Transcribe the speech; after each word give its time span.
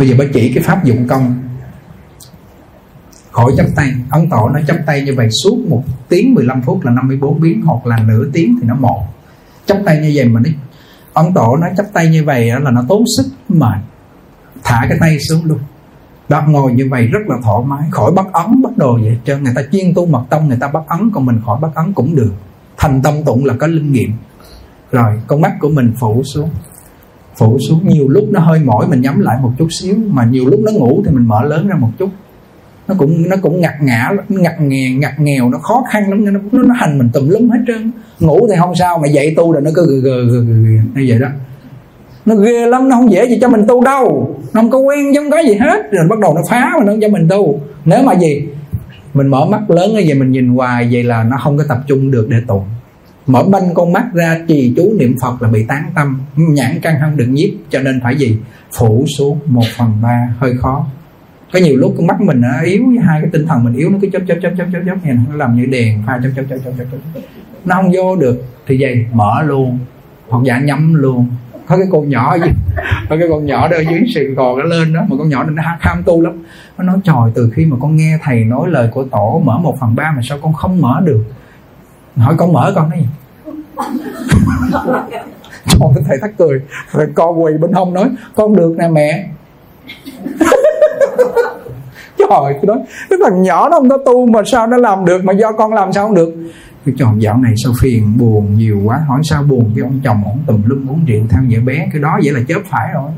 bây 0.00 0.08
giờ 0.08 0.14
bà 0.18 0.24
chỉ 0.32 0.52
cái 0.54 0.64
pháp 0.64 0.84
dụng 0.84 1.08
công. 1.08 1.42
Khỏi 3.30 3.52
chấp 3.56 3.66
tay. 3.76 3.92
Ấn 4.10 4.30
tổ 4.30 4.48
nó 4.48 4.60
chấp 4.66 4.76
tay 4.86 5.02
như 5.02 5.14
vậy 5.16 5.28
suốt 5.44 5.58
một 5.68 5.82
tiếng 6.08 6.34
15 6.34 6.62
phút 6.62 6.84
là 6.84 6.90
54 6.90 7.40
biến, 7.40 7.62
hoặc 7.64 7.86
là 7.86 7.98
nửa 7.98 8.24
tiếng 8.32 8.58
thì 8.60 8.68
nó 8.68 8.74
một 8.74 9.02
chấp 9.66 9.78
tay 9.86 9.98
như 9.98 10.12
vậy 10.14 10.28
mà 10.28 10.40
nó 10.44 10.50
ấn 11.14 11.34
tổ 11.34 11.56
nó 11.56 11.66
chấp 11.76 11.86
tay 11.92 12.08
như 12.08 12.24
vậy 12.24 12.50
là 12.60 12.70
nó 12.70 12.84
tốn 12.88 13.04
sức 13.16 13.26
mệt 13.48 13.78
thả 14.64 14.86
cái 14.88 14.98
tay 15.00 15.18
xuống 15.28 15.44
luôn. 15.44 15.58
Đó 16.28 16.42
ngồi 16.46 16.72
như 16.72 16.88
vậy 16.90 17.06
rất 17.06 17.20
là 17.26 17.36
thoải 17.44 17.64
mái. 17.66 17.88
Khỏi 17.90 18.12
bắt 18.12 18.26
ấn 18.32 18.62
bắt 18.62 18.76
đồ 18.76 18.98
vậy 19.02 19.18
cho 19.24 19.38
người 19.38 19.52
ta 19.56 19.62
chuyên 19.72 19.94
tu 19.94 20.06
mật 20.06 20.24
tông, 20.30 20.48
người 20.48 20.58
ta 20.60 20.68
bắt 20.68 20.82
ấn, 20.88 21.10
còn 21.14 21.26
mình 21.26 21.40
khỏi 21.46 21.60
bắt 21.60 21.70
ấn 21.74 21.92
cũng 21.92 22.14
được. 22.14 22.32
Thành 22.76 23.02
tâm 23.02 23.14
tụng 23.24 23.44
là 23.44 23.54
có 23.54 23.66
linh 23.66 23.92
nghiệm. 23.92 24.12
Rồi, 24.92 25.22
con 25.26 25.40
mắt 25.40 25.52
của 25.60 25.68
mình 25.68 25.92
phủ 26.00 26.22
xuống 26.34 26.50
phủ 27.40 27.58
xuống. 27.68 27.80
Nhiều 27.88 28.08
lúc 28.08 28.24
nó 28.30 28.40
hơi 28.40 28.60
mỏi 28.64 28.86
mình 28.88 29.00
nhắm 29.00 29.20
lại 29.20 29.36
một 29.42 29.52
chút 29.58 29.68
xíu 29.70 29.94
mà 30.06 30.24
nhiều 30.24 30.44
lúc 30.46 30.60
nó 30.60 30.72
ngủ 30.72 31.02
thì 31.04 31.10
mình 31.12 31.28
mở 31.28 31.42
lớn 31.44 31.68
ra 31.68 31.76
một 31.76 31.88
chút. 31.98 32.08
Nó 32.88 32.94
cũng 32.98 33.28
nó 33.28 33.36
cũng 33.42 33.60
ngặt 33.60 33.74
ngã 33.82 34.10
ngặt 34.28 34.60
nghèo 34.60 34.92
ngặt 34.98 35.20
nghèo 35.20 35.50
nó 35.50 35.58
khó 35.58 35.84
khăn 35.90 36.10
lắm 36.10 36.24
nó, 36.24 36.40
nó, 36.52 36.62
nó 36.62 36.74
hành 36.74 36.98
mình 36.98 37.08
tùm 37.12 37.28
lum 37.28 37.50
hết 37.50 37.58
trơn. 37.66 37.92
Ngủ 38.20 38.48
thì 38.48 38.54
không 38.58 38.74
sao 38.74 38.98
mà 38.98 39.08
dậy 39.08 39.34
tu 39.36 39.52
là 39.52 39.60
nó 39.60 39.70
cứ 39.74 39.86
gừ 39.86 40.00
gừ 40.00 40.24
gừ 40.26 40.44
gừ 40.44 40.54
như 40.94 41.04
vậy 41.08 41.18
đó. 41.18 41.28
Nó 42.26 42.34
ghê 42.34 42.66
lắm 42.66 42.88
nó 42.88 42.96
không 42.96 43.12
dễ 43.12 43.26
gì 43.28 43.38
cho 43.40 43.48
mình 43.48 43.64
tu 43.68 43.84
đâu. 43.84 44.36
Nó 44.54 44.60
không 44.60 44.70
có 44.70 44.78
quen 44.78 45.14
giống 45.14 45.30
cái 45.30 45.46
gì 45.46 45.54
hết. 45.54 45.92
Rồi 45.92 46.06
bắt 46.10 46.18
đầu 46.18 46.34
nó 46.34 46.40
phá 46.50 46.72
mà 46.78 46.84
nó 46.84 46.92
cho 47.00 47.08
mình 47.08 47.28
tu. 47.28 47.60
Nếu 47.84 48.02
mà 48.02 48.12
gì? 48.14 48.46
Mình 49.14 49.26
mở 49.26 49.46
mắt 49.46 49.70
lớn 49.70 49.90
như 49.94 50.02
vậy 50.06 50.14
mình 50.14 50.32
nhìn 50.32 50.48
hoài 50.48 50.88
vậy 50.92 51.02
là 51.02 51.24
nó 51.24 51.36
không 51.44 51.58
có 51.58 51.64
tập 51.68 51.78
trung 51.86 52.10
được 52.10 52.26
để 52.30 52.36
tụng 52.46 52.64
mở 53.26 53.42
banh 53.42 53.74
con 53.74 53.92
mắt 53.92 54.04
ra, 54.14 54.38
trì 54.48 54.72
chú 54.76 54.94
niệm 54.98 55.16
phật 55.22 55.42
là 55.42 55.48
bị 55.48 55.64
tán 55.64 55.84
tâm. 55.94 56.20
Nhãn 56.36 56.80
căn 56.82 57.00
hăng 57.00 57.16
đừng 57.16 57.34
nhiếp, 57.34 57.50
cho 57.70 57.80
nên 57.80 58.00
phải 58.02 58.16
gì? 58.16 58.38
Phủ 58.78 59.04
xuống 59.18 59.38
một 59.46 59.64
phần 59.76 59.92
ba, 60.02 60.34
hơi 60.38 60.56
khó. 60.56 60.86
Có 61.52 61.58
nhiều 61.58 61.76
lúc 61.76 61.94
con 61.96 62.06
mắt 62.06 62.20
mình 62.20 62.40
nó 62.40 62.60
yếu, 62.64 62.82
hai 63.02 63.20
cái 63.20 63.30
tinh 63.32 63.46
thần 63.46 63.64
mình 63.64 63.74
yếu, 63.74 63.90
nó 63.90 63.98
cứ 64.02 64.08
chớp 64.12 64.22
chớp 64.28 64.34
chớp 64.42 64.50
chớp 64.58 64.66
chớp 64.72 64.80
chớp 64.86 65.04
này 65.04 65.16
nó 65.28 65.36
làm 65.36 65.56
như 65.56 65.66
đèn 65.66 66.02
pha, 66.06 66.20
chớp 66.22 66.30
chớp 66.36 66.42
chớp 66.50 66.56
chớp 66.64 66.84
chớp 66.92 67.20
nó 67.64 67.74
không 67.74 67.92
vô 67.94 68.16
được, 68.16 68.44
thì 68.66 68.76
vậy 68.80 69.06
mở 69.12 69.42
luôn, 69.42 69.78
hoặc 70.28 70.44
giả 70.44 70.58
nhắm 70.58 70.94
luôn. 70.94 71.28
Có 71.66 71.76
cái 71.76 71.86
con 71.92 72.08
nhỏ 72.08 72.38
gì 72.38 72.50
có 73.08 73.16
cái 73.16 73.28
con 73.30 73.46
nhỏ 73.46 73.68
đó 73.68 73.76
ở 73.76 73.80
dưới 73.90 74.00
sườn 74.14 74.34
cò 74.36 74.56
nó 74.58 74.64
lên 74.64 74.92
đó, 74.92 75.06
mà 75.08 75.16
con 75.18 75.28
nhỏ 75.28 75.44
nó 75.44 75.62
ham 75.80 76.02
tu 76.02 76.22
lắm. 76.22 76.32
Nó 76.78 76.84
nói, 76.84 76.96
trời, 77.04 77.32
từ 77.34 77.50
khi 77.54 77.64
mà 77.64 77.76
con 77.80 77.96
nghe 77.96 78.18
thầy 78.22 78.44
nói 78.44 78.70
lời 78.70 78.88
của 78.92 79.04
tổ 79.04 79.42
mở 79.44 79.58
một 79.58 79.76
phần 79.80 79.94
ba 79.94 80.12
mà 80.16 80.22
sao 80.24 80.38
con 80.42 80.52
không 80.52 80.80
mở 80.80 81.00
được? 81.04 81.24
Hỏi 82.16 82.34
con 82.38 82.52
mở 82.52 82.72
con 82.74 82.90
nói 82.90 82.98
gì 82.98 83.06
Trời 85.66 86.04
thầy 86.08 86.18
thắt 86.20 86.30
cười. 86.38 86.60
Rồi 86.92 87.06
con 87.14 87.44
quỳ 87.44 87.52
bên 87.60 87.72
hông 87.72 87.94
nói, 87.94 88.10
Con 88.34 88.56
được 88.56 88.74
nè 88.78 88.88
mẹ. 88.88 89.28
Trời 92.18 92.54
tôi 92.62 92.66
nói 92.66 92.78
Cái 93.10 93.18
thằng 93.24 93.42
nhỏ 93.42 93.68
nó 93.68 93.76
không 93.78 93.88
có 93.88 93.98
tu 94.06 94.26
mà 94.26 94.40
sao 94.46 94.66
nó 94.66 94.76
làm 94.76 95.04
được? 95.04 95.24
Mà 95.24 95.32
do 95.32 95.52
con 95.52 95.72
làm 95.72 95.92
sao 95.92 96.06
không 96.06 96.14
được? 96.14 96.34
Cái 96.86 96.94
chồng 96.98 97.22
dạo 97.22 97.36
này 97.36 97.54
sao 97.64 97.72
phiền, 97.80 98.18
buồn 98.18 98.54
nhiều 98.54 98.80
quá. 98.84 99.00
Hỏi 99.08 99.20
sao 99.24 99.42
buồn? 99.42 99.72
Cái 99.76 99.82
ông 99.82 100.00
chồng 100.04 100.24
ổng 100.24 100.38
tùm 100.46 100.62
lum 100.66 100.90
uống 100.90 101.04
rượu 101.06 101.22
theo 101.30 101.42
vợ 101.50 101.58
bé. 101.64 101.88
Cái 101.92 102.02
đó 102.02 102.18
vậy 102.24 102.32
là 102.34 102.40
chớp 102.48 102.60
phải 102.70 102.88
rồi. 102.94 103.10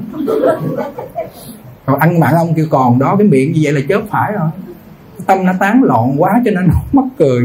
Còn 1.87 1.99
ăn 1.99 2.21
mặn 2.21 2.35
ông 2.35 2.55
kêu 2.55 2.67
còn, 2.71 2.99
đó 2.99 3.17
cái 3.19 3.27
miệng 3.27 3.53
như 3.53 3.61
vậy 3.63 3.73
là 3.73 3.81
chớp 3.89 4.01
phải 4.11 4.33
rồi 4.33 4.49
tâm 5.27 5.47
nó 5.47 5.53
tán 5.61 5.83
loạn 5.85 6.15
quá 6.19 6.31
cho 6.45 6.51
nên 6.51 6.67
nó 6.67 6.75
mắc 6.93 7.05
cười. 7.19 7.41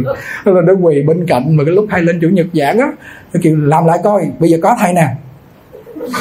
Rồi 0.45 0.63
nó 0.63 0.73
quỳ 0.81 1.01
bên 1.01 1.25
cạnh 1.27 1.57
mà 1.57 1.63
cái 1.63 1.73
lúc 1.75 1.85
hay 1.89 2.01
lên 2.01 2.19
chủ 2.21 2.29
nhật 2.29 2.47
giảng 2.53 2.79
á, 2.79 2.87
nó 3.33 3.39
kêu, 3.43 3.55
làm 3.55 3.85
lại 3.85 3.99
coi, 4.03 4.21
bây 4.39 4.49
giờ 4.49 4.57
có 4.61 4.75
thầy 4.79 4.93
nè. 4.93 5.07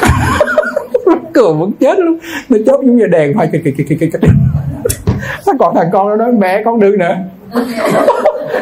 Cười 1.35 1.53
vẫn 1.53 1.73
chết 1.81 1.99
luôn. 1.99 2.19
Nó 2.49 2.59
chớp 2.67 2.77
giống 2.87 2.97
như 2.97 3.07
đèn 3.07 3.39
phải 3.39 3.49
kìa 3.53 3.59
kìa 3.65 3.71
kìa 3.79 3.85
kìa 4.01 4.07
kìa 4.13 4.19
nó 5.47 5.53
còn 5.59 5.75
thằng 5.75 5.89
con 5.93 6.09
nó 6.09 6.17
nói, 6.17 6.33
mẹ, 6.33 6.63
con 6.65 6.81
được 6.81 6.97
nữa. 6.99 7.17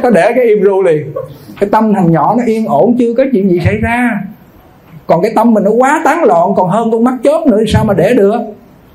Nó 0.03 0.11
để 0.11 0.33
cái 0.37 0.45
im 0.45 0.62
ru 0.62 0.83
liền. 0.83 1.12
Cái 1.61 1.70
tâm 1.70 1.95
thằng 1.95 2.11
nhỏ 2.12 2.34
nó 2.39 2.44
yên 2.47 2.66
ổn, 2.66 2.97
chưa 2.99 3.15
có 3.16 3.25
chuyện 3.32 3.50
gì 3.50 3.61
xảy 3.65 3.76
ra. 3.76 4.21
Còn 5.06 5.22
cái 5.22 5.32
tâm 5.37 5.55
mình 5.55 5.65
nó 5.65 5.71
quá 5.71 6.03
tán 6.05 6.25
loạn, 6.25 6.55
còn 6.56 6.69
hơn 6.69 6.93
con 6.93 7.05
mắt 7.05 7.15
chớp 7.25 7.47
nữa 7.47 7.61
sao 7.72 7.84
mà 7.84 7.94
để 7.94 8.15
được? 8.15 8.41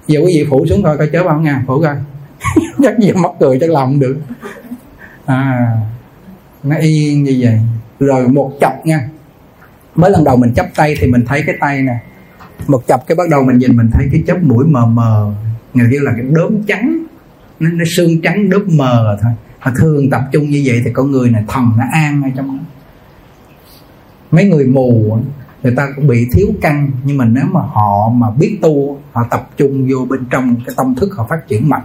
Giờ 0.08 0.20
quý 0.20 0.34
vị 0.38 0.48
phụ 0.50 0.66
xuống 0.66 0.84
coi 0.84 0.98
coi 0.98 1.10
chớp 1.14 1.24
không 1.24 1.44
nha 1.44 1.64
phụ 1.68 1.82
coi. 1.82 1.96
chắc 2.84 3.00
gì 3.00 3.12
mắc 3.12 3.32
cười 3.40 3.58
chắc 3.62 3.70
làm 3.70 3.88
không 3.88 4.00
được. 4.00 4.18
À 5.26 5.72
nó 6.64 6.76
yên 6.76 7.24
như 7.24 7.38
vậy. 7.40 7.60
Rồi 8.00 8.28
một 8.28 8.52
chập 8.62 8.86
nha. 8.86 9.10
Mới 9.96 10.12
lần 10.12 10.24
đầu 10.24 10.38
mình 10.38 10.54
chấp 10.54 10.66
tay 10.76 10.96
thì 11.00 11.08
mình 11.08 11.26
thấy 11.26 11.44
cái 11.46 11.56
tay 11.60 11.82
nè. 11.82 12.00
Một 12.68 12.88
chập 12.88 13.08
cái 13.08 13.16
bắt 13.16 13.30
đầu 13.30 13.44
mình 13.44 13.58
nhìn 13.58 13.78
mình 13.78 13.90
thấy 13.94 14.08
cái 14.12 14.24
chớp 14.28 14.44
mũi 14.44 14.66
mờ 14.66 14.86
mờ. 14.86 15.34
Người 15.74 15.88
kêu 15.92 16.02
là 16.02 16.12
cái 16.12 16.26
đốm 16.32 16.64
trắng. 16.68 17.04
Nó, 17.60 17.70
nó 17.74 17.84
xương 17.98 18.22
trắng 18.22 18.50
đốm 18.50 18.62
mờ 18.78 19.18
thôi. 19.22 19.32
Mà 19.66 19.74
thường 19.78 20.10
tập 20.10 20.22
trung 20.32 20.50
như 20.50 20.62
vậy 20.66 20.82
thì 20.86 20.92
con 20.94 21.12
người 21.12 21.30
này 21.30 21.44
thần 21.48 21.72
nó 21.78 21.84
an 21.92 22.22
ở 22.24 22.30
trong 22.36 22.58
đó. 22.58 22.64
Mấy 24.32 24.46
người 24.46 24.66
mù 24.66 25.20
người 25.64 25.74
ta 25.76 25.88
cũng 25.96 26.08
bị 26.08 26.28
thiếu 26.34 26.48
căn 26.62 26.92
nhưng 27.04 27.18
mà 27.18 27.26
nếu 27.26 27.46
mà 27.52 27.62
họ 27.62 28.10
mà 28.10 28.28
biết 28.32 28.60
tu 28.62 29.00
họ 29.12 29.26
tập 29.32 29.50
trung 29.58 29.88
vô 29.92 30.06
bên 30.10 30.26
trong 30.30 30.56
cái 30.66 30.76
tâm 30.78 30.96
thức 30.96 31.10
họ 31.16 31.28
phát 31.30 31.48
triển 31.48 31.70
mạnh 31.70 31.84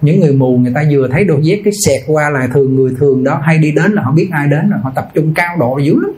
những 0.00 0.20
người 0.20 0.32
mù 0.32 0.56
người 0.56 0.72
ta 0.74 0.84
vừa 0.90 1.08
thấy 1.12 1.24
đôi 1.24 1.40
vét 1.44 1.60
cái 1.64 1.72
xẹt 1.86 2.02
qua 2.06 2.30
là 2.30 2.48
thường 2.54 2.76
người 2.76 2.92
thường 2.98 3.24
đó 3.24 3.40
hay 3.42 3.58
đi 3.58 3.72
đến 3.72 3.92
là 3.92 4.02
họ 4.02 4.12
biết 4.12 4.28
ai 4.32 4.48
đến 4.48 4.70
là 4.70 4.76
họ 4.82 4.92
tập 4.94 5.08
trung 5.14 5.32
cao 5.34 5.56
độ 5.60 5.78
dữ 5.78 5.94
lắm. 6.02 6.12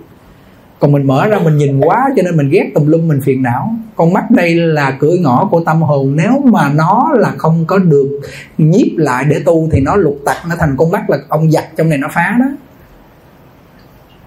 Còn 0.78 0.92
mình 0.92 1.06
mở 1.06 1.28
ra 1.28 1.38
mình 1.38 1.56
nhìn 1.56 1.80
quá 1.80 2.08
cho 2.16 2.22
nên 2.22 2.36
mình 2.36 2.48
ghét 2.50 2.70
tùm 2.74 2.86
lum, 2.86 3.08
mình 3.08 3.20
phiền 3.24 3.42
não. 3.42 3.74
Con 3.96 4.12
mắt 4.12 4.30
đây 4.30 4.54
là 4.54 4.96
cửa 5.00 5.16
ngõ 5.20 5.48
của 5.50 5.60
tâm 5.60 5.82
hồn. 5.82 6.16
Nếu 6.16 6.42
mà 6.52 6.72
nó 6.74 7.10
là 7.14 7.32
không 7.38 7.64
có 7.66 7.78
được 7.78 8.20
nhiếp 8.58 8.96
lại 8.96 9.24
để 9.28 9.40
tu 9.44 9.68
thì 9.72 9.80
nó 9.80 9.96
lục 9.96 10.18
tặc, 10.24 10.36
nó 10.48 10.54
thành 10.58 10.74
con 10.76 10.90
mắt 10.90 11.10
là 11.10 11.18
ông 11.28 11.50
giặt 11.50 11.64
trong 11.76 11.88
này 11.88 11.98
nó 11.98 12.08
phá 12.14 12.36
đó 12.38 12.46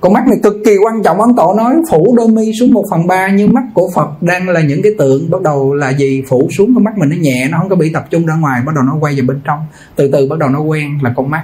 con 0.02 0.14
mắt 0.14 0.28
này 0.28 0.40
cực 0.44 0.56
kỳ 0.66 0.78
quan 0.86 1.04
trọng 1.04 1.22
ấn 1.22 1.36
tổ 1.38 1.54
nói 1.58 1.76
phủ 1.90 2.16
đôi 2.18 2.28
mi 2.28 2.52
xuống 2.60 2.74
một 2.74 2.84
phần 2.92 3.08
ba 3.08 3.28
như 3.28 3.48
mắt 3.48 3.64
của 3.74 3.90
phật 3.96 4.24
đang 4.24 4.50
là 4.50 4.62
những 4.62 4.82
cái 4.82 4.92
tượng. 4.98 5.32
Bắt 5.32 5.42
đầu 5.42 5.74
là 5.74 5.90
gì? 5.90 6.24
Phủ 6.28 6.50
xuống 6.58 6.76
con 6.76 6.84
mắt 6.84 6.98
mình 6.98 7.10
nó 7.10 7.16
nhẹ, 7.16 7.48
nó 7.52 7.58
không 7.60 7.70
có 7.70 7.76
bị 7.76 7.90
tập 7.94 8.06
trung 8.10 8.26
ra 8.26 8.36
ngoài, 8.36 8.62
bắt 8.66 8.76
đầu 8.76 8.84
nó 8.84 8.96
quay 9.00 9.16
vào 9.16 9.26
bên 9.28 9.42
trong. 9.44 9.60
Từ 9.96 10.12
từ 10.12 10.28
bắt 10.30 10.40
đầu 10.40 10.50
nó 10.50 10.60
quen 10.60 11.00
là 11.02 11.14
con 11.16 11.30
mắt. 11.30 11.44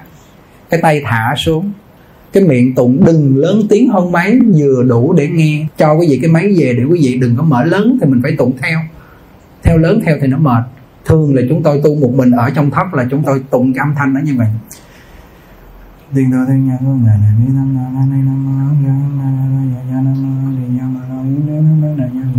Cái 0.70 0.80
tay 0.82 1.02
thả 1.06 1.34
xuống. 1.38 1.72
Cái 2.34 2.44
miệng 2.44 2.76
tụng 2.76 3.06
đừng 3.06 3.38
lớn 3.38 3.62
tiếng 3.70 3.90
hơn 3.90 4.12
máy, 4.12 4.40
vừa 4.56 4.84
đủ 4.84 5.14
để 5.14 5.28
nghe. 5.28 5.68
Cho 5.78 5.94
quý 5.94 6.08
vị 6.10 6.20
cái 6.22 6.32
máy 6.32 6.54
về 6.58 6.74
để 6.78 6.84
quý 6.90 7.00
vị 7.04 7.18
đừng 7.22 7.36
có 7.38 7.44
mở 7.44 7.64
lớn 7.64 7.98
thì 8.02 8.08
mình 8.08 8.20
phải 8.24 8.32
tụng 8.38 8.52
theo. 8.62 8.80
Theo 9.64 9.78
lớn 9.78 10.02
theo 10.06 10.18
thì 10.22 10.28
nó 10.28 10.38
mệt. 10.38 10.64
Thường 11.06 11.36
là 11.36 11.42
chúng 11.50 11.64
tôi 11.64 11.82
tu 11.84 11.96
một 11.96 12.12
mình 12.16 12.32
ở 12.32 12.50
trong 12.50 12.72
thấp 12.72 12.94
là 12.94 13.08
chúng 13.12 13.24
tôi 13.26 13.42
tụng 13.50 13.74
cái 13.74 13.80
âm 13.80 13.96
thanh 13.98 14.14
đó 14.14 14.20
như 14.24 14.34
vậy 14.38 14.48
Tiên 16.16 16.32
đô 16.32 16.38
thiên 16.48 16.68
nhân 16.68 16.78
phương 16.80 17.04
này 17.06 17.18
này 17.22 17.32
ni 17.40 17.54
nam 17.54 17.74
nam 17.74 17.96
an 17.96 18.10
ni 18.12 18.22
nam 18.26 18.46
mô 18.46 18.52
ya 18.88 18.94
nam 18.94 19.18
na 19.18 19.28
na 19.54 19.62
ya 19.76 19.82
ya 19.92 20.02
nam 20.02 20.16
mô 20.24 20.50
ni 20.58 20.80
ya 20.80 20.86
ma 20.86 21.00
lo 21.10 21.16
na 21.16 21.62
ma 21.82 21.88
đề 21.98 22.08
nam 22.14 22.32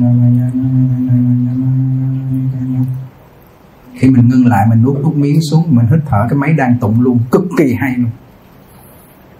nam 0.00 0.38
ya 0.38 0.50
nam 0.54 0.90
na 1.44 1.52
na 2.64 2.84
khi 3.94 4.08
mình 4.08 4.28
ngưng 4.28 4.46
lại 4.46 4.66
mình 4.70 4.82
nuốt 4.82 4.96
nước 4.96 5.16
miếng 5.16 5.40
xuống 5.50 5.64
mình 5.68 5.86
hít 5.90 6.00
thở 6.06 6.26
cái 6.30 6.38
máy 6.38 6.52
đang 6.52 6.76
tụng 6.80 7.00
luôn 7.00 7.18
cực 7.30 7.44
kỳ 7.58 7.74
hay 7.74 7.94
luôn 7.96 8.10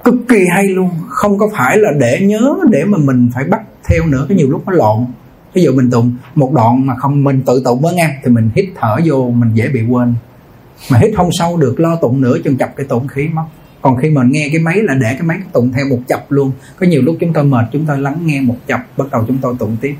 cực 0.05 0.15
kỳ 0.29 0.45
hay 0.55 0.69
luôn 0.69 0.91
không 1.09 1.39
có 1.39 1.49
phải 1.57 1.79
là 1.79 1.91
để 2.01 2.21
nhớ 2.21 2.55
để 2.71 2.85
mà 2.85 2.99
mình 2.99 3.31
phải 3.35 3.45
bắt 3.45 3.63
theo 3.85 4.07
nữa 4.07 4.27
cái 4.29 4.39
nhiều 4.39 4.51
lúc 4.51 4.63
nó 4.67 4.73
lộn 4.73 5.07
ví 5.55 5.63
dụ 5.63 5.73
mình 5.73 5.91
tụng 5.91 6.17
một 6.35 6.53
đoạn 6.53 6.87
mà 6.87 6.95
không 6.95 7.25
mình 7.25 7.43
tự 7.47 7.63
tụng 7.65 7.83
mới 7.83 7.95
nghe 7.95 8.19
thì 8.25 8.31
mình 8.31 8.51
hít 8.55 8.65
thở 8.81 8.97
vô 9.05 9.31
mình 9.31 9.51
dễ 9.55 9.69
bị 9.69 9.83
quên 9.91 10.15
mà 10.93 10.99
hít 10.99 11.11
không 11.17 11.31
sâu 11.33 11.57
được 11.57 11.81
lo 11.81 11.97
tụng 11.97 12.21
nữa 12.21 12.37
chừng 12.45 12.57
chập 12.57 12.73
cái 12.77 12.87
tụng 12.87 13.09
khí 13.09 13.29
mất 13.29 13.45
còn 13.83 13.97
khi 13.97 14.11
mình 14.11 14.31
nghe 14.31 14.49
cái 14.53 14.61
máy 14.61 14.79
là 14.83 14.95
để 14.95 15.09
cái 15.13 15.23
máy 15.23 15.39
tụng 15.53 15.73
theo 15.73 15.87
một 15.87 15.99
chập 16.09 16.27
luôn. 16.29 16.53
Có 16.77 16.87
nhiều 16.87 17.03
lúc 17.03 17.17
chúng 17.21 17.33
tôi 17.33 17.45
mệt 17.45 17.65
chúng 17.73 17.87
tôi 17.87 17.99
lắng 17.99 18.19
nghe 18.25 18.41
một 18.41 18.57
chập 18.67 18.81
bắt 18.97 19.05
đầu 19.13 19.25
chúng 19.29 19.39
tôi 19.39 19.55
tụng 19.59 19.77
tiếp. 19.81 19.95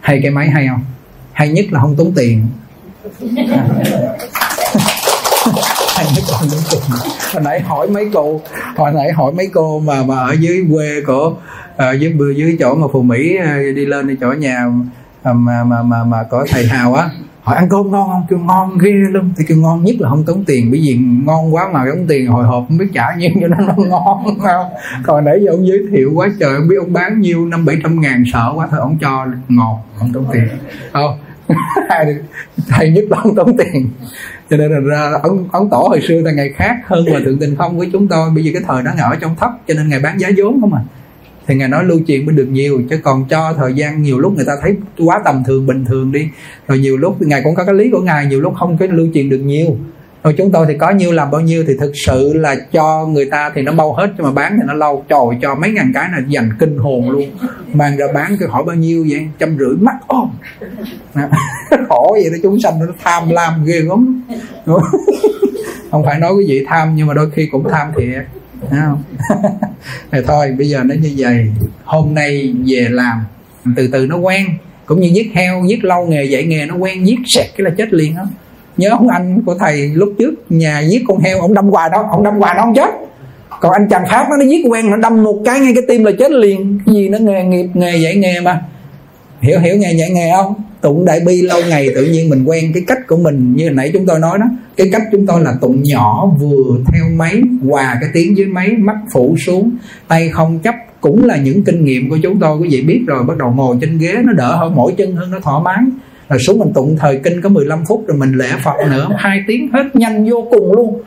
Hay 0.00 0.20
cái 0.22 0.30
máy 0.30 0.50
hay 0.50 0.66
không? 0.68 0.84
Hay 1.32 1.48
nhất 1.48 1.64
là 1.70 1.80
không 1.80 1.96
tốn 1.96 2.12
tiền. 2.16 2.46
Hay 5.96 6.06
nhất 6.14 6.24
là 6.30 6.38
không 6.38 6.48
tốn 6.50 6.60
tiền. 6.70 6.80
Hồi 7.32 7.42
nãy 7.42 7.60
hỏi 7.60 7.88
mấy 7.88 8.10
cô 8.12 8.40
hồi 8.76 8.92
nãy 8.92 9.12
hỏi 9.12 9.32
mấy 9.32 9.46
cô 9.52 9.80
mà 9.80 10.02
mà 10.02 10.16
ở 10.16 10.32
dưới 10.32 10.64
quê 10.72 11.00
của 11.06 11.34
ở 11.76 11.92
dưới 11.92 12.14
dưới 12.36 12.56
chỗ 12.60 12.74
mà 12.74 12.86
phù 12.92 13.02
mỹ 13.02 13.36
ờ, 13.36 13.72
đi 13.76 13.86
lên 13.86 14.08
đi 14.08 14.16
chỗ 14.20 14.32
nhà 14.32 14.66
mà 15.24 15.32
mà 15.32 15.64
mà 15.64 15.82
mà, 15.82 16.04
mà 16.04 16.22
có 16.30 16.46
thầy 16.50 16.66
hào 16.66 16.94
á 16.94 17.10
hỏi 17.46 17.56
ăn 17.56 17.68
cơm 17.68 17.90
ngon 17.90 18.08
không? 18.08 18.26
Kêu 18.28 18.38
ngon 18.38 18.78
ghê 18.78 18.90
luôn 18.90 19.30
thì 19.36 19.44
kêu 19.48 19.58
ngon 19.58 19.84
nhất 19.84 19.96
là 19.98 20.08
không 20.08 20.24
tốn 20.24 20.44
tiền. 20.44 20.68
Bởi 20.70 20.80
vì 20.84 20.98
ngon 21.24 21.54
quá 21.54 21.68
mà 21.72 21.84
tốn 21.94 22.06
tiền 22.08 22.26
hồi 22.26 22.44
hộp 22.44 22.64
không 22.68 22.78
biết 22.78 22.86
trả 22.94 23.14
nhiêu 23.18 23.30
cho 23.40 23.48
nó, 23.48 23.56
nó 23.56 23.74
ngon 23.88 24.38
không? 24.40 24.66
Còn 25.02 25.24
nãy 25.24 25.38
giờ 25.44 25.50
ông 25.50 25.66
giới 25.66 25.78
thiệu 25.92 26.12
quá 26.14 26.28
trời 26.40 26.56
không 26.58 26.68
biết 26.68 26.76
ông 26.78 26.92
bán 26.92 27.20
nhiêu 27.20 27.46
năm 27.46 27.64
bảy 27.64 27.76
trăm 27.82 28.00
ngàn 28.00 28.24
sợ 28.32 28.52
quá 28.56 28.68
thôi 28.70 28.80
ông 28.80 28.98
cho 29.00 29.26
ngọt 29.48 29.78
không 29.98 30.12
tốn 30.12 30.24
tiền. 30.32 30.48
Không. 30.92 31.18
Thầy 32.68 32.90
nhất 32.90 33.04
là 33.10 33.16
không 33.20 33.34
tốn 33.34 33.56
tiền. 33.56 33.88
Cho 34.50 34.56
nên 34.56 34.70
là 34.84 35.10
ông, 35.22 35.48
ông 35.52 35.70
tổ 35.70 35.86
hồi 35.88 36.00
xưa 36.08 36.20
là 36.20 36.32
ngày 36.32 36.50
khác 36.56 36.76
hơn 36.86 37.06
là 37.06 37.20
thượng 37.24 37.38
tình 37.38 37.54
phong 37.58 37.78
với 37.78 37.90
chúng 37.92 38.08
tôi. 38.08 38.30
Bây 38.30 38.44
giờ 38.44 38.50
cái 38.54 38.62
thời 38.66 38.82
đó 38.82 38.90
ngỡ 38.96 39.16
trong 39.20 39.36
thấp 39.36 39.50
cho 39.68 39.74
nên 39.74 39.88
ngày 39.88 40.00
bán 40.00 40.20
giá 40.20 40.28
vốn 40.36 40.60
không 40.60 40.74
à 40.74 40.80
thì 41.46 41.54
ngài 41.54 41.68
nói 41.68 41.84
lưu 41.84 42.00
truyền 42.06 42.26
mới 42.26 42.34
được 42.34 42.48
nhiều, 42.50 42.82
chứ 42.90 42.98
còn 43.02 43.24
cho 43.28 43.54
thời 43.56 43.74
gian 43.74 44.02
nhiều 44.02 44.18
lúc 44.18 44.36
người 44.36 44.44
ta 44.44 44.52
thấy 44.62 44.76
quá 44.98 45.22
tầm 45.24 45.42
thường, 45.46 45.66
bình 45.66 45.84
thường 45.84 46.12
đi. 46.12 46.28
Rồi 46.68 46.78
nhiều 46.78 46.96
lúc 46.96 47.22
ngài 47.22 47.40
cũng 47.44 47.54
có 47.54 47.64
cái 47.64 47.74
lý 47.74 47.90
của 47.90 48.00
ngài, 48.00 48.26
nhiều 48.26 48.40
lúc 48.40 48.54
không 48.56 48.76
có 48.78 48.86
lưu 48.90 49.06
truyền 49.14 49.28
được 49.28 49.38
nhiều. 49.38 49.76
Rồi 50.24 50.34
chúng 50.38 50.52
tôi 50.52 50.66
thì 50.68 50.78
có 50.78 50.90
nhiêu 50.90 51.12
làm 51.12 51.30
bao 51.30 51.40
nhiêu 51.40 51.64
thì 51.66 51.76
thực 51.80 51.92
sự 52.06 52.32
là 52.34 52.56
cho 52.72 53.06
người 53.06 53.24
ta 53.30 53.52
thì 53.54 53.62
nó 53.62 53.72
bao 53.72 53.92
hết 53.92 54.12
nhưng 54.16 54.26
mà 54.26 54.32
bán 54.32 54.56
thì 54.56 54.62
nó 54.66 54.74
lâu. 54.74 55.04
Trời, 55.08 55.38
cho 55.42 55.54
mấy 55.54 55.70
ngàn 55.70 55.92
cái 55.94 56.08
là 56.12 56.22
dành 56.28 56.50
kinh 56.58 56.78
hồn 56.78 57.10
luôn. 57.10 57.30
Mang 57.72 57.96
ra 57.96 58.06
bán 58.14 58.36
cái 58.40 58.48
hỏi 58.48 58.64
bao 58.66 58.76
nhiêu 58.76 59.06
vậy? 59.10 59.28
Trăm 59.38 59.58
rưỡi 59.58 59.76
mắt 59.80 59.94
ôm. 60.06 60.28
À, 61.14 61.30
khổ 61.88 62.10
vậy 62.22 62.30
đó, 62.30 62.38
chúng 62.42 62.60
sanh 62.60 62.78
nó 62.78 62.86
tham 63.04 63.28
lam 63.28 63.64
ghê 63.64 63.80
lắm 63.80 64.22
không 65.90 66.04
phải 66.04 66.18
nói 66.18 66.32
quý 66.32 66.44
vị 66.48 66.64
tham, 66.68 66.96
nhưng 66.96 67.06
mà 67.06 67.14
đôi 67.14 67.30
khi 67.30 67.48
cũng 67.52 67.68
tham 67.70 67.92
thiệt. 67.96 68.24
Thấy 68.70 68.80
không? 68.86 69.02
Thì 70.12 70.18
thôi, 70.26 70.54
bây 70.58 70.68
giờ 70.68 70.82
nó 70.84 70.94
như 71.02 71.14
vậy. 71.16 71.52
Hôm 71.84 72.14
nay 72.14 72.54
về 72.66 72.86
làm, 72.90 73.24
từ 73.76 73.88
từ 73.92 74.06
nó 74.06 74.16
quen. 74.16 74.46
Cũng 74.86 75.00
như 75.00 75.08
giết 75.08 75.30
heo 75.34 75.64
giết 75.68 75.84
lâu 75.84 76.06
nghề, 76.06 76.24
dạy 76.24 76.44
nghề 76.44 76.66
nó 76.66 76.74
quen 76.74 77.06
giết 77.06 77.18
sẹt 77.26 77.46
cái 77.56 77.64
là 77.64 77.70
chết 77.76 77.92
liền 77.92 78.16
đó 78.16 78.22
nhớ 78.76 78.90
ông 78.90 79.08
anh 79.08 79.42
của 79.46 79.54
thầy 79.54 79.88
lúc 79.94 80.12
trước, 80.18 80.34
nhà 80.48 80.80
giết 80.80 81.02
con 81.08 81.18
heo, 81.18 81.40
ông 81.40 81.54
đâm 81.54 81.70
hoài 81.70 81.90
đó 81.90 82.08
ông 82.10 82.24
đâm 82.24 82.34
hoài 82.38 82.54
nó 82.56 82.62
không 82.62 82.74
chết. 82.74 82.90
Còn 83.60 83.72
anh 83.72 83.88
chàng 83.88 84.04
pháp 84.10 84.26
nó 84.30 84.36
nó 84.36 84.44
giết 84.44 84.66
quen, 84.70 84.90
nó 84.90 84.96
đâm 84.96 85.24
một 85.24 85.42
cái, 85.44 85.60
ngay 85.60 85.72
cái 85.74 85.82
tim 85.88 86.04
là 86.04 86.10
chết 86.18 86.30
liền. 86.30 86.80
Cái 86.86 86.94
gì 86.94 87.08
nó 87.08 87.18
nghề 87.18 87.44
nghiệp, 87.44 87.66
nghề 87.74 87.96
dạy 87.96 88.16
nghề 88.16 88.40
mà. 88.40 88.62
Hiểu 89.40 89.60
hiểu 89.60 89.76
nghề 89.76 89.92
dạy 89.92 90.10
nghề 90.10 90.30
không? 90.36 90.54
Tụng 90.80 91.04
đại 91.04 91.20
bi 91.26 91.42
lâu 91.42 91.60
ngày, 91.68 91.88
tự 91.94 92.04
nhiên 92.04 92.30
mình 92.30 92.44
quen 92.44 92.72
cái 92.74 92.82
cách 92.86 92.98
của 93.06 93.16
mình 93.16 93.54
như 93.56 93.70
nãy 93.70 93.90
chúng 93.92 94.06
tôi 94.06 94.18
nói 94.18 94.38
đó. 94.38 94.46
Cái 94.76 94.88
cách 94.92 95.02
chúng 95.12 95.26
tôi 95.26 95.40
là 95.40 95.54
tụng 95.60 95.82
nhỏ, 95.82 96.30
vừa 96.40 96.76
theo 96.92 97.04
máy, 97.16 97.42
hòa 97.68 97.98
cái 98.00 98.10
tiếng 98.12 98.36
dưới 98.36 98.46
máy, 98.46 98.72
mắt 98.78 98.96
phủ 99.14 99.36
xuống, 99.46 99.76
tay 100.08 100.28
không 100.28 100.58
chấp. 100.58 100.74
Cũng 101.00 101.24
là 101.24 101.36
những 101.36 101.64
kinh 101.64 101.84
nghiệm 101.84 102.10
của 102.10 102.18
chúng 102.22 102.40
tôi, 102.40 102.58
quý 102.58 102.68
vị 102.70 102.82
biết 102.82 103.00
rồi, 103.06 103.24
bắt 103.24 103.36
đầu 103.36 103.52
ngồi 103.56 103.76
trên 103.80 103.98
ghế 103.98 104.14
nó 104.24 104.32
đỡ 104.32 104.56
hơn, 104.56 104.74
mỗi 104.74 104.92
chân 104.98 105.16
hơn 105.16 105.30
nó 105.30 105.38
thoải 105.40 105.60
mái. 105.64 105.78
Rồi 106.28 106.38
xuống 106.38 106.58
mình 106.58 106.72
tụng 106.74 106.96
thời 106.98 107.20
kinh 107.24 107.40
có 107.40 107.48
15 107.48 107.84
phút 107.88 108.04
rồi 108.08 108.16
mình 108.16 108.32
lễ 108.32 108.48
Phật 108.64 108.74
nữa, 108.90 109.08
hai 109.18 109.44
tiếng 109.46 109.68
hết, 109.72 109.96
nhanh 109.96 110.30
vô 110.30 110.46
cùng 110.50 110.72
luôn. 110.72 111.02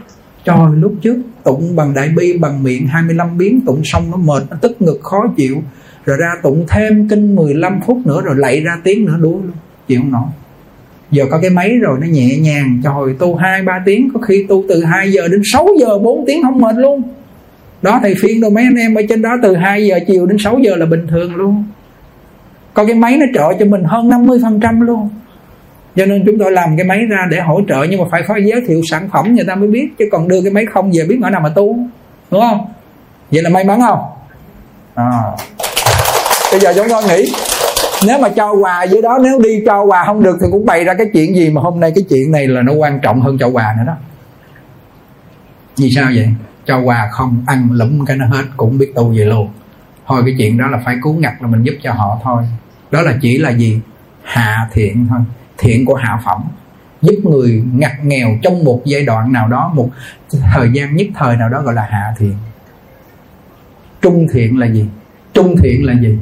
Trời 0.45 0.57
lúc 0.79 0.93
trước 1.01 1.17
tụng 1.43 1.75
bằng 1.75 1.93
đại 1.93 2.09
bi, 2.17 2.37
bằng 2.37 2.63
miệng 2.63 2.87
25 2.87 3.37
biến, 3.37 3.61
tụng 3.65 3.81
xong 3.83 4.11
nó 4.11 4.17
mệt, 4.17 4.43
nó 4.49 4.57
tức 4.61 4.81
ngực 4.81 4.99
khó 5.03 5.17
chịu 5.37 5.61
rồi 6.05 6.17
ra 6.17 6.33
tụng 6.43 6.65
thêm 6.69 7.07
kinh 7.09 7.35
15 7.35 7.79
phút 7.85 7.97
nữa 8.05 8.21
rồi 8.25 8.35
lạy 8.37 8.61
ra 8.61 8.71
tiếng 8.83 9.05
nữa, 9.05 9.15
đuối 9.19 9.33
luôn. 9.33 9.51
Chịu 9.87 9.99
không 10.01 10.11
nổi 10.11 10.27
giờ 11.11 11.25
có 11.31 11.39
cái 11.41 11.49
máy 11.49 11.77
rồi, 11.81 11.97
nó 12.01 12.07
nhẹ 12.07 12.37
nhàng 12.39 12.81
trời 12.83 13.15
tu 13.19 13.35
hai, 13.35 13.61
ba 13.61 13.81
tiếng, 13.85 14.09
có 14.13 14.19
khi 14.19 14.45
tu 14.49 14.63
từ 14.69 14.83
2 14.83 15.11
giờ 15.11 15.27
đến 15.27 15.41
6 15.53 15.67
giờ 15.79 15.99
4 15.99 16.25
tiếng 16.25 16.43
không 16.43 16.61
mệt 16.61 16.75
luôn. 16.75 17.01
Đó, 17.81 17.99
thầy 18.01 18.15
phiên 18.21 18.41
đâu, 18.41 18.51
mấy 18.51 18.63
anh 18.63 18.75
em 18.75 18.95
ở 18.95 19.01
trên 19.09 19.21
đó 19.21 19.29
từ 19.43 19.55
2 19.55 19.85
giờ 19.85 19.99
chiều 20.07 20.25
đến 20.25 20.37
6 20.39 20.59
giờ 20.59 20.75
là 20.75 20.85
bình 20.85 21.07
thường 21.07 21.35
luôn. 21.35 21.63
Có 22.73 22.85
cái 22.85 22.95
máy 22.95 23.17
nó 23.17 23.25
trợ 23.33 23.59
cho 23.59 23.65
mình 23.65 23.83
hơn 23.83 24.09
50% 24.09 24.81
luôn. 24.81 25.09
Cho 25.95 26.05
nên 26.05 26.23
chúng 26.25 26.39
tôi 26.39 26.51
làm 26.51 26.77
cái 26.77 26.85
máy 26.85 27.05
ra 27.09 27.27
để 27.31 27.39
hỗ 27.39 27.61
trợ, 27.67 27.85
nhưng 27.89 27.99
mà 28.01 28.05
phải 28.11 28.23
có 28.27 28.37
giới 28.37 28.61
thiệu 28.67 28.81
sản 28.89 29.09
phẩm, 29.13 29.35
người 29.35 29.45
ta 29.45 29.55
mới 29.55 29.69
biết. 29.69 29.89
Chứ 29.97 30.05
còn 30.11 30.27
đưa 30.27 30.41
cái 30.41 30.51
máy 30.51 30.65
không 30.65 30.91
về, 30.91 31.05
biết 31.09 31.19
ở 31.23 31.29
nào 31.29 31.41
mà 31.41 31.49
tu. 31.49 31.79
Đúng 32.31 32.41
không? 32.41 32.67
Vậy 33.31 33.41
là 33.41 33.49
may 33.49 33.63
mắn 33.63 33.79
không? 33.81 33.99
À 34.95 35.21
bây 36.51 36.59
giờ 36.59 36.73
chúng 36.75 36.87
tôi 36.89 37.03
nghĩ, 37.03 37.31
nếu 38.07 38.19
mà 38.19 38.29
cho 38.29 38.53
quà 38.53 38.83
dưới 38.83 39.01
đó, 39.01 39.17
nếu 39.23 39.39
đi 39.39 39.63
cho 39.65 39.83
quà 39.83 40.05
không 40.05 40.23
được 40.23 40.37
thì 40.41 40.47
cũng 40.51 40.65
bày 40.65 40.83
ra 40.83 40.93
cái 40.93 41.07
chuyện 41.13 41.35
gì 41.35 41.49
mà 41.49 41.61
hôm 41.61 41.79
nay 41.79 41.91
cái 41.95 42.03
chuyện 42.09 42.31
này 42.31 42.47
là 42.47 42.61
nó 42.61 42.73
quan 42.73 42.99
trọng 43.03 43.21
hơn 43.21 43.37
cho 43.39 43.47
quà 43.47 43.75
nữa 43.77 43.83
đó. 43.87 43.93
Vì 45.77 45.91
sao 45.95 46.05
vậy? 46.15 46.29
Cho 46.65 46.79
quà 46.79 47.09
không 47.11 47.43
ăn 47.47 47.67
lụm 47.71 48.05
cái 48.05 48.17
nó 48.17 48.25
hết, 48.25 48.43
cũng 48.57 48.77
biết 48.77 48.91
tu 48.95 49.13
về 49.17 49.25
luôn. 49.25 49.49
Thôi 50.07 50.21
cái 50.25 50.35
chuyện 50.37 50.57
đó 50.57 50.67
là 50.67 50.81
phải 50.85 50.95
cứu 51.03 51.13
ngặt 51.13 51.33
là 51.41 51.47
mình 51.47 51.63
giúp 51.63 51.73
cho 51.83 51.93
họ 51.93 52.19
thôi. 52.23 52.43
Đó 52.91 53.01
là 53.01 53.13
chỉ 53.21 53.37
là 53.37 53.49
gì? 53.49 53.79
Hạ 54.23 54.67
thiện 54.71 55.07
thôi. 55.09 55.19
Thiện 55.57 55.85
của 55.85 55.95
hạ 55.95 56.19
phẩm. 56.25 56.43
Giúp 57.01 57.15
người 57.23 57.63
ngặt 57.73 57.91
nghèo 58.03 58.29
trong 58.41 58.63
một 58.63 58.81
giai 58.85 59.01
đoạn 59.01 59.33
nào 59.33 59.47
đó, 59.47 59.71
một 59.73 59.89
thời 60.53 60.69
gian 60.73 60.95
nhất 60.95 61.07
thời 61.15 61.35
nào 61.35 61.49
đó 61.49 61.61
gọi 61.61 61.73
là 61.73 61.87
hạ 61.89 62.13
thiện. 62.17 62.35
Trung 64.01 64.27
thiện 64.33 64.59
là 64.59 64.67
gì? 64.67 64.85
Trung 65.33 65.55
thiện 65.63 65.85
là 65.85 65.93
gì? 66.01 66.17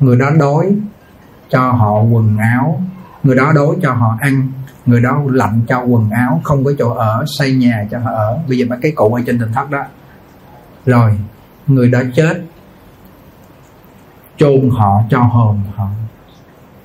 Người 0.00 0.16
đó 0.16 0.30
đói 0.38 0.66
cho 1.50 1.72
họ 1.72 2.02
quần 2.02 2.36
áo, 2.38 2.82
người 3.22 3.36
đó 3.36 3.52
đói 3.54 3.76
cho 3.82 3.92
họ 3.92 4.16
ăn, 4.20 4.52
người 4.86 5.00
đó 5.00 5.22
lạnh 5.26 5.60
cho 5.68 5.82
quần 5.82 6.10
áo, 6.10 6.40
không 6.44 6.64
có 6.64 6.72
chỗ 6.78 6.90
ở, 6.90 7.24
xây 7.26 7.52
nhà 7.52 7.86
cho 7.90 7.98
họ 7.98 8.10
ở. 8.10 8.38
Bây 8.48 8.58
giờ 8.58 8.66
mấy 8.68 8.78
cái 8.82 8.92
cụ 8.92 9.14
ở 9.14 9.22
trên 9.26 9.38
tỉnh 9.38 9.52
thất 9.52 9.70
đó. 9.70 9.84
Rồi, 10.86 11.18
người 11.66 11.88
đó 11.90 12.00
chết, 12.14 12.42
chôn 14.36 14.70
họ 14.70 15.02
cho 15.10 15.18
hồn 15.18 15.60
họ. 15.74 15.88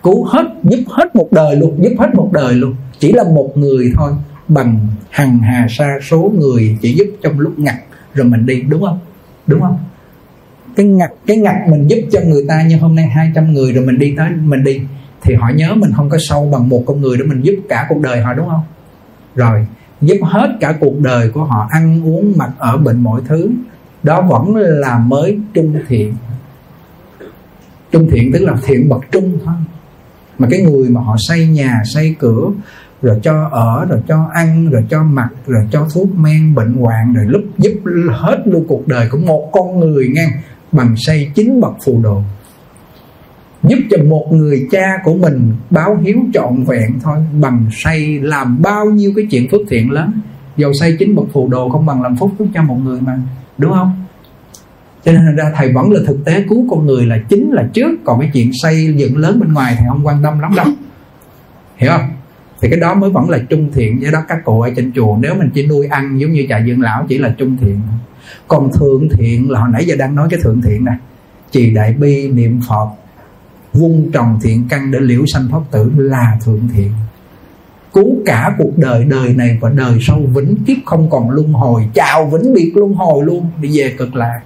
Cứu 0.03 0.25
hết, 0.25 0.45
giúp 0.63 0.83
hết 0.87 1.15
một 1.15 1.27
đời 1.31 1.55
luôn, 1.55 1.83
giúp 1.83 1.95
hết 1.99 2.15
một 2.15 2.29
đời 2.31 2.53
luôn. 2.53 2.75
Chỉ 2.99 3.11
là 3.11 3.23
một 3.23 3.51
người 3.55 3.93
thôi, 3.95 4.11
bằng 4.47 4.87
hằng 5.09 5.39
hà 5.39 5.67
sa 5.69 5.97
số 6.01 6.31
người 6.39 6.77
chỉ 6.81 6.93
giúp 6.93 7.07
trong 7.21 7.39
lúc 7.39 7.59
ngặt 7.59 7.75
rồi 8.13 8.25
mình 8.25 8.45
đi, 8.45 8.61
đúng 8.61 8.81
không? 8.81 8.99
Đúng 9.47 9.61
không? 9.61 9.77
Cái 10.79 10.87
ngặt 10.87 11.11
cái 11.27 11.37
ngặt 11.37 11.55
mình 11.69 11.87
giúp 11.87 11.99
cho 12.11 12.19
người 12.25 12.45
ta 12.47 12.61
như 12.61 12.77
hôm 12.77 12.95
nay 12.95 13.05
200 13.05 13.53
người 13.53 13.73
rồi 13.73 13.85
mình 13.85 13.99
đi 13.99 14.13
tới 14.17 14.29
mình 14.29 14.63
đi, 14.63 14.81
thì 15.21 15.35
họ 15.35 15.49
nhớ 15.55 15.73
mình 15.75 15.91
không 15.95 16.09
có 16.09 16.17
sâu 16.29 16.49
bằng 16.51 16.69
một 16.69 16.83
con 16.85 17.01
người 17.01 17.17
để 17.17 17.23
mình 17.23 17.41
giúp 17.41 17.55
cả 17.69 17.85
cuộc 17.89 18.01
đời 18.01 18.21
họ, 18.21 18.33
đúng 18.33 18.47
không? 18.49 18.63
Rồi, 19.35 19.67
giúp 20.01 20.17
hết 20.23 20.57
cả 20.59 20.73
cuộc 20.79 20.99
đời 20.99 21.29
của 21.29 21.43
họ, 21.43 21.67
ăn 21.71 22.01
uống, 22.05 22.33
mặc 22.37 22.49
ở, 22.57 22.77
bệnh 22.77 23.03
mọi 23.03 23.21
thứ, 23.27 23.49
đó 24.03 24.21
vẫn 24.21 24.55
là 24.55 24.97
mới 24.97 25.39
trung 25.53 25.75
thiện. 25.87 26.13
Trung 27.91 28.09
thiện 28.11 28.31
tức 28.33 28.39
là 28.39 28.53
thiện 28.65 28.89
bậc 28.89 29.01
trung 29.11 29.39
thôi. 29.45 29.55
Mà 30.37 30.47
cái 30.51 30.61
người 30.61 30.89
mà 30.89 31.01
họ 31.01 31.15
xây 31.19 31.47
nhà, 31.47 31.81
xây 31.85 32.15
cửa, 32.19 32.49
rồi 33.01 33.19
cho 33.23 33.49
ở, 33.51 33.85
rồi 33.89 34.01
cho 34.07 34.29
ăn, 34.33 34.69
rồi 34.69 34.85
cho 34.89 35.03
mặc, 35.03 35.29
rồi 35.47 35.67
cho 35.71 35.87
thuốc 35.93 36.15
men, 36.15 36.55
bệnh 36.55 36.73
hoạn, 36.73 37.13
rồi 37.13 37.25
lúc 37.27 37.41
giúp 37.57 37.73
hết 38.11 38.37
luôn 38.45 38.65
cuộc 38.67 38.87
đời 38.87 39.09
của 39.11 39.17
một 39.17 39.49
con 39.51 39.79
người 39.79 40.09
nghe 40.15 40.27
bằng 40.71 40.95
xây 40.97 41.31
chính 41.35 41.59
bậc 41.61 41.73
phù 41.85 41.99
đồ 42.03 42.21
giúp 43.63 43.77
cho 43.91 43.97
một 44.03 44.27
người 44.31 44.67
cha 44.71 44.97
của 45.03 45.13
mình 45.13 45.53
báo 45.69 45.97
hiếu 45.97 46.17
trọn 46.33 46.63
vẹn 46.63 46.99
thôi. 47.03 47.17
Bằng 47.41 47.65
xây 47.71 48.19
làm 48.19 48.61
bao 48.61 48.85
nhiêu 48.85 49.13
cái 49.15 49.27
chuyện 49.31 49.47
phước 49.51 49.61
thiện 49.69 49.91
lớn. 49.91 50.11
Dầu 50.57 50.71
xây 50.79 50.95
chính 50.99 51.15
bậc 51.15 51.25
phù 51.33 51.47
đồ 51.47 51.69
không 51.69 51.85
bằng 51.85 52.01
làm 52.01 52.15
phúc 52.15 52.31
giúp 52.39 52.47
cho 52.53 52.63
một 52.63 52.77
người 52.83 53.01
mà. 53.01 53.19
Đúng 53.57 53.73
không? 53.73 54.05
Cho 55.05 55.11
nên 55.11 55.35
ra 55.35 55.51
thầy 55.55 55.73
vẫn 55.73 55.91
là 55.91 55.99
thực 56.07 56.25
tế. 56.25 56.43
Cứu 56.49 56.67
con 56.69 56.85
người 56.85 57.05
là 57.05 57.17
chính 57.29 57.51
là 57.51 57.69
trước. 57.73 57.91
Còn 58.05 58.19
cái 58.19 58.29
chuyện 58.33 58.51
xây 58.53 58.93
dựng 58.97 59.17
lớn 59.17 59.39
bên 59.39 59.53
ngoài 59.53 59.75
thì 59.79 59.85
không 59.89 60.07
quan 60.07 60.23
tâm 60.23 60.39
lắm 60.39 60.55
đâu. 60.55 60.65
Hiểu 61.77 61.91
không? 61.91 62.09
Thì 62.61 62.69
cái 62.69 62.79
đó 62.79 62.93
mới 62.93 63.09
vẫn 63.09 63.29
là 63.29 63.37
trung 63.49 63.69
thiện. 63.73 64.01
Do 64.01 64.09
đó 64.11 64.19
các 64.27 64.45
cụ 64.45 64.61
ở 64.61 64.69
trên 64.75 64.91
chùa, 64.95 65.17
nếu 65.19 65.35
mình 65.35 65.49
chỉ 65.53 65.67
nuôi 65.67 65.87
ăn 65.87 66.17
giống 66.19 66.31
như 66.31 66.45
trại 66.49 66.63
dưỡng 66.67 66.81
lão 66.81 67.05
chỉ 67.09 67.17
là 67.17 67.35
trung 67.37 67.57
thiện 67.61 67.81
còn 68.47 68.71
thượng 68.71 69.09
thiện 69.09 69.51
là 69.51 69.59
hồi 69.59 69.69
nãy 69.73 69.85
giờ 69.85 69.95
đang 69.95 70.15
nói 70.15 70.27
cái 70.31 70.39
thượng 70.43 70.61
thiện 70.61 70.85
này 70.85 70.97
trì 71.51 71.69
đại 71.69 71.93
bi, 71.93 72.29
niệm 72.29 72.59
phật 72.69 72.89
vun 73.73 74.09
trồng 74.13 74.39
thiện 74.41 74.67
căn 74.69 74.91
để 74.91 74.99
liễu 74.99 75.25
sanh 75.25 75.47
thoát 75.47 75.61
tử 75.71 75.91
là 75.97 76.37
thượng 76.45 76.67
thiện. 76.73 76.91
Cứu 77.93 78.15
cả 78.25 78.55
cuộc 78.57 78.77
đời 78.77 79.05
đời 79.05 79.33
này 79.33 79.57
và 79.61 79.69
đời 79.69 79.97
sau 80.01 80.21
vĩnh 80.33 80.55
kiếp 80.67 80.77
không 80.85 81.09
còn 81.09 81.29
luân 81.29 81.53
hồi. 81.53 81.87
Chào 81.93 82.25
vĩnh 82.25 82.53
biệt 82.53 82.71
luân 82.75 82.93
hồi 82.93 83.25
luôn. 83.25 83.45
Đi 83.61 83.69
về 83.73 83.93
cực 83.97 84.15
lạc. 84.15 84.41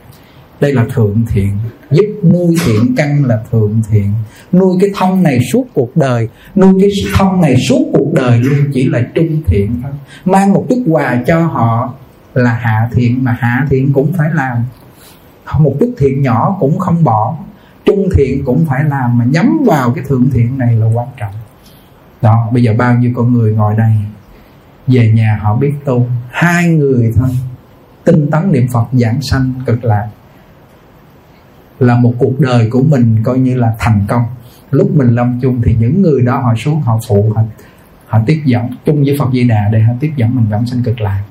Đây 0.59 0.73
là 0.73 0.85
thượng 0.93 1.21
thiện. 1.29 1.57
Giúp 1.91 2.05
nuôi 2.23 2.55
thiện 2.65 2.95
căn 2.97 3.25
là 3.25 3.39
thượng 3.51 3.81
thiện. 3.89 4.11
Nuôi 4.51 4.77
cái 4.81 4.89
thông 4.95 5.23
này 5.23 5.39
suốt 5.53 5.65
cuộc 5.73 5.97
đời. 5.97 6.27
Nuôi 6.55 6.73
cái 6.81 6.89
thông 7.17 7.41
này 7.41 7.55
suốt 7.69 7.85
cuộc 7.93 8.13
đời 8.13 8.39
luôn 8.39 8.59
chỉ 8.73 8.89
là 8.89 9.01
trung 9.15 9.41
thiện 9.45 9.71
thôi. 9.83 9.91
Mang 10.25 10.53
một 10.53 10.65
chút 10.69 10.83
quà 10.87 11.23
cho 11.27 11.39
họ 11.39 11.93
là 12.33 12.53
hạ 12.53 12.89
thiện 12.93 13.23
mà 13.23 13.37
hạ 13.39 13.67
thiện 13.69 13.93
cũng 13.93 14.13
phải 14.13 14.29
làm. 14.33 14.57
Một 15.59 15.73
chút 15.79 15.93
thiện 15.97 16.21
nhỏ 16.21 16.57
cũng 16.59 16.79
không 16.79 17.03
bỏ 17.03 17.35
trung 17.85 18.09
thiện 18.15 18.45
cũng 18.45 18.65
phải 18.65 18.83
làm 18.83 19.17
mà 19.17 19.25
nhắm 19.25 19.63
vào 19.65 19.91
cái 19.91 20.03
thượng 20.07 20.29
thiện 20.29 20.57
này 20.57 20.75
là 20.75 20.85
quan 20.93 21.07
trọng. 21.17 21.33
Đó 22.21 22.49
bây 22.53 22.63
giờ 22.63 22.73
bao 22.77 22.95
nhiêu 22.95 23.11
con 23.15 23.33
người 23.33 23.55
ngồi 23.55 23.75
đây 23.75 23.93
về 24.87 25.11
nhà 25.11 25.39
họ 25.41 25.55
biết 25.55 25.73
tu 25.85 26.07
hai 26.31 26.67
người 26.67 27.13
thôi. 27.15 27.29
Tinh 28.03 28.31
tấn 28.31 28.51
niệm 28.51 28.67
phật 28.73 28.85
giảng 28.91 29.21
sanh 29.21 29.53
cực 29.65 29.83
lạc 29.83 30.07
là 31.79 31.95
một 31.95 32.13
cuộc 32.17 32.39
đời 32.39 32.67
của 32.71 32.83
mình 32.83 33.17
coi 33.23 33.39
như 33.39 33.55
là 33.55 33.75
thành 33.79 34.05
công. 34.07 34.23
Lúc 34.71 34.91
mình 34.95 35.07
lâm 35.07 35.39
chung 35.41 35.61
thì 35.65 35.75
những 35.79 36.01
người 36.01 36.21
đó 36.21 36.37
họ 36.37 36.55
xuống 36.55 36.81
họ 36.81 36.99
phụ 37.07 37.31
họ, 37.35 37.41
họ 38.07 38.19
tiếp 38.25 38.41
dẫn. 38.45 38.69
Chung 38.85 39.03
với 39.03 39.15
Phật 39.19 39.29
Di 39.33 39.43
Đà 39.43 39.69
để 39.71 39.79
họ 39.79 39.93
tiếp 39.99 40.11
dẫn 40.15 40.35
mình 40.35 40.45
vãng 40.49 40.65
sanh 40.65 40.83
cực 40.83 41.01
lạc 41.01 41.23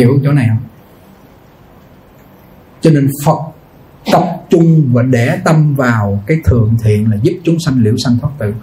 hiểu 0.00 0.18
chỗ 0.24 0.32
này 0.32 0.46
không? 0.48 0.58
Cho 2.80 2.90
nên 2.90 3.10
Phật 3.24 3.38
tập 4.12 4.22
trung 4.50 4.90
và 4.92 5.02
để 5.02 5.38
tâm 5.44 5.74
vào 5.74 6.22
cái 6.26 6.40
thượng 6.44 6.76
thiện 6.82 7.10
là 7.10 7.16
giúp 7.22 7.32
chúng 7.44 7.56
sanh 7.60 7.82
liễu 7.82 7.94
sanh 8.04 8.18
thoát 8.20 8.30
tử. 8.38 8.54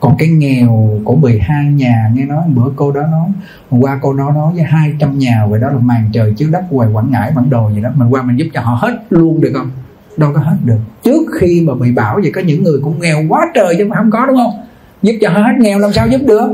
Còn 0.00 0.16
cái 0.18 0.28
nghèo 0.28 1.00
của 1.04 1.16
12 1.16 1.64
nhà, 1.64 2.10
nghe 2.14 2.24
nói 2.24 2.42
bữa 2.48 2.70
cô 2.76 2.92
đó 2.92 3.00
nói, 3.00 3.28
hôm 3.70 3.80
qua 3.80 3.98
cô 4.02 4.12
đó 4.12 4.32
nói 4.34 4.52
với 4.54 4.62
200 4.62 5.18
nhà 5.18 5.46
vậy 5.46 5.60
đó 5.60 5.68
là 5.70 5.78
màn 5.78 6.10
trời 6.12 6.34
chiếu 6.36 6.48
đất 6.50 6.64
hoài 6.70 6.88
quảng 6.92 7.10
ngãi, 7.10 7.32
bản 7.36 7.50
đồ 7.50 7.70
gì 7.74 7.80
đó 7.80 7.90
mình 7.94 8.08
qua 8.08 8.22
mình 8.22 8.38
giúp 8.38 8.46
cho 8.54 8.60
họ 8.60 8.74
hết 8.74 8.98
luôn 9.10 9.40
được 9.40 9.52
không? 9.54 9.70
Đâu 10.16 10.30
có 10.34 10.40
hết 10.40 10.56
được. 10.64 10.78
Trước 11.02 11.22
khi 11.40 11.64
mà 11.66 11.74
bị 11.74 11.92
bảo 11.92 12.20
vậy 12.22 12.32
có 12.34 12.40
những 12.40 12.62
người 12.62 12.80
cũng 12.82 13.00
nghèo 13.00 13.22
quá 13.28 13.46
trời 13.54 13.74
chứ 13.78 13.86
mà 13.86 13.96
không 13.96 14.10
có, 14.10 14.26
đúng 14.26 14.36
không? 14.36 14.64
Giúp 15.02 15.12
cho 15.20 15.30
họ 15.30 15.40
hết 15.40 15.54
nghèo 15.58 15.78
làm 15.78 15.92
sao 15.92 16.08
giúp 16.08 16.20
được? 16.26 16.48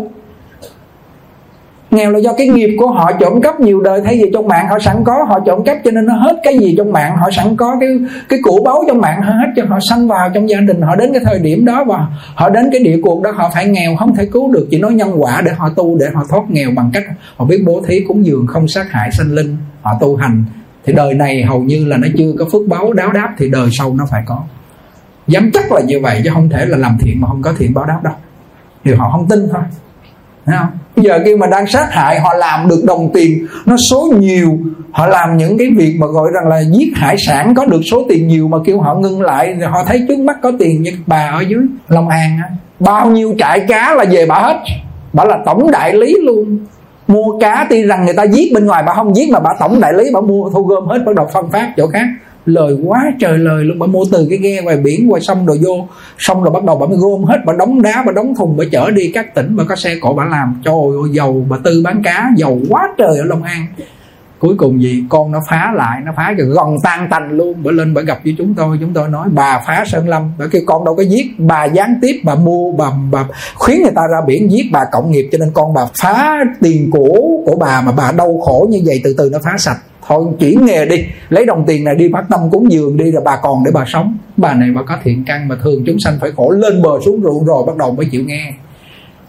Nghèo 1.91 2.11
là 2.11 2.19
do 2.19 2.33
cái 2.33 2.49
nghiệp 2.49 2.77
của 2.79 2.87
họ 2.87 3.13
trộm 3.13 3.41
cắp 3.41 3.61
nhiều 3.61 3.81
đời, 3.81 4.01
thay 4.05 4.21
vì 4.23 4.31
trong 4.35 4.49
mạng 4.49 4.67
họ 4.71 4.79
sẵn 4.79 4.97
có, 5.05 5.25
họ 5.29 5.41
trộm 5.47 5.65
cắp 5.65 5.77
cho 5.85 5.91
nên 5.91 6.07
nó 6.07 6.15
hết 6.15 6.37
cái 6.43 6.59
gì 6.59 6.75
trong 6.79 6.93
mạng, 6.93 7.17
họ 7.17 7.31
sẵn 7.31 7.57
có 7.57 7.77
cái 7.81 7.89
cái 8.29 8.39
củ 8.43 8.65
báu 8.65 8.85
trong 8.89 9.01
mạng, 9.01 9.23
họ 9.23 9.33
hết 9.33 9.53
cho 9.57 9.63
họ 9.69 9.79
sanh 9.91 10.09
vào 10.09 10.31
trong 10.35 10.49
gia 10.49 10.61
đình, 10.61 10.83
họ 10.83 10.97
đến 10.97 11.13
cái 11.13 11.23
thời 11.25 11.39
điểm 11.39 11.65
đó 11.65 11.85
và 11.85 12.07
họ 12.35 12.51
đến 12.51 12.69
cái 12.73 12.81
địa 12.81 13.01
cuộc 13.03 13.23
đó, 13.23 13.31
họ 13.31 13.51
phải 13.55 13.67
nghèo, 13.67 13.97
không 13.97 14.15
thể 14.15 14.27
cứu 14.27 14.53
được, 14.53 14.67
chỉ 14.71 14.79
nói 14.79 14.93
nhân 14.93 15.23
quả 15.23 15.43
để 15.45 15.53
họ 15.57 15.69
tu, 15.77 15.99
để 15.99 16.07
họ 16.15 16.25
thoát 16.31 16.51
nghèo 16.51 16.71
bằng 16.77 16.91
cách 16.95 17.05
họ 17.37 17.45
biết 17.45 17.63
bố 17.67 17.83
thí 17.87 18.01
cúng 18.09 18.27
dường 18.27 18.47
không 18.47 18.69
sát 18.69 18.87
hại 18.91 19.11
sanh 19.13 19.33
linh, 19.33 19.57
họ 19.83 19.93
tu 20.01 20.17
hành. 20.17 20.45
Thì 20.85 20.93
đời 20.93 21.15
này 21.15 21.43
hầu 21.43 21.61
như 21.61 21.85
là 21.85 21.97
nó 21.97 22.09
chưa 22.19 22.33
có 22.39 22.45
phước 22.53 22.69
báu 22.69 22.93
đáo 22.93 23.13
đáp, 23.13 23.35
thì 23.39 23.51
đời 23.51 23.69
sau 23.79 23.95
nó 23.95 24.05
phải 24.11 24.23
có. 24.27 24.43
Dám 25.27 25.51
chắc 25.55 25.73
là 25.73 25.81
như 25.81 26.01
vậy, 26.03 26.21
chứ 26.25 26.31
không 26.35 26.49
thể 26.49 26.67
là 26.67 26.77
làm 26.77 26.99
thiện 27.01 27.21
mà 27.21 27.29
không 27.29 27.43
có 27.43 27.53
thiện 27.59 27.75
báo 27.75 27.87
đáp 27.87 28.01
đâu. 28.03 28.15
Điều 28.85 28.97
họ 28.97 29.11
không 29.13 29.29
tin 29.29 29.49
thôi. 29.53 29.63
Thấy 30.47 30.57
không? 30.59 30.69
Bây 30.97 31.05
giờ 31.05 31.21
khi 31.25 31.37
mà 31.37 31.47
đang 31.47 31.67
sát 31.67 31.93
hại, 31.93 32.21
họ 32.21 32.35
làm 32.35 32.69
được 32.69 32.83
đồng 32.85 33.11
tiền, 33.15 33.47
nó 33.67 33.77
số 33.91 34.13
nhiều, 34.19 34.59
họ 34.93 35.07
làm 35.07 35.37
những 35.37 35.59
cái 35.59 35.69
việc 35.77 35.97
mà 35.99 36.07
gọi 36.07 36.31
rằng 36.35 36.49
là 36.49 36.61
giết 36.73 36.89
hải 36.95 37.17
sản 37.27 37.55
có 37.55 37.65
được 37.65 37.81
số 37.91 38.05
tiền 38.09 38.29
nhiều 38.29 38.49
mà 38.49 38.59
kêu 38.65 38.81
họ 38.81 38.95
ngưng 38.95 39.23
lại, 39.23 39.55
thì 39.61 39.67
họ 39.67 39.85
thấy 39.87 40.05
trước 40.09 40.19
mắt 40.19 40.37
có 40.43 40.53
tiền 40.59 40.83
như 40.83 40.91
bà 41.07 41.31
ở 41.35 41.41
dưới 41.41 41.61
Long 41.89 42.09
An 42.09 42.39
á, 42.43 42.49
bao 42.81 43.11
nhiêu 43.11 43.35
trại 43.39 43.61
cá 43.69 43.95
là 43.95 44.05
về 44.11 44.27
bà 44.27 44.39
hết. 44.39 44.57
Bà 45.13 45.25
là 45.25 45.39
tổng 45.47 45.71
đại 45.71 45.95
lý 45.95 46.17
luôn. 46.23 46.59
Mua 47.09 47.39
cá 47.41 47.67
tuy 47.71 47.83
rằng 47.83 48.05
người 48.05 48.15
ta 48.15 48.23
giết 48.23 48.53
bên 48.55 48.67
ngoài 48.67 48.83
bà 48.87 48.95
không 48.95 49.17
giết 49.17 49.31
mà 49.31 49.41
bà 49.41 49.51
tổng 49.61 49.81
đại 49.81 49.93
lý, 49.93 50.05
bà 50.15 50.21
mua, 50.21 50.51
thu 50.51 50.63
gom 50.63 50.87
hết, 50.87 50.99
bắt 51.07 51.15
đầu 51.15 51.29
phân 51.33 51.51
phát 51.51 51.73
chỗ 51.77 51.87
khác 51.87 52.07
lời 52.51 52.77
quá 52.85 53.05
trời 53.21 53.39
lời 53.39 53.65
luôn. 53.65 53.79
Bà 53.79 53.87
mua 53.87 54.05
từ 54.13 54.27
cái 54.31 54.39
ghe 54.39 54.63
ngoài 54.63 54.77
biển 54.77 55.13
qua 55.13 55.21
sông 55.23 55.47
rồi 55.47 55.61
vô. 55.65 55.87
Xong 56.19 56.43
rồi 56.43 56.53
bắt 56.53 56.65
đầu 56.65 56.79
bà 56.79 56.87
mới 56.87 56.97
gom 56.99 57.25
hết 57.25 57.39
bà 57.47 57.53
đóng 57.59 57.83
đá 57.83 58.03
bà 58.07 58.13
đóng 58.13 58.35
thùng 58.35 58.57
bà 58.57 58.65
chở 58.73 58.91
đi 58.91 59.11
các 59.15 59.35
tỉnh 59.35 59.57
bà 59.57 59.65
có 59.69 59.77
xe 59.77 59.95
cộ 60.01 60.15
bà 60.15 60.25
làm. 60.25 60.61
Trời 60.65 60.75
ơi 60.75 61.11
giàu. 61.13 61.45
Bà 61.49 61.57
tư 61.65 61.81
bán 61.85 62.03
cá 62.03 62.31
giàu 62.37 62.59
quá 62.69 62.89
trời 62.99 63.19
ở 63.19 63.25
long 63.25 63.43
an. 63.43 63.67
Cuối 64.39 64.55
cùng 64.59 64.83
gì? 64.83 65.05
Con 65.09 65.33
nó 65.33 65.41
phá 65.51 65.73
lại 65.77 66.01
nó 66.07 66.13
phá 66.17 66.35
cho 66.39 66.45
gần 66.45 66.77
tan 66.85 67.09
tành 67.11 67.31
luôn. 67.31 67.63
Bà 67.65 67.71
lên 67.71 67.95
bà 67.95 68.03
gặp 68.03 68.21
với 68.25 68.35
chúng 68.39 68.55
tôi 68.55 68.79
chúng 68.81 68.93
tôi 68.93 69.09
nói 69.09 69.29
bà 69.33 69.63
phá 69.67 69.85
sơn 69.87 70.09
lâm. 70.09 70.23
Bà 70.39 70.47
kêu 70.51 70.63
con 70.67 70.85
đâu 70.85 70.97
có 70.97 71.03
giết 71.03 71.27
bà 71.39 71.65
gián 71.65 71.99
tiếp 72.03 72.21
bà 72.25 72.35
mua 72.35 72.73
bà, 72.73 72.87
bà 73.13 73.25
khuyến 73.55 73.83
người 73.83 73.93
ta 73.95 74.03
ra 74.13 74.19
biển 74.27 74.51
giết 74.51 74.65
bà 74.73 74.81
cộng 74.93 75.11
nghiệp 75.11 75.29
cho 75.33 75.39
nên 75.39 75.51
con 75.55 75.75
bà 75.75 75.83
phá 76.03 76.37
tiền 76.61 76.91
của 76.91 77.21
của 77.47 77.57
bà 77.61 77.81
mà 77.81 77.93
bà 77.93 78.13
đau 78.13 78.41
khổ 78.45 78.67
như 78.71 78.79
vậy 78.87 79.01
từ 79.05 79.15
từ 79.19 79.31
nó 79.33 79.39
phá 79.45 79.57
sạch 79.59 79.79
thôi, 80.11 80.25
chuyển 80.39 80.65
nghề 80.65 80.87
đi. 80.87 81.05
Lấy 81.29 81.47
đồng 81.47 81.65
tiền 81.67 81.85
này 81.85 81.95
đi 81.95 82.11
phát 82.13 82.25
tâm 82.31 82.41
cúng 82.51 82.73
dường 82.73 82.97
đi, 82.97 83.11
rồi 83.11 83.23
bà 83.25 83.37
còn 83.43 83.65
để 83.65 83.71
bà 83.75 83.85
sống. 83.87 84.17
Bà 84.37 84.55
này 84.55 84.71
bà 84.75 84.83
có 84.83 84.97
thiện 85.03 85.25
căn 85.27 85.49
mà 85.49 85.57
thường 85.63 85.83
chúng 85.87 85.99
sanh 85.99 86.15
phải 86.21 86.31
khổ. 86.37 86.51
Lên 86.51 86.83
bờ 86.83 87.01
xuống 87.05 87.21
ruộng 87.23 87.45
rồi 87.45 87.65
bắt 87.67 87.77
đầu 87.77 87.93
mới 87.93 88.07
chịu 88.07 88.25
nghe. 88.25 88.53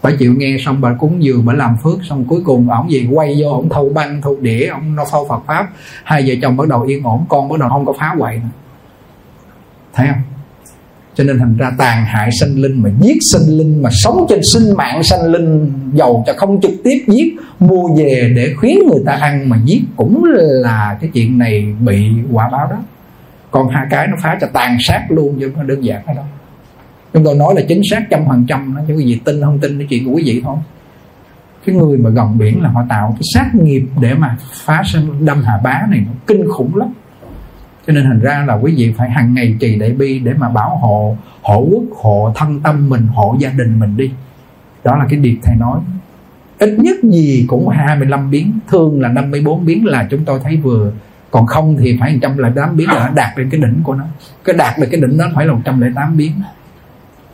Bà 0.02 0.10
chịu 0.18 0.34
nghe 0.36 0.56
xong 0.64 0.80
bà 0.80 0.94
cúng 0.98 1.24
dường, 1.24 1.46
bà 1.46 1.52
làm 1.52 1.76
phước, 1.82 1.98
xong 2.02 2.24
cuối 2.28 2.40
cùng 2.44 2.70
ổng 2.70 2.90
gì 2.90 3.08
quay 3.12 3.34
vô, 3.38 3.50
ổng 3.50 3.68
thâu 3.68 3.88
băng 3.88 4.22
thâu 4.22 4.36
đĩa, 4.40 4.66
ổng 4.66 4.96
nó 4.96 5.04
phao 5.12 5.26
Phật 5.28 5.42
pháp. 5.46 5.68
Hai 6.04 6.24
vợ 6.26 6.34
chồng 6.42 6.56
bắt 6.56 6.68
đầu 6.68 6.82
yên 6.82 7.02
ổn, 7.02 7.24
con 7.28 7.48
bắt 7.48 7.60
đầu 7.60 7.68
không 7.68 7.86
có 7.86 7.92
phá 7.98 8.14
hoại 8.18 8.36
nữa. 8.36 8.48
Thấy 9.94 10.06
không? 10.06 10.31
Cho 11.14 11.24
nên 11.24 11.38
thành 11.38 11.56
ra 11.56 11.72
tàn 11.78 12.04
hại 12.04 12.30
sanh 12.40 12.58
linh 12.58 12.82
mà 12.82 12.90
giết 13.00 13.16
sanh 13.32 13.58
linh, 13.58 13.82
mà 13.82 13.90
sống 13.92 14.26
trên 14.28 14.40
sinh 14.42 14.76
mạng 14.76 15.02
sanh 15.02 15.24
linh, 15.24 15.72
giàu 15.94 16.24
cho 16.26 16.32
không 16.36 16.60
trực 16.60 16.72
tiếp 16.84 17.04
giết, 17.08 17.34
mua 17.60 17.88
về 17.96 18.32
để 18.36 18.54
khuyến 18.56 18.76
người 18.90 19.02
ta 19.06 19.12
ăn 19.12 19.48
mà 19.48 19.58
giết 19.64 19.82
cũng 19.96 20.24
là 20.34 20.98
cái 21.00 21.10
chuyện 21.14 21.38
này 21.38 21.74
bị 21.80 22.08
quả 22.32 22.48
báo 22.48 22.66
đó. 22.70 22.76
Còn 23.50 23.68
hai 23.68 23.86
cái 23.90 24.06
nó 24.06 24.16
phá 24.22 24.38
cho 24.40 24.46
tàn 24.52 24.76
sát 24.80 25.06
luôn, 25.08 25.36
chứ 25.40 25.52
không 25.56 25.66
đơn 25.66 25.84
giản 25.84 26.02
đâu. 26.06 26.24
Chúng 27.12 27.24
tôi 27.24 27.34
nói 27.34 27.54
là 27.56 27.62
chính 27.68 27.80
xác 27.90 28.02
trăm 28.10 28.20
phần 28.28 28.44
trăm 28.48 28.76
chứ 28.88 28.94
quý 28.94 29.04
vị 29.06 29.20
tin 29.24 29.42
không 29.42 29.58
tin 29.58 29.78
cái 29.78 29.86
chuyện 29.90 30.04
của 30.04 30.10
quý 30.10 30.22
vị 30.26 30.40
thôi. 30.44 30.56
Cái 31.66 31.74
người 31.74 31.98
mà 31.98 32.10
gần 32.10 32.38
biển 32.38 32.62
là 32.62 32.68
họ 32.68 32.82
tạo 32.88 33.16
cái 33.18 33.22
sát 33.34 33.54
nghiệp 33.54 33.82
để 34.00 34.14
mà 34.14 34.36
phá 34.64 34.82
sinh 34.92 35.24
đâm 35.24 35.42
hà 35.42 35.60
bá 35.64 35.82
này 35.90 36.00
nó 36.06 36.12
kinh 36.26 36.48
khủng 36.48 36.76
lắm 36.76 36.88
cho 37.86 37.92
nên 37.92 38.04
thành 38.04 38.20
ra 38.20 38.44
là 38.46 38.54
quý 38.54 38.74
vị 38.76 38.92
phải 38.96 39.10
hàng 39.10 39.34
ngày 39.34 39.56
trì 39.60 39.78
đại 39.78 39.90
bi 39.90 40.18
để 40.18 40.32
mà 40.38 40.48
bảo 40.48 40.76
hộ 40.76 41.16
hộ 41.42 41.66
quốc, 41.70 41.84
hộ 41.96 42.32
thân 42.36 42.60
tâm 42.60 42.88
mình, 42.88 43.06
hộ 43.06 43.36
gia 43.38 43.48
đình 43.48 43.80
mình 43.80 43.96
đi. 43.96 44.10
Đó 44.84 44.96
là 44.96 45.06
cái 45.10 45.18
điệp 45.18 45.36
thầy 45.42 45.56
nói. 45.56 45.80
Ít 46.58 46.78
nhất 46.78 46.96
gì 47.02 47.44
cũng 47.48 47.68
25 47.68 48.30
biến 48.30 48.52
thường 48.68 49.00
là 49.00 49.08
54 49.08 49.64
biến 49.64 49.86
là 49.86 50.06
chúng 50.10 50.24
tôi 50.24 50.40
thấy 50.44 50.56
vừa. 50.56 50.92
Còn 51.30 51.46
không 51.46 51.76
thì 51.80 51.96
phải 52.00 52.12
108 52.12 52.76
biến 52.76 52.88
là 52.88 53.12
đạt 53.14 53.38
đến 53.38 53.50
cái 53.50 53.60
đỉnh 53.60 53.80
của 53.82 53.94
nó. 53.94 54.04
Cái 54.44 54.56
đạt 54.56 54.78
được 54.78 54.86
cái 54.90 55.00
đỉnh 55.00 55.18
đó 55.18 55.24
phải 55.34 55.46
là 55.46 55.52
108 55.52 56.16
biến. 56.16 56.32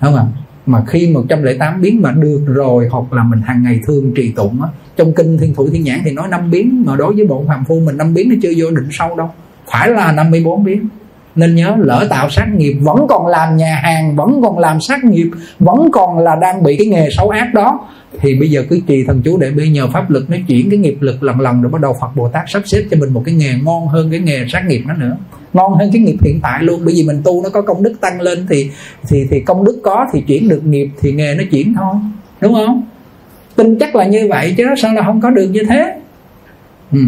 Đúng 0.03 0.13
không? 0.17 0.33
Ạ 0.37 0.45
mà 0.69 0.85
khi 0.87 1.11
108 1.15 1.81
biến 1.81 2.03
mà 2.03 2.13
được 2.13 2.45
rồi, 2.47 2.89
hoặc 2.91 3.13
là 3.13 3.23
mình 3.23 3.41
hàng 3.43 3.63
ngày 3.63 3.81
thương, 3.87 4.13
trì 4.17 4.33
tụng 4.33 4.63
á, 4.63 4.69
trong 4.97 5.13
kinh 5.13 5.39
thiên 5.39 5.55
thủ 5.55 5.69
thiên 5.73 5.85
nhãn 5.85 6.01
thì 6.05 6.13
nói 6.13 6.29
năm 6.29 6.51
biến, 6.51 6.83
mà 6.87 6.97
đối 6.97 7.15
với 7.15 7.27
bộ 7.27 7.45
phàm 7.49 7.65
phu 7.65 7.81
mình 7.81 7.97
năm 7.97 8.15
biến 8.15 8.29
nó 8.29 8.35
chưa 8.43 8.53
vô 8.57 8.71
định 8.71 8.89
sâu 8.91 9.17
đâu 9.17 9.31
phải 9.73 9.91
là 9.91 10.13
54 10.13 10.65
biến. 10.65 10.89
Nên 11.35 11.55
nhớ, 11.55 11.75
lỡ 11.79 12.07
tạo 12.11 12.31
sát 12.31 12.47
nghiệp, 12.57 12.73
vẫn 12.81 13.07
còn 13.09 13.27
làm 13.27 13.57
nhà 13.57 13.81
hàng, 13.83 14.17
vẫn 14.17 14.41
còn 14.43 14.59
làm 14.59 14.81
sát 14.81 15.05
nghiệp, 15.05 15.31
vẫn 15.59 15.89
còn 15.93 16.19
là 16.19 16.37
đang 16.41 16.63
bị 16.63 16.77
cái 16.77 16.87
nghề 16.87 17.09
xấu 17.17 17.29
ác 17.29 17.55
đó, 17.55 17.81
thì 18.21 18.35
bây 18.35 18.51
giờ 18.51 18.65
cứ 18.71 18.81
trì 18.87 19.05
thần 19.05 19.23
chú 19.25 19.37
để 19.37 19.51
bây 19.51 19.69
nhờ 19.69 19.89
pháp 19.93 20.11
lực 20.11 20.31
nó 20.31 20.37
chuyển 20.49 20.71
cái 20.71 20.79
nghiệp 20.79 20.97
lực 21.01 21.23
lần 21.23 21.41
lần 21.41 21.63
rồi 21.63 21.73
bắt 21.73 21.81
đầu 21.81 21.97
Phật 22.01 22.17
Bồ 22.17 22.29
Tát 22.29 22.45
sắp 22.47 22.63
xếp 22.67 22.83
cho 22.91 22.97
mình 23.01 23.13
một 23.13 23.23
cái 23.25 23.35
nghề 23.35 23.55
ngon 23.65 23.89
hơn 23.89 24.11
cái 24.11 24.21
nghề 24.21 24.47
sát 24.49 24.63
nghiệp 24.67 24.83
nó 24.87 24.95
nữa. 24.95 25.17
Ngon 25.53 25.75
hơn 25.75 25.91
cái 25.93 26.03
nghiệp 26.03 26.17
hiện 26.25 26.41
tại 26.43 26.63
luôn. 26.63 26.81
Bởi 26.85 26.95
vì 26.97 27.03
mình 27.03 27.23
tu 27.25 27.43
nó 27.43 27.49
có 27.49 27.63
công 27.63 27.83
đức 27.83 27.95
tăng 28.01 28.21
lên 28.21 28.47
thì 28.51 28.71
thì 29.09 29.27
thì 29.31 29.41
công 29.41 29.65
đức 29.65 29.81
có 29.85 30.07
thì 30.13 30.21
chuyển 30.27 30.49
được 30.49 30.65
nghiệp 30.65 30.89
thì 31.01 31.13
nghề 31.13 31.35
nó 31.35 31.45
chuyển 31.51 31.75
thôi. 31.75 31.95
Đúng 32.41 32.55
không? 32.55 32.83
Tin 33.57 33.79
chắc 33.79 33.97
là 33.97 34.07
như 34.07 34.27
vậy 34.31 34.55
chứ 34.57 34.65
sao 34.83 34.95
là 34.95 35.03
không 35.03 35.21
có 35.21 35.31
được 35.31 35.49
như 35.53 35.63
thế? 35.69 36.01
Ừ 36.93 37.01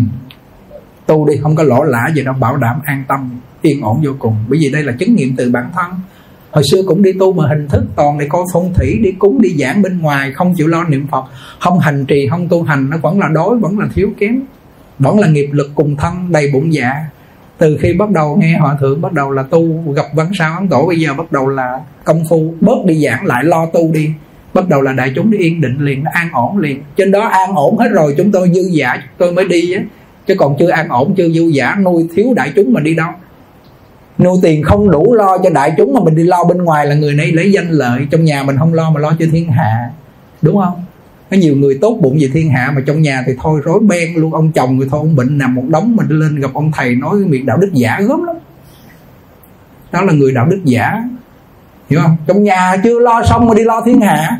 tu 1.06 1.28
đi, 1.28 1.34
không 1.42 1.56
có 1.56 1.62
lỗ 1.62 1.82
lã 1.82 2.10
gì 2.14 2.22
đâu, 2.22 2.34
bảo 2.40 2.56
đảm 2.56 2.80
an 2.84 3.04
tâm, 3.08 3.30
yên 3.62 3.80
ổn 3.80 4.00
vô 4.04 4.12
cùng. 4.18 4.34
Bởi 4.48 4.58
vì 4.62 4.70
đây 4.70 4.82
là 4.82 4.92
chứng 4.92 5.14
nghiệm 5.16 5.36
từ 5.36 5.50
bản 5.50 5.70
thân. 5.74 5.90
Hồi 6.50 6.64
xưa 6.72 6.82
cũng 6.86 7.02
đi 7.02 7.12
tu 7.12 7.32
mà 7.32 7.48
hình 7.48 7.68
thức 7.68 7.84
toàn 7.96 8.18
để 8.18 8.26
coi 8.28 8.42
phong 8.52 8.74
thủy, 8.74 8.98
đi 9.02 9.12
cúng, 9.12 9.42
đi 9.42 9.56
giảng 9.58 9.82
bên 9.82 9.98
ngoài, 9.98 10.32
không 10.32 10.54
chịu 10.54 10.66
lo 10.66 10.84
niệm 10.84 11.06
phật. 11.10 11.24
Không 11.58 11.78
hành 11.78 12.04
trì, 12.06 12.28
không 12.30 12.48
tu 12.48 12.62
hành, 12.62 12.90
nó 12.90 12.96
vẫn 12.96 13.18
là 13.18 13.28
đói 13.34 13.56
vẫn 13.56 13.78
là 13.78 13.86
thiếu 13.94 14.10
kém, 14.18 14.42
vẫn 14.98 15.18
là 15.18 15.28
nghiệp 15.28 15.48
lực 15.52 15.70
cùng 15.74 15.96
thân, 15.96 16.32
đầy 16.32 16.50
bụng 16.52 16.72
dạ. 16.72 16.92
Từ 17.58 17.78
khi 17.80 17.92
bắt 17.92 18.10
đầu 18.10 18.36
nghe 18.40 18.58
hòa 18.58 18.76
thượng, 18.80 19.00
bắt 19.00 19.12
đầu 19.12 19.30
là 19.30 19.42
tu, 19.42 19.92
gặp 19.96 20.06
văn 20.14 20.30
sao 20.38 20.56
ấn 20.58 20.68
tổ 20.68 20.86
bây 20.86 21.00
giờ 21.00 21.14
bắt 21.14 21.32
đầu 21.32 21.48
là 21.48 21.80
công 22.04 22.24
phu, 22.28 22.54
bớt 22.60 22.84
đi 22.86 23.04
giảng, 23.04 23.26
lại 23.26 23.44
lo 23.44 23.66
tu 23.66 23.92
đi. 23.92 24.10
Bắt 24.54 24.68
đầu 24.68 24.80
là 24.80 24.92
đại 24.92 25.12
chúng 25.16 25.30
đi 25.30 25.38
yên 25.38 25.60
định 25.60 25.78
liền 25.78 26.04
nó 26.04 26.10
an 26.14 26.28
ổn 26.32 26.58
liền. 26.58 26.82
Trên 26.96 27.10
đó 27.10 27.20
an 27.20 27.54
ổn 27.54 27.78
hết 27.78 27.88
rồi, 27.92 28.14
chúng 28.16 28.32
tôi 28.32 28.50
dư 28.54 28.62
giả 28.72 28.94
chúng 28.94 29.14
tôi 29.18 29.32
mới 29.32 29.44
đi 29.44 29.72
á 29.72 29.82
chứ 30.30 30.36
còn 30.38 30.56
chưa 30.58 30.70
an 30.70 30.88
ổn, 30.88 31.14
chưa 31.16 31.28
dư 31.28 31.42
giả 31.42 31.76
nuôi 31.84 32.08
thiếu 32.14 32.34
đại 32.36 32.52
chúng 32.56 32.72
mà 32.72 32.80
đi 32.80 32.94
đâu. 32.94 33.10
Nuôi 34.18 34.38
tiền 34.42 34.62
không 34.62 34.90
đủ 34.90 35.14
lo 35.14 35.38
cho 35.38 35.50
đại 35.50 35.72
chúng 35.76 35.94
mà 35.94 36.00
mình 36.04 36.14
đi 36.14 36.22
lo 36.22 36.44
bên 36.44 36.58
ngoài 36.58 36.86
là 36.86 36.94
người 36.94 37.14
này 37.14 37.32
lấy 37.32 37.52
danh 37.52 37.70
lợi. 37.70 38.06
Trong 38.10 38.24
nhà 38.24 38.42
mình 38.42 38.56
không 38.58 38.74
lo 38.74 38.90
mà 38.90 39.00
lo 39.00 39.16
cho 39.18 39.26
thiên 39.32 39.50
hạ. 39.50 39.90
Đúng 40.42 40.56
không? 40.56 40.84
Có 41.30 41.36
nhiều 41.36 41.56
người 41.56 41.78
tốt 41.80 41.98
bụng 42.00 42.18
về 42.20 42.28
thiên 42.34 42.50
hạ 42.50 42.72
mà 42.74 42.82
trong 42.86 43.02
nhà 43.02 43.24
thì 43.26 43.32
thôi, 43.42 43.60
rối 43.64 43.80
beng 43.80 44.16
luôn. 44.16 44.34
Ông 44.34 44.52
chồng 44.52 44.76
người 44.76 44.88
thôi, 44.90 45.00
ông 45.00 45.16
bệnh 45.16 45.38
nằm 45.38 45.54
một 45.54 45.64
đống 45.68 45.96
mình 45.96 46.08
lên 46.08 46.40
gặp 46.40 46.50
ông 46.54 46.72
thầy 46.72 46.94
nói 46.94 47.16
miệng 47.16 47.46
đạo 47.46 47.56
đức 47.56 47.70
giả 47.72 48.00
gớm 48.00 48.24
lắm. 48.24 48.36
Đó 49.92 50.02
là 50.02 50.12
người 50.12 50.32
đạo 50.32 50.46
đức 50.46 50.60
giả. 50.64 51.04
Hiểu 51.88 52.00
không? 52.02 52.16
Trong 52.26 52.42
nhà 52.42 52.76
chưa 52.84 52.98
lo 52.98 53.22
xong 53.24 53.46
mà 53.46 53.54
đi 53.54 53.64
lo 53.64 53.80
thiên 53.80 54.00
hạ 54.00 54.39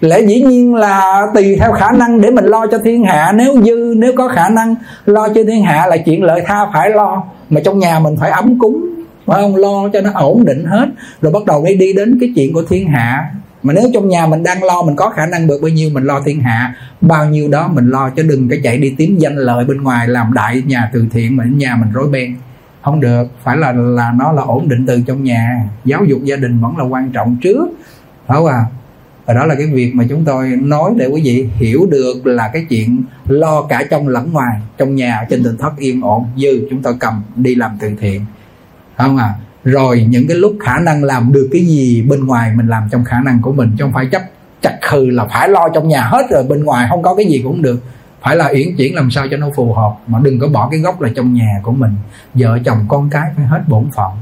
lẽ 0.00 0.20
dĩ 0.20 0.40
nhiên 0.40 0.74
là 0.74 1.26
tùy 1.34 1.56
theo 1.60 1.72
khả 1.72 1.90
năng 1.90 2.20
để 2.20 2.30
mình 2.30 2.44
lo 2.44 2.66
cho 2.66 2.78
thiên 2.84 3.04
hạ. 3.04 3.32
Nếu 3.34 3.62
dư, 3.62 3.94
nếu 3.96 4.12
có 4.16 4.28
khả 4.28 4.48
năng 4.48 4.74
lo 5.06 5.28
cho 5.28 5.40
thiên 5.48 5.62
hạ 5.62 5.86
là 5.86 5.96
chuyện 5.96 6.22
lợi 6.22 6.42
tha 6.46 6.66
phải 6.72 6.90
lo. 6.90 7.22
Mà 7.50 7.60
trong 7.64 7.78
nhà 7.78 7.98
mình 7.98 8.16
phải 8.20 8.30
ấm 8.30 8.58
cúng, 8.58 8.84
phải 9.26 9.42
không? 9.42 9.56
Lo 9.56 9.88
cho 9.92 10.00
nó 10.00 10.10
ổn 10.14 10.44
định 10.44 10.64
hết. 10.64 10.86
Rồi 11.22 11.32
bắt 11.32 11.44
đầu 11.46 11.64
đi 11.66 11.74
đi 11.74 11.92
đến 11.92 12.18
cái 12.20 12.32
chuyện 12.36 12.52
của 12.52 12.62
thiên 12.68 12.88
hạ. 12.88 13.30
Mà 13.62 13.72
nếu 13.72 13.84
trong 13.94 14.08
nhà 14.08 14.26
mình 14.26 14.42
đang 14.42 14.64
lo, 14.64 14.82
mình 14.82 14.96
có 14.96 15.10
khả 15.10 15.26
năng 15.26 15.46
được 15.46 15.58
bao 15.62 15.68
nhiêu, 15.68 15.90
mình 15.92 16.04
lo 16.04 16.20
thiên 16.24 16.40
hạ. 16.40 16.74
Bao 17.00 17.26
nhiêu 17.26 17.48
đó 17.48 17.68
mình 17.68 17.90
lo 17.90 18.10
cho 18.16 18.22
đừng 18.22 18.48
cái 18.48 18.60
chạy 18.62 18.78
đi 18.78 18.94
kiếm 18.98 19.16
danh 19.18 19.36
lợi 19.36 19.64
bên 19.64 19.82
ngoài, 19.82 20.08
làm 20.08 20.32
đại 20.34 20.62
nhà 20.66 20.90
từ 20.92 21.06
thiện 21.10 21.36
mà 21.36 21.44
nhà 21.56 21.76
mình 21.80 21.92
rối 21.92 22.08
beng. 22.08 22.34
Không 22.82 23.00
được. 23.00 23.24
Phải 23.44 23.56
là 23.56 23.72
là 23.72 24.12
nó 24.18 24.32
là 24.32 24.42
ổn 24.42 24.68
định 24.68 24.86
từ 24.86 25.00
trong 25.06 25.24
nhà. 25.24 25.62
Giáo 25.84 26.04
dục 26.04 26.18
gia 26.24 26.36
đình 26.36 26.60
vẫn 26.60 26.78
là 26.78 26.84
quan 26.84 27.10
trọng 27.10 27.36
trước. 27.42 27.68
Phải 28.26 28.36
không 28.36 28.46
à 28.46 28.64
và 29.28 29.34
đó 29.34 29.46
là 29.46 29.54
cái 29.54 29.66
việc 29.66 29.92
mà 29.94 30.04
chúng 30.08 30.24
tôi 30.24 30.48
nói 30.62 30.92
để 30.96 31.06
quý 31.06 31.20
vị 31.24 31.48
hiểu 31.54 31.86
được 31.90 32.26
là 32.26 32.50
cái 32.52 32.66
chuyện 32.68 33.02
lo 33.26 33.62
cả 33.62 33.82
trong 33.90 34.08
lẫn 34.08 34.32
ngoài, 34.32 34.60
trong 34.78 34.94
nhà 34.94 35.26
trên 35.30 35.44
tình 35.44 35.56
thất 35.58 35.76
yên 35.78 36.00
ổn 36.00 36.26
dư 36.36 36.66
chúng 36.70 36.82
tôi 36.82 36.94
cầm 37.00 37.22
đi 37.36 37.54
làm 37.54 37.76
từ 37.80 37.88
thiện. 38.00 38.24
Không 38.96 39.16
à? 39.16 39.34
Rồi 39.64 40.06
những 40.08 40.28
cái 40.28 40.36
lúc 40.36 40.56
khả 40.60 40.78
năng 40.78 41.04
làm 41.04 41.32
được 41.32 41.48
cái 41.52 41.66
gì 41.66 42.02
bên 42.02 42.26
ngoài 42.26 42.52
mình 42.56 42.66
làm 42.66 42.88
trong 42.90 43.04
khả 43.04 43.20
năng 43.24 43.42
của 43.42 43.52
mình, 43.52 43.70
chứ 43.78 43.84
không 43.84 43.92
phải 43.92 44.06
chấp, 44.12 44.22
chặt 44.62 44.78
khừ 44.82 45.06
là 45.10 45.26
phải 45.32 45.48
lo 45.48 45.68
trong 45.74 45.88
nhà 45.88 46.02
hết 46.02 46.26
rồi 46.30 46.42
bên 46.48 46.64
ngoài 46.64 46.86
không 46.90 47.02
có 47.02 47.14
cái 47.14 47.26
gì 47.26 47.40
cũng 47.44 47.62
được. 47.62 47.80
Phải 48.22 48.36
là 48.36 48.48
uyển 48.52 48.76
chuyển 48.76 48.94
làm 48.94 49.10
sao 49.10 49.26
cho 49.30 49.36
nó 49.36 49.48
phù 49.56 49.72
hợp, 49.72 49.92
mà 50.06 50.18
đừng 50.22 50.38
có 50.38 50.48
bỏ 50.48 50.68
cái 50.70 50.80
gốc 50.80 51.00
là 51.00 51.08
trong 51.16 51.34
nhà 51.34 51.60
của 51.62 51.72
mình. 51.72 51.92
Vợ 52.34 52.58
chồng 52.64 52.78
con 52.88 53.10
cái 53.10 53.30
phải 53.36 53.46
hết 53.46 53.60
bổn 53.68 53.84
phận. 53.96 54.12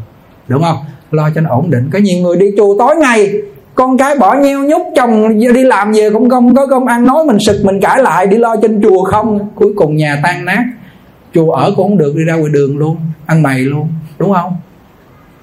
Đúng 0.48 0.62
không? 0.62 0.76
Lo 1.10 1.30
cho 1.30 1.40
nó 1.40 1.50
ổn 1.50 1.70
định. 1.70 1.90
Có 1.92 1.98
nhiều 1.98 2.18
người 2.22 2.36
đi 2.36 2.46
chùa 2.56 2.78
tối 2.78 2.96
ngày 2.96 3.32
con 3.76 3.98
cái 3.98 4.18
bỏ 4.18 4.34
nheo 4.34 4.64
nhúc 4.64 4.82
chồng, 4.96 5.38
đi 5.38 5.64
làm 5.64 5.92
về 5.92 6.10
cũng 6.10 6.30
không 6.30 6.54
có 6.54 6.66
công 6.66 6.86
ăn, 6.86 7.06
nói 7.06 7.24
mình 7.26 7.36
sực 7.46 7.60
mình 7.64 7.80
cãi 7.80 8.02
lại, 8.02 8.26
đi 8.26 8.38
lo 8.38 8.56
trên 8.62 8.82
chùa 8.82 9.04
không? 9.04 9.48
Cuối 9.54 9.72
cùng 9.76 9.96
nhà 9.96 10.20
tan 10.22 10.44
nát. 10.44 10.64
Chùa 11.34 11.52
ở 11.52 11.72
cũng 11.76 11.88
không 11.88 11.98
được, 11.98 12.16
đi 12.16 12.24
ra 12.24 12.34
ngoài 12.34 12.52
đường 12.52 12.78
luôn, 12.78 12.96
ăn 13.26 13.42
mày 13.42 13.58
luôn, 13.58 13.88
đúng 14.18 14.32
không? 14.32 14.56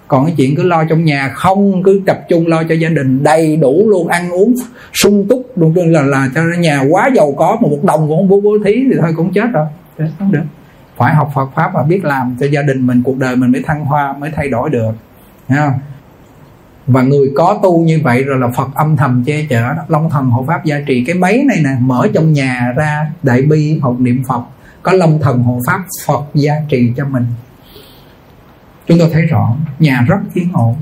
Còn 0.08 0.26
cái 0.26 0.34
chuyện 0.38 0.56
cứ 0.56 0.64
lo 0.64 0.84
trong 0.90 1.06
nhà 1.06 1.30
không, 1.34 1.84
cứ 1.84 2.02
tập 2.06 2.20
trung 2.30 2.48
lo 2.48 2.64
cho 2.64 2.76
gia 2.76 2.90
đình, 2.90 3.24
đầy 3.24 3.56
đủ 3.56 3.90
luôn, 3.90 4.08
ăn 4.08 4.32
uống 4.32 4.54
sung 4.94 5.26
túc 5.30 5.58
luôn 5.58 5.92
là 5.92 6.02
là 6.02 6.30
cho 6.36 6.42
nhà 6.60 6.84
quá 6.90 7.10
giàu 7.16 7.34
có 7.38 7.58
mà 7.62 7.68
một 7.70 7.84
đồng 7.84 8.08
cũng 8.08 8.18
không 8.18 8.30
bố 8.30 8.42
bố 8.42 8.58
thí 8.66 8.74
thì 8.92 8.98
thôi 9.02 9.14
cũng 9.18 9.34
chết 9.34 9.46
rồi 9.54 9.66
không 10.20 10.32
được. 10.32 10.44
Phải 10.98 11.16
học 11.16 11.32
Phật 11.36 11.50
pháp 11.56 11.72
và 11.74 11.84
biết 11.84 12.06
làm 12.06 12.36
cho 12.40 12.46
gia 12.46 12.62
đình 12.62 12.88
mình, 12.88 13.02
cuộc 13.04 13.18
đời 13.18 13.36
mình 13.36 13.52
mới 13.52 13.62
thăng 13.66 13.86
hoa, 13.86 14.14
mới 14.20 14.30
thay 14.36 14.50
đổi 14.50 14.70
được, 14.70 14.92
Thấy 15.48 15.58
không? 15.58 15.80
Và 16.88 17.02
người 17.02 17.32
có 17.36 17.60
tu 17.64 17.84
như 17.84 18.00
vậy 18.04 18.24
rồi 18.24 18.40
là 18.40 18.48
Phật 18.58 18.76
âm 18.76 18.98
thầm 18.98 19.24
che 19.26 19.46
chở 19.50 19.62
đó. 19.62 19.82
Long 19.88 20.10
thần 20.10 20.26
hộ 20.26 20.46
pháp 20.48 20.66
gia 20.66 20.80
trì. 20.88 21.04
Cái 21.06 21.16
máy 21.16 21.44
này 21.48 21.58
nè, 21.64 21.70
mở 21.80 22.08
trong 22.14 22.34
nhà 22.34 22.74
ra 22.76 23.12
đại 23.24 23.42
bi 23.42 23.80
hộp 23.82 24.00
niệm 24.00 24.24
Phật. 24.28 24.42
Có 24.84 24.92
long 24.92 25.20
thần 25.22 25.44
hộ 25.44 25.60
pháp 25.68 25.84
Phật 26.06 26.24
gia 26.34 26.54
trì 26.70 26.92
cho 26.98 27.06
mình. 27.06 27.26
Chúng 28.88 29.00
tôi 29.00 29.10
thấy 29.14 29.22
rõ, 29.22 29.56
nhà 29.80 30.06
rất 30.08 30.18
yên 30.34 30.50
ổn. 30.54 30.76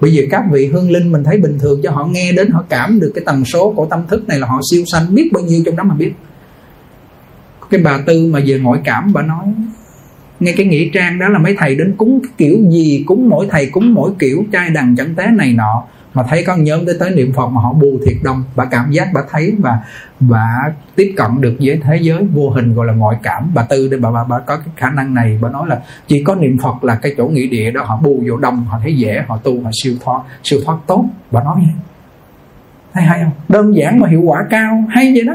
Bây 0.00 0.12
giờ 0.12 0.22
các 0.30 0.44
vị 0.50 0.66
hương 0.66 0.90
linh 0.90 1.12
mình 1.12 1.24
thấy 1.24 1.38
bình 1.38 1.58
thường 1.58 1.80
cho 1.82 1.90
họ 1.90 2.04
nghe 2.04 2.32
đến, 2.32 2.50
họ 2.50 2.64
cảm 2.68 3.00
được 3.00 3.12
cái 3.14 3.24
tần 3.26 3.44
số 3.44 3.72
của 3.76 3.86
tâm 3.86 4.06
thức 4.08 4.28
này 4.28 4.38
là 4.38 4.46
họ 4.46 4.60
siêu 4.70 4.84
sanh, 4.92 5.14
biết 5.14 5.30
bao 5.32 5.42
nhiêu 5.42 5.62
trong 5.66 5.76
đó 5.76 5.84
mà 5.84 5.94
biết. 5.94 6.12
Cái 7.70 7.80
bà 7.84 7.98
tư 8.06 8.26
mà 8.32 8.40
về 8.46 8.58
ngoại 8.58 8.80
cảm, 8.84 9.12
bà 9.12 9.22
nói 9.22 9.44
nghe 10.44 10.52
cái 10.52 10.66
nghĩa 10.66 10.88
trang 10.92 11.18
đó 11.18 11.28
là 11.28 11.38
mấy 11.38 11.56
thầy 11.58 11.76
đến 11.76 11.94
cúng 11.96 12.20
kiểu 12.38 12.58
gì 12.70 13.04
cúng 13.06 13.28
mỗi 13.28 13.48
thầy 13.50 13.66
cúng 13.66 13.94
mỗi 13.94 14.10
kiểu 14.18 14.44
trai 14.52 14.70
đằng 14.70 14.96
chẳng 14.96 15.14
tế 15.14 15.26
này 15.26 15.52
nọ. 15.52 15.84
Mà 16.14 16.22
thấy 16.22 16.44
con 16.46 16.64
nhóm 16.64 16.86
tới 16.86 16.96
tới 17.00 17.10
niệm 17.10 17.32
phật 17.32 17.48
mà 17.48 17.60
họ 17.60 17.72
bù 17.72 17.98
thiệt 18.06 18.16
đông 18.22 18.44
bà 18.56 18.64
cảm 18.64 18.90
giác 18.90 19.08
bà 19.14 19.20
thấy 19.30 19.54
và 19.58 19.78
bà 20.20 20.48
tiếp 20.96 21.14
cận 21.16 21.40
được 21.40 21.56
với 21.60 21.80
thế 21.82 21.98
giới 22.02 22.22
vô 22.32 22.50
hình 22.50 22.74
gọi 22.74 22.86
là 22.86 22.92
ngoại 22.92 23.16
cảm. 23.22 23.50
Bà 23.54 23.62
tư 23.62 23.88
để 23.90 23.96
bà 23.96 24.10
bà, 24.10 24.24
bà 24.24 24.38
có 24.38 24.56
cái 24.56 24.68
khả 24.76 24.90
năng 24.90 25.14
này 25.14 25.38
bà 25.42 25.50
nói 25.50 25.68
là 25.68 25.80
chỉ 26.06 26.22
có 26.22 26.34
niệm 26.34 26.58
phật 26.58 26.84
là 26.84 26.94
cái 26.94 27.14
chỗ 27.16 27.26
nghĩa 27.26 27.46
địa 27.46 27.70
đó 27.70 27.82
họ 27.84 27.96
bù 27.96 28.22
vô 28.28 28.36
đông 28.36 28.64
họ 28.64 28.78
thấy 28.82 28.96
dễ 28.96 29.22
họ 29.28 29.36
tu 29.36 29.62
họ 29.62 29.70
siêu 29.82 29.94
thoát 30.04 30.22
siêu 30.44 30.60
thoát 30.64 30.76
tốt. 30.86 31.04
Bà 31.30 31.44
nói 31.44 31.54
vậy. 31.56 31.74
Thấy 32.94 33.02
hay 33.02 33.20
không? 33.22 33.32
Đơn 33.48 33.76
giản 33.76 34.00
mà 34.00 34.08
hiệu 34.08 34.22
quả 34.22 34.44
cao 34.50 34.84
hay 34.88 35.12
vậy 35.14 35.24
đó 35.24 35.34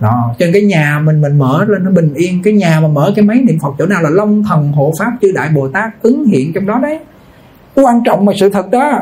đó. 0.00 0.34
Trên 0.38 0.52
cái 0.52 0.62
nhà 0.62 1.00
mình 1.04 1.20
mình 1.20 1.38
mở 1.38 1.64
lên 1.68 1.84
nó 1.84 1.90
bình 1.90 2.14
yên. 2.14 2.42
Cái 2.44 2.52
nhà 2.52 2.80
mà 2.80 2.88
mở 2.88 3.12
cái 3.16 3.24
máy 3.24 3.40
niệm 3.46 3.58
phật 3.62 3.70
chỗ 3.78 3.86
nào 3.86 4.02
là 4.02 4.10
long 4.10 4.44
thần 4.44 4.72
hộ 4.72 4.92
pháp 4.98 5.12
chư 5.22 5.32
đại 5.34 5.48
bồ 5.54 5.68
tát 5.68 6.02
ứng 6.02 6.24
hiện 6.24 6.52
trong 6.54 6.66
đó 6.66 6.78
đấy. 6.82 6.98
Quan 7.74 8.02
trọng 8.04 8.24
mà 8.24 8.32
sự 8.40 8.48
thật 8.48 8.70
đó. 8.70 8.92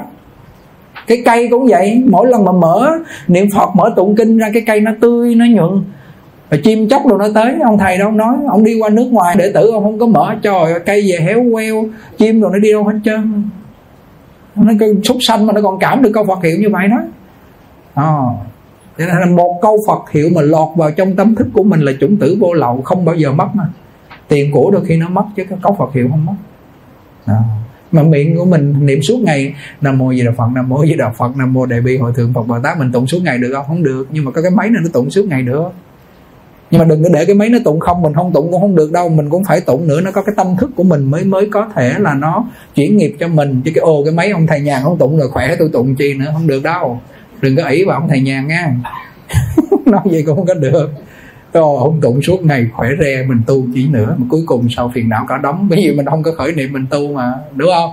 Cái 1.06 1.22
cây 1.24 1.48
cũng 1.50 1.66
vậy. 1.66 2.02
Mỗi 2.10 2.26
lần 2.30 2.44
mà 2.44 2.52
mở 2.52 2.92
niệm 3.28 3.46
phật 3.54 3.68
mở 3.76 3.92
tụng 3.96 4.16
kinh 4.16 4.38
ra 4.38 4.50
cái 4.52 4.62
cây 4.66 4.80
nó 4.80 4.92
tươi 5.00 5.34
nó 5.34 5.44
nhuận. 5.44 5.84
Và 6.50 6.58
chim 6.64 6.88
chóc 6.88 7.06
đồ 7.06 7.18
nó 7.18 7.26
tới. 7.34 7.54
Ông 7.64 7.78
thầy 7.78 7.98
đâu 7.98 8.10
nói. 8.10 8.36
Ông 8.48 8.64
đi 8.64 8.80
qua 8.80 8.88
nước 8.88 9.08
ngoài 9.10 9.36
để 9.38 9.52
tử 9.54 9.70
ông 9.70 9.84
không 9.84 9.98
có 9.98 10.06
mở. 10.06 10.34
Trời 10.42 10.80
cây 10.86 11.02
về 11.02 11.24
héo 11.24 11.44
queo. 11.52 11.84
Chim 12.18 12.40
rồi 12.40 12.50
nó 12.52 12.58
đi 12.58 12.72
đâu 12.72 12.84
hết 12.84 12.98
trơn. 13.04 13.42
Nó 14.56 14.72
cái 14.80 14.88
súc 15.04 15.16
sanh 15.20 15.46
mà 15.46 15.52
nó 15.52 15.60
còn 15.60 15.78
cảm 15.78 16.02
được 16.02 16.10
câu 16.14 16.24
phật 16.24 16.42
hiệu 16.42 16.56
như 16.60 16.68
vậy 16.72 16.88
đó. 16.88 16.96
À, 17.94 18.20
nên 19.06 19.08
là 19.08 19.26
một 19.26 19.58
câu 19.62 19.78
Phật 19.86 20.10
hiệu 20.10 20.28
mà 20.34 20.42
lọt 20.42 20.68
vào 20.76 20.90
trong 20.90 21.16
tâm 21.16 21.34
thức 21.34 21.46
của 21.52 21.62
mình 21.62 21.80
là 21.80 21.92
chủng 22.00 22.16
tử 22.16 22.36
vô 22.40 22.52
lậu, 22.52 22.82
không 22.82 23.04
bao 23.04 23.14
giờ 23.14 23.32
mất 23.32 23.48
mà. 23.54 23.64
Tiền 24.28 24.52
của 24.52 24.70
đôi 24.70 24.84
khi 24.84 24.96
nó 24.96 25.08
mất, 25.08 25.24
chứ 25.36 25.44
cái 25.50 25.58
câu 25.62 25.76
Phật 25.78 25.94
hiệu 25.94 26.08
không 26.10 26.26
mất. 26.26 26.34
Đó. 27.26 27.34
mà 27.92 28.02
miệng 28.02 28.36
của 28.36 28.44
mình 28.44 28.86
niệm 28.86 29.02
suốt 29.02 29.18
ngày, 29.22 29.54
nam 29.80 29.98
mô 29.98 30.14
di 30.14 30.22
đà 30.22 30.32
phật, 30.36 30.48
nam 30.54 30.68
mô 30.68 30.86
di 30.86 30.94
đà 30.94 31.10
phật, 31.10 31.36
nam 31.36 31.52
mô 31.52 31.66
đại 31.66 31.80
bi 31.80 31.96
hội 31.96 32.12
thượng 32.16 32.32
phật 32.34 32.42
bồ 32.42 32.58
tát, 32.62 32.78
mình 32.78 32.92
tụng 32.92 33.06
suốt 33.06 33.22
ngày 33.22 33.38
được 33.38 33.52
không? 33.54 33.64
Không 33.68 33.82
được, 33.82 34.06
nhưng 34.10 34.24
mà 34.24 34.30
có 34.30 34.42
cái 34.42 34.50
máy 34.50 34.70
này 34.70 34.80
nó 34.84 34.90
tụng 34.92 35.10
suốt 35.10 35.24
ngày 35.28 35.42
được. 35.42 35.68
Nhưng 36.70 36.78
mà 36.78 36.84
đừng 36.84 37.02
có 37.02 37.08
để 37.12 37.24
cái 37.24 37.34
máy 37.34 37.48
nó 37.48 37.58
tụng 37.64 37.80
không, 37.80 38.02
mình 38.02 38.14
không 38.14 38.32
tụng 38.32 38.52
cũng 38.52 38.60
không 38.60 38.74
được 38.74 38.92
đâu, 38.92 39.08
mình 39.08 39.30
cũng 39.30 39.44
phải 39.44 39.60
tụng 39.60 39.88
nữa, 39.88 40.00
nó 40.00 40.10
có 40.10 40.22
cái 40.22 40.34
tâm 40.36 40.56
thức 40.60 40.70
của 40.76 40.82
mình 40.82 41.04
mới 41.04 41.24
mới 41.24 41.48
có 41.52 41.68
thể 41.74 41.94
là 41.98 42.14
nó 42.14 42.44
chuyển 42.74 42.96
nghiệp 42.96 43.16
cho 43.20 43.28
mình. 43.28 43.62
Chứ 43.64 43.70
cái, 43.74 43.82
ô, 43.82 44.04
cái 44.04 44.14
máy 44.14 44.30
ông 44.30 44.46
thầy 44.46 44.60
nhàn 44.60 44.82
không 44.82 44.98
tụng 44.98 45.18
rồi, 45.18 45.28
khỏe 45.28 45.56
tôi 45.58 45.68
tụng 45.72 45.94
chi 45.94 46.14
nữa, 46.14 46.30
không 46.32 46.46
được 46.46 46.62
đâu 46.62 47.00
đừng 47.40 47.56
có 47.56 47.64
ỷ 47.64 47.84
vào 47.84 48.00
ông 48.00 48.08
thầy 48.08 48.20
nhàn 48.20 48.46
nha. 48.46 48.74
Nói 49.86 50.00
vậy 50.04 50.22
cũng 50.26 50.36
không 50.36 50.46
có 50.46 50.54
được. 50.54 50.90
Rồi 51.52 51.78
ông 51.78 52.00
tụng 52.00 52.22
suốt 52.22 52.42
ngày 52.42 52.66
khỏe 52.72 52.88
re 53.00 53.22
mình 53.28 53.42
tu 53.46 53.66
chỉ 53.74 53.88
nữa 53.88 54.16
mà 54.18 54.26
cuối 54.30 54.40
cùng 54.46 54.66
sau 54.76 54.92
phiền 54.94 55.08
não 55.08 55.26
cả 55.28 55.38
đóng 55.42 55.66
bởi 55.70 55.78
vì 55.84 55.96
mình 55.96 56.06
không 56.06 56.22
có 56.22 56.32
khởi 56.32 56.52
niệm 56.52 56.72
mình 56.72 56.86
tu 56.90 57.12
mà 57.12 57.32
đúng 57.54 57.70
không? 57.74 57.90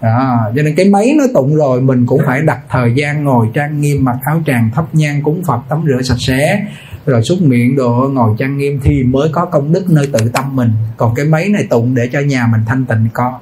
À, 0.00 0.38
cho 0.56 0.62
nên 0.62 0.74
cái 0.74 0.88
máy 0.88 1.14
nó 1.18 1.24
tụng 1.34 1.56
rồi 1.56 1.80
mình 1.80 2.06
cũng 2.06 2.20
phải 2.26 2.42
đặt 2.42 2.58
thời 2.68 2.92
gian 2.94 3.24
ngồi 3.24 3.46
trang 3.54 3.80
nghiêm 3.80 4.04
mặc 4.04 4.16
áo 4.24 4.42
tràng 4.46 4.70
thắp 4.74 4.84
nhang 4.92 5.22
cúng 5.22 5.42
phật 5.46 5.60
tắm 5.68 5.84
rửa 5.86 6.02
sạch 6.02 6.18
sẽ. 6.18 6.66
Rồi 7.06 7.22
xúc 7.22 7.38
miệng 7.42 7.76
đồ 7.76 8.10
ngồi 8.12 8.36
trang 8.38 8.58
nghiêm 8.58 8.80
thì 8.82 9.02
mới 9.02 9.28
có 9.32 9.44
công 9.44 9.72
đức 9.72 9.90
nơi 9.90 10.08
tự 10.12 10.30
tâm 10.32 10.56
mình. 10.56 10.70
Còn 10.96 11.14
cái 11.14 11.26
máy 11.26 11.48
này 11.48 11.66
tụng 11.70 11.94
để 11.94 12.08
cho 12.12 12.20
nhà 12.20 12.46
mình 12.52 12.60
thanh 12.66 12.84
tịnh 12.84 13.08
có. 13.12 13.38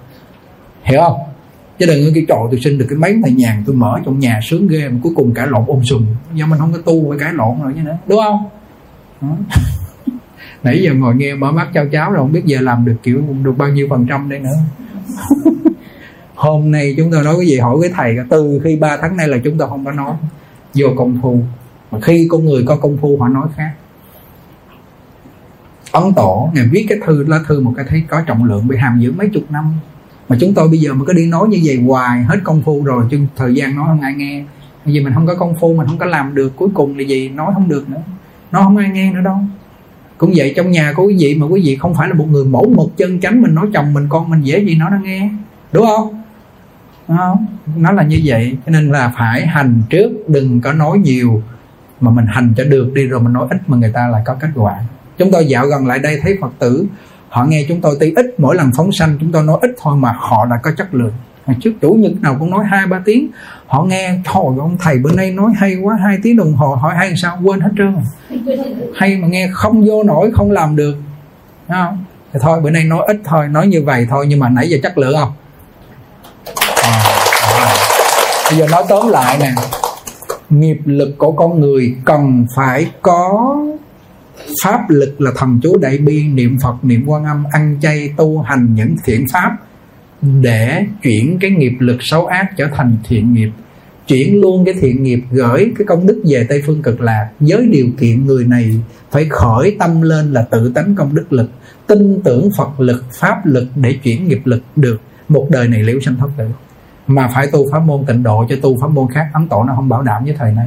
Hiểu 0.83 1.01
không? 1.01 1.19
Chứ 1.79 1.87
đừng 1.87 2.15
cái 2.15 2.25
trò 2.29 2.49
tôi 2.51 2.61
sinh 2.61 2.79
được 2.79 2.87
cái 2.89 2.99
mấy 2.99 3.19
thầy 3.23 3.33
nhàn 3.33 3.63
tôi 3.67 3.77
mở 3.77 4.01
trong 4.05 4.19
nhà 4.19 4.41
sướng 4.43 4.69
ghê, 4.69 4.89
mà 4.89 4.99
cuối 5.03 5.13
cùng 5.17 5.35
cả 5.35 5.47
lộn 5.47 5.65
ôm 5.67 5.85
sùm. 5.85 6.07
Do 6.35 6.47
mình 6.47 6.59
không 6.59 6.73
có 6.73 6.79
tu 6.79 7.09
với 7.09 7.19
cái 7.19 7.33
lộn 7.33 7.63
rồi 7.63 7.73
chứ 7.77 7.83
nữa. 7.83 7.97
Đúng 8.07 8.21
không? 8.25 8.49
Nãy 10.63 10.83
giờ 10.83 10.95
ngồi 10.95 11.15
nghe 11.17 11.35
mở 11.35 11.53
mắt 11.53 11.69
trao 11.75 11.87
cháo 11.93 12.11
rồi 12.11 12.19
không 12.19 12.33
biết 12.33 12.43
giờ 12.45 12.61
làm 12.61 12.85
được 12.85 12.97
kiểu 13.03 13.23
được 13.45 13.59
bao 13.59 13.69
nhiêu 13.69 13.87
phần 13.91 14.07
trăm 14.09 14.29
đây 14.29 14.39
nữa. 14.39 14.57
Hôm 16.35 16.71
nay 16.71 16.95
chúng 16.97 17.11
tôi 17.11 17.25
nói 17.25 17.35
cái 17.39 17.47
gì? 17.47 17.59
Hỏi 17.59 17.77
cái 17.83 17.91
thầy, 17.95 18.17
từ 18.31 18.61
khi 18.65 18.77
3 18.77 18.97
tháng 18.97 19.17
nay 19.17 19.29
là 19.29 19.39
chúng 19.45 19.59
tôi 19.59 19.69
không 19.69 19.85
có 19.85 19.93
nói. 19.93 20.15
Vô 20.75 20.87
công 20.97 21.19
phu. 21.23 21.41
Mà 21.91 22.01
khi 22.01 22.29
con 22.31 22.45
người 22.45 22.65
có 22.67 22.77
công 22.77 22.97
phu, 23.01 23.19
họ 23.21 23.29
nói 23.29 23.49
khác. 23.57 23.71
Ấn 25.93 26.15
tổ, 26.17 26.51
ngài 26.55 26.67
viết 26.71 26.87
cái 26.89 26.99
thư, 27.07 27.25
lá 27.25 27.41
thư 27.49 27.61
một 27.61 27.73
cái 27.77 27.85
thấy 27.89 28.03
có 28.09 28.21
trọng 28.27 28.45
lượng 28.45 28.69
bị 28.69 28.77
hàm 28.77 29.01
dưỡng 29.03 29.17
mấy 29.17 29.29
chục 29.33 29.43
năm 29.51 29.75
mà 30.29 30.37
chúng 30.41 30.55
tôi 30.55 30.69
bây 30.69 30.79
giờ 30.79 30.95
mà 30.95 31.05
cứ 31.07 31.13
đi 31.13 31.27
nói 31.27 31.49
như 31.49 31.61
vậy 31.65 31.77
hoài, 31.87 32.23
hết 32.23 32.37
công 32.45 32.63
phu 32.63 32.85
rồi, 32.85 33.05
chứ 33.11 33.21
thời 33.37 33.55
gian 33.55 33.77
nói 33.77 33.85
không 33.89 34.01
ai 34.01 34.15
nghe. 34.15 34.45
Vì 34.85 35.01
mình 35.01 35.13
không 35.15 35.27
có 35.27 35.35
công 35.35 35.55
phu, 35.61 35.75
mình 35.75 35.87
không 35.87 35.99
có 35.99 36.07
làm 36.07 36.35
được, 36.35 36.57
cuối 36.57 36.69
cùng 36.75 36.99
là 36.99 37.05
gì? 37.05 37.29
Nói 37.29 37.51
không 37.55 37.69
được 37.69 37.89
nữa. 37.89 38.03
Nó 38.53 38.61
không 38.61 38.77
ai 38.77 38.91
nghe 38.91 39.13
nữa 39.13 39.21
đâu. 39.21 39.39
Cũng 40.19 40.33
vậy 40.37 40.53
trong 40.57 40.71
nhà 40.71 40.93
của 40.97 41.07
quý 41.07 41.17
vị 41.19 41.35
mà 41.35 41.47
quý 41.47 41.63
vị 41.65 41.77
không 41.77 41.95
phải 41.95 42.09
là 42.09 42.15
một 42.15 42.27
người 42.31 42.45
mẫu 42.45 42.73
mực 42.77 42.97
chân 42.97 43.21
chánh, 43.21 43.43
mình 43.43 43.55
nói 43.55 43.67
chồng 43.75 43.95
mình 43.95 44.07
con 44.09 44.31
mình 44.31 44.43
dễ 44.43 44.65
gì 44.65 44.75
nó 44.75 44.91
nó 44.91 44.97
nghe. 45.03 45.31
Đúng 45.73 45.87
không? 45.87 46.23
Không? 47.09 47.47
Nó 47.77 47.93
là 47.93 48.03
như 48.03 48.21
vậy, 48.25 48.57
cho 48.67 48.73
nên 48.73 48.89
là 48.89 49.13
phải 49.19 49.47
hành 49.47 49.83
trước, 49.91 50.11
đừng 50.29 50.61
có 50.61 50.73
nói 50.73 50.99
nhiều 50.99 51.43
mà 52.01 52.11
mình 52.11 52.27
hành 52.29 52.53
cho 52.57 52.65
được 52.65 52.93
đi, 52.95 53.07
rồi 53.07 53.21
mình 53.21 53.33
nói 53.33 53.47
ít 53.51 53.59
mà 53.67 53.77
người 53.77 53.93
ta 53.93 54.09
lại 54.09 54.23
có 54.25 54.35
kết 54.41 54.49
quả. 54.55 54.75
Chúng 55.19 55.31
tôi 55.33 55.47
dạo 55.47 55.67
gần 55.67 55.87
lại 55.87 55.99
đây 55.99 56.19
thấy 56.23 56.39
phật 56.41 56.53
tử 56.59 56.87
họ 57.37 57.45
nghe 57.45 57.65
chúng 57.69 57.81
tôi 57.81 57.97
tuy 58.01 58.13
ít 58.17 58.27
mỗi 58.39 58.57
lần 58.57 58.71
phóng 58.77 58.93
sanh 58.93 59.17
chúng 59.21 59.33
tôi 59.33 59.43
nói 59.43 59.59
ít 59.63 59.71
thôi 59.83 59.97
mà 59.97 60.13
họ 60.19 60.47
đã 60.47 60.57
có 60.63 60.71
chất 60.77 60.95
lượng. 60.95 61.13
Hồi 61.47 61.57
trước 61.61 61.73
chủ 61.81 61.93
nhật 61.93 62.13
nào 62.21 62.37
cũng 62.39 62.51
nói 62.51 62.65
hai 62.65 62.87
ba 62.87 63.03
tiếng. 63.05 63.29
Họ 63.67 63.83
nghe 63.83 64.19
thôi 64.25 64.55
ông 64.59 64.77
thầy 64.79 64.99
bữa 64.99 65.13
nay 65.13 65.31
nói 65.31 65.53
hay 65.57 65.77
quá 65.83 65.97
hai 66.03 66.19
tiếng 66.23 66.37
đồng 66.37 66.55
hồ 66.55 66.75
hỏi 66.75 66.95
hay 66.97 67.15
sao? 67.17 67.39
Quên 67.45 67.61
hết 67.61 67.69
trơn. 67.79 67.97
Hay 68.95 69.17
mà 69.17 69.29
nghe 69.29 69.49
không 69.53 69.87
vô 69.87 70.03
nổi 70.03 70.31
không 70.35 70.51
làm 70.51 70.77
được. 70.77 70.93
Đúng 71.69 71.79
không? 71.79 72.05
Thì 72.33 72.41
thôi 72.43 72.61
bữa 72.61 72.71
nay 72.71 72.85
nói 72.85 73.05
ít 73.07 73.17
thôi 73.25 73.49
nói 73.49 73.67
như 73.67 73.83
vậy 73.87 74.07
thôi 74.11 74.27
nhưng 74.29 74.41
mà 74.41 74.49
nãy 74.49 74.69
giờ 74.69 74.79
chất 74.83 74.99
lượng 74.99 75.17
không? 75.21 75.33
À, 76.83 77.03
bây 78.51 78.59
giờ 78.59 78.67
nói 78.71 78.85
tóm 78.89 79.09
lại 79.09 79.39
nè. 79.41 79.53
Nghiệp 80.51 80.79
lực 80.85 81.15
của 81.19 81.33
con 81.33 81.61
người 81.61 81.97
cần 82.05 82.47
phải 82.57 82.91
có 83.03 83.57
pháp 84.65 84.91
lực 84.91 85.21
là 85.21 85.31
thần 85.37 85.61
chú 85.63 85.79
đại 85.79 85.99
bi, 85.99 86.25
niệm 86.29 86.59
phật, 86.63 86.85
niệm 86.85 87.05
quan 87.07 87.25
âm, 87.25 87.45
ăn 87.53 87.77
chay, 87.83 88.11
tu 88.17 88.41
hành 88.41 88.75
những 88.75 88.97
thiện 89.05 89.25
pháp 89.33 89.57
để 90.23 90.87
chuyển 91.03 91.39
cái 91.41 91.51
nghiệp 91.51 91.73
lực 91.79 91.97
xấu 92.01 92.27
ác 92.27 92.47
trở 92.57 92.67
thành 92.75 92.97
thiện 93.09 93.33
nghiệp. 93.33 93.51
Chuyển 94.07 94.41
luôn 94.41 94.65
cái 94.65 94.75
thiện 94.81 95.03
nghiệp, 95.03 95.21
gửi 95.31 95.73
cái 95.79 95.87
công 95.87 96.07
đức 96.07 96.23
về 96.29 96.47
tây 96.49 96.63
phương 96.67 96.83
cực 96.83 97.01
lạc. 97.01 97.31
Với 97.41 97.67
điều 97.67 97.87
kiện 97.99 98.27
người 98.27 98.45
này 98.45 98.81
phải 99.11 99.27
khởi 99.31 99.77
tâm 99.79 100.03
lên 100.03 100.33
là 100.33 100.43
tự 100.51 100.73
tánh 100.75 100.95
công 100.95 101.15
đức 101.15 101.33
lực, 101.33 101.51
tin 101.87 102.23
tưởng 102.25 102.51
phật 102.57 102.81
lực, 102.81 103.05
pháp 103.13 103.47
lực 103.47 103.69
để 103.77 103.93
chuyển 104.03 104.29
nghiệp 104.29 104.41
lực 104.45 104.63
được. 104.77 105.01
Một 105.29 105.47
đời 105.51 105.69
này 105.69 105.83
liễu 105.83 106.01
sanh 106.01 106.17
thoát 106.17 106.29
tử 106.39 106.45
mà 107.07 107.29
phải 107.35 107.47
tu 107.53 107.71
pháp 107.73 107.79
môn 107.79 108.05
tịnh 108.07 108.23
độ 108.23 108.47
cho 108.49 108.57
tu 108.63 108.77
pháp 108.81 108.89
môn 108.89 109.07
khác, 109.15 109.27
ấn 109.33 109.49
tổ 109.49 109.65
nó 109.65 109.73
không 109.77 109.89
bảo 109.89 110.03
đảm 110.03 110.25
với 110.25 110.35
thời 110.39 110.53
nay 110.53 110.67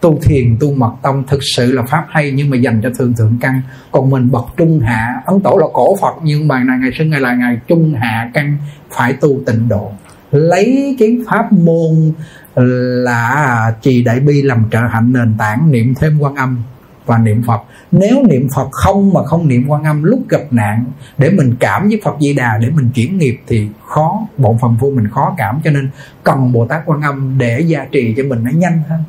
tu 0.00 0.18
thiền, 0.22 0.56
tu 0.60 0.74
mật 0.74 0.92
tông 1.02 1.24
thực 1.26 1.40
sự 1.56 1.72
là 1.72 1.82
pháp 1.82 2.06
hay, 2.08 2.30
nhưng 2.30 2.50
mà 2.50 2.56
dành 2.56 2.80
cho 2.82 2.90
thượng 2.98 3.14
thượng 3.14 3.38
căn. 3.40 3.62
Còn 3.92 4.10
mình 4.10 4.30
bậc 4.30 4.44
trung 4.56 4.80
hạ, 4.80 5.22
ấn 5.26 5.40
tổ 5.40 5.56
là 5.60 5.66
cổ 5.72 5.96
phật, 5.96 6.14
nhưng 6.22 6.48
mà 6.48 6.64
này 6.64 6.78
ngày 6.80 6.90
sinh 6.98 7.10
ngày 7.10 7.20
là 7.20 7.34
ngày 7.34 7.58
trung 7.66 7.94
hạ 7.94 8.30
căn, 8.34 8.56
phải 8.90 9.12
tu 9.12 9.28
tịnh 9.46 9.68
độ. 9.68 9.92
Lấy 10.32 10.96
cái 10.98 11.18
pháp 11.30 11.52
môn 11.52 12.12
là 13.04 13.72
trì 13.82 14.02
đại 14.02 14.20
bi 14.20 14.42
làm 14.42 14.64
trợ 14.70 14.80
hạnh 14.90 15.12
nền 15.12 15.34
tảng, 15.38 15.70
niệm 15.70 15.94
thêm 15.94 16.18
quan 16.18 16.34
âm 16.34 16.62
và 17.06 17.18
niệm 17.18 17.42
Phật. 17.46 17.60
Nếu 17.92 18.22
niệm 18.28 18.48
Phật 18.56 18.68
không 18.70 19.12
mà 19.12 19.24
không 19.24 19.48
niệm 19.48 19.64
quan 19.68 19.84
âm, 19.84 20.02
lúc 20.02 20.28
gặp 20.28 20.42
nạn, 20.50 20.84
để 21.18 21.30
mình 21.30 21.54
cảm 21.60 21.88
với 21.88 22.00
Phật 22.04 22.16
Di 22.20 22.34
Đà, 22.34 22.58
để 22.58 22.70
mình 22.70 22.90
chuyển 22.94 23.18
nghiệp 23.18 23.40
thì 23.46 23.68
khó 23.86 24.26
bộ 24.38 24.58
phận 24.60 24.76
phu 24.80 24.90
mình 24.90 25.08
khó 25.08 25.34
cảm. 25.38 25.60
Cho 25.64 25.70
nên 25.70 25.90
cần 26.24 26.52
Bồ 26.52 26.66
Tát 26.66 26.82
quan 26.86 27.00
âm 27.02 27.38
để 27.38 27.60
gia 27.60 27.84
trì 27.84 28.14
cho 28.16 28.22
mình 28.28 28.44
nó 28.44 28.50
nhanh 28.50 28.82
hơn 28.88 29.00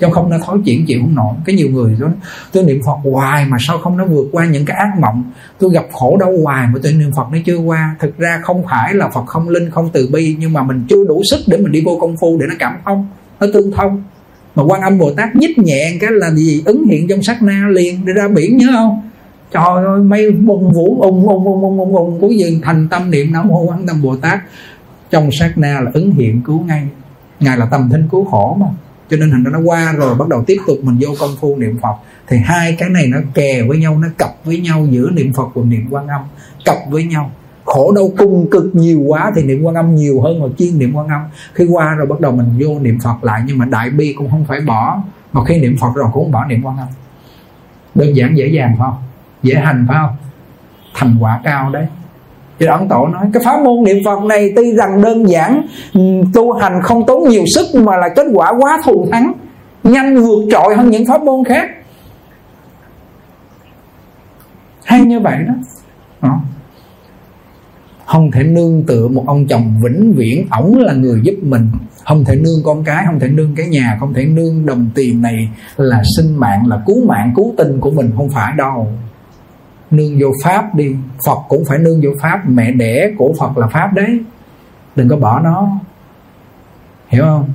chứ 0.00 0.06
không 0.12 0.30
nó 0.30 0.38
thói 0.46 0.58
chuyển, 0.64 0.86
chịu 0.86 1.00
không 1.00 1.14
nổi. 1.14 1.34
Cái 1.44 1.56
nhiều 1.56 1.68
người 1.70 1.96
đó, 2.00 2.08
tôi 2.52 2.64
niệm 2.64 2.80
phật 2.86 3.10
hoài 3.12 3.44
mà 3.44 3.56
sao 3.60 3.78
không 3.78 3.96
nó 3.96 4.04
vượt 4.04 4.28
qua 4.32 4.46
những 4.46 4.64
cái 4.64 4.76
ác 4.76 4.90
mộng? 5.00 5.24
Tôi 5.58 5.70
gặp 5.72 5.84
khổ 5.92 6.16
đau 6.20 6.32
hoài 6.44 6.66
mà 6.72 6.80
tôi 6.82 6.92
niệm 6.92 7.10
phật 7.16 7.26
nó 7.32 7.38
chưa 7.44 7.56
qua. 7.56 7.96
Thực 8.00 8.18
ra 8.18 8.40
không 8.42 8.62
phải 8.70 8.94
là 8.94 9.08
phật 9.14 9.26
không 9.26 9.48
linh, 9.48 9.70
không 9.70 9.90
từ 9.92 10.08
bi, 10.12 10.36
nhưng 10.38 10.52
mà 10.52 10.62
mình 10.62 10.86
chưa 10.88 11.04
đủ 11.08 11.22
sức 11.30 11.40
để 11.46 11.56
mình 11.56 11.72
đi 11.72 11.82
vô 11.86 11.98
công 12.00 12.16
phu 12.20 12.38
để 12.40 12.46
nó 12.48 12.54
cảm 12.58 12.76
thông, 12.84 13.06
nó 13.40 13.46
tương 13.54 13.72
thông. 13.72 14.02
Mà 14.54 14.62
quan 14.64 14.80
âm 14.80 14.98
bồ 14.98 15.12
tát 15.16 15.36
nhích 15.36 15.58
nhẹ 15.58 15.96
cái 16.00 16.10
là 16.12 16.30
gì? 16.30 16.62
Ứng 16.64 16.84
hiện 16.88 17.08
trong 17.08 17.22
sát 17.22 17.42
na 17.42 17.68
liền 17.70 18.06
đi 18.06 18.12
ra 18.12 18.28
biển, 18.28 18.56
nhớ 18.56 18.66
không? 18.72 19.10
Trời 19.52 19.84
ơi, 19.86 20.00
mây 20.00 20.30
bùng 20.30 20.72
vũ 20.72 21.00
ung 21.02 21.28
ung 21.28 21.44
ung 21.44 21.62
ung 21.62 21.78
ung 21.78 21.96
ung 21.96 22.20
cuối 22.20 22.36
dừng 22.36 22.60
thành 22.62 22.88
tâm 22.88 23.10
niệm 23.10 23.32
nam 23.32 23.48
mô 23.48 23.62
quan 23.62 23.86
tâm 23.86 24.02
bồ 24.02 24.16
tát. 24.16 24.38
Trong 25.10 25.30
sát 25.32 25.52
na 25.58 25.80
là 25.80 25.90
ứng 25.94 26.12
hiện 26.12 26.42
cứu 26.44 26.60
ngay. 26.60 26.88
Ngài 27.40 27.56
là 27.56 27.66
tâm 27.70 27.88
thính 27.92 28.08
cứu 28.10 28.24
khổ 28.24 28.56
mà 28.60 28.66
cho 29.10 29.16
nên 29.16 29.30
thành 29.30 29.44
ra 29.44 29.50
nó 29.50 29.58
qua 29.58 29.92
rồi, 29.92 30.14
bắt 30.14 30.28
đầu 30.28 30.44
tiếp 30.46 30.56
tục 30.66 30.78
mình 30.82 30.96
vô 31.00 31.08
công 31.20 31.30
phu 31.40 31.56
niệm 31.56 31.78
phật. 31.82 31.94
Thì 32.28 32.36
hai 32.44 32.76
cái 32.78 32.88
này 32.88 33.06
nó 33.06 33.18
kè 33.34 33.62
với 33.68 33.78
nhau, 33.78 33.98
nó 33.98 34.08
cặp 34.18 34.30
với 34.44 34.60
nhau 34.60 34.86
giữa 34.90 35.10
niệm 35.10 35.32
phật 35.32 35.48
và 35.54 35.62
niệm 35.64 35.86
quan 35.90 36.06
âm. 36.06 36.20
Cặp 36.64 36.76
với 36.90 37.04
nhau. 37.04 37.30
Khổ 37.64 37.92
đau 37.92 38.10
cung 38.18 38.50
cực 38.50 38.70
nhiều 38.72 39.00
quá 39.00 39.32
thì 39.36 39.42
niệm 39.42 39.62
quan 39.62 39.74
âm 39.74 39.94
nhiều 39.94 40.20
hơn 40.20 40.40
mà 40.40 40.46
chuyên 40.58 40.78
niệm 40.78 40.92
quan 40.94 41.08
âm. 41.08 41.20
Khi 41.54 41.66
qua 41.66 41.94
rồi 41.94 42.06
bắt 42.06 42.20
đầu 42.20 42.32
mình 42.32 42.46
vô 42.58 42.78
niệm 42.78 42.98
phật 43.04 43.24
lại, 43.24 43.42
nhưng 43.46 43.58
mà 43.58 43.64
đại 43.64 43.90
bi 43.90 44.14
cũng 44.18 44.30
không 44.30 44.44
phải 44.44 44.60
bỏ. 44.60 45.02
Mà 45.32 45.44
khi 45.44 45.58
niệm 45.58 45.76
phật 45.80 45.90
rồi 45.94 46.08
cũng 46.12 46.24
không 46.24 46.32
bỏ 46.32 46.44
niệm 46.44 46.62
quan 46.62 46.76
âm. 46.76 46.88
Đơn 47.94 48.16
giản 48.16 48.36
dễ 48.36 48.46
dàng 48.46 48.74
phải 48.78 48.88
không? 48.90 49.02
Dễ 49.42 49.54
hành 49.54 49.84
phải 49.88 49.96
không? 50.00 50.16
Thành 50.94 51.16
quả 51.20 51.40
cao 51.44 51.70
đấy 51.70 51.86
thì 52.58 52.66
ấn 52.66 52.88
tổ 52.88 53.06
nói 53.06 53.26
cái 53.32 53.42
pháp 53.44 53.62
môn 53.64 53.84
niệm 53.84 53.96
phật 54.04 54.22
này 54.24 54.52
tuy 54.56 54.72
rằng 54.72 55.02
đơn 55.02 55.28
giản 55.28 55.66
ừ, 55.94 56.00
tu 56.34 56.52
hành 56.52 56.80
không 56.82 57.06
tốn 57.06 57.28
nhiều 57.28 57.44
sức 57.46 57.66
mà 57.74 57.96
là 57.96 58.08
kết 58.16 58.26
quả 58.34 58.52
quá 58.58 58.78
thù 58.84 59.08
thắng 59.12 59.32
nhanh 59.84 60.16
vượt 60.16 60.44
trội 60.50 60.76
hơn 60.76 60.90
những 60.90 61.06
pháp 61.06 61.22
môn 61.22 61.44
khác. 61.44 61.70
Hay 64.84 65.00
như 65.00 65.20
vậy 65.20 65.36
đó, 65.46 65.54
đó. 66.22 66.40
Không 68.06 68.30
thể 68.30 68.42
nương 68.42 68.84
tựa 68.86 69.08
một 69.08 69.24
ông 69.26 69.46
chồng 69.46 69.80
vĩnh 69.82 70.12
viễn 70.16 70.46
ổng 70.50 70.78
là 70.78 70.92
người 70.92 71.20
giúp 71.22 71.34
mình. 71.42 71.70
Không 72.04 72.24
thể 72.24 72.36
nương 72.36 72.62
con 72.64 72.84
cái 72.84 73.04
không 73.06 73.20
thể 73.20 73.28
nương 73.28 73.54
cái 73.56 73.66
nhà 73.68 73.96
không 74.00 74.14
thể 74.14 74.24
nương 74.24 74.66
đồng 74.66 74.90
tiền 74.94 75.22
này 75.22 75.48
là 75.76 76.02
sinh 76.16 76.36
mạng 76.36 76.66
là 76.66 76.82
cứu 76.86 77.06
mạng 77.06 77.32
cứu 77.36 77.54
tình 77.56 77.80
của 77.80 77.90
mình 77.90 78.10
không 78.16 78.28
phải 78.30 78.52
đâu 78.56 78.86
nương 79.90 80.18
vô 80.20 80.32
pháp 80.44 80.74
đi. 80.74 80.94
Phật 81.26 81.38
cũng 81.48 81.64
phải 81.68 81.78
nương 81.78 82.00
vô 82.00 82.10
pháp. 82.22 82.48
Mẹ 82.48 82.72
đẻ 82.72 83.10
của 83.18 83.34
phật 83.38 83.58
là 83.58 83.66
pháp 83.66 83.92
đấy. 83.94 84.20
Đừng 84.96 85.08
có 85.08 85.16
bỏ 85.16 85.40
nó. 85.40 85.68
Hiểu 87.08 87.24
không? 87.24 87.48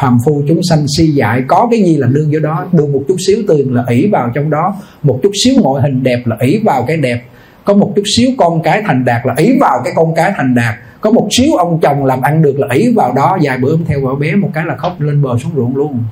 Phàm 0.00 0.18
phu 0.26 0.42
chúng 0.48 0.60
sanh 0.70 0.84
si 0.98 1.06
dại, 1.06 1.42
có 1.48 1.68
cái 1.70 1.82
gì 1.82 1.96
là 1.96 2.06
nương 2.06 2.30
vô 2.32 2.38
đó? 2.40 2.66
Đưa 2.72 2.86
một 2.86 3.02
chút 3.08 3.16
xíu 3.26 3.38
tiền 3.48 3.74
là 3.74 3.84
ỷ 3.88 4.08
vào 4.12 4.30
trong 4.34 4.50
đó. 4.50 4.74
Một 5.02 5.20
chút 5.22 5.30
xíu 5.44 5.54
ngoại 5.62 5.82
hình 5.82 6.02
đẹp 6.02 6.22
là 6.24 6.36
ỷ 6.40 6.62
vào 6.64 6.84
cái 6.86 6.96
đẹp. 6.96 7.24
Có 7.64 7.74
một 7.74 7.92
chút 7.96 8.02
xíu 8.16 8.30
con 8.38 8.62
cái 8.62 8.82
thành 8.86 9.04
đạt 9.04 9.26
là 9.26 9.34
ỷ 9.36 9.58
vào 9.60 9.80
cái 9.84 9.92
con 9.96 10.14
cái 10.14 10.32
thành 10.36 10.54
đạt. 10.54 10.74
Có 11.00 11.10
một 11.10 11.28
xíu 11.30 11.54
ông 11.56 11.80
chồng 11.80 12.04
làm 12.04 12.20
ăn 12.20 12.42
được 12.42 12.58
là 12.58 12.66
ỷ 12.70 12.92
vào 12.96 13.12
đó. 13.12 13.38
Vài 13.42 13.58
bữa 13.58 13.76
theo 13.86 14.00
vợ 14.00 14.14
bé 14.14 14.34
một 14.34 14.50
cái 14.54 14.64
là 14.66 14.76
khóc 14.76 15.00
lên 15.00 15.22
bờ 15.22 15.38
xuống 15.38 15.52
ruộng 15.56 15.76
luôn. 15.76 16.04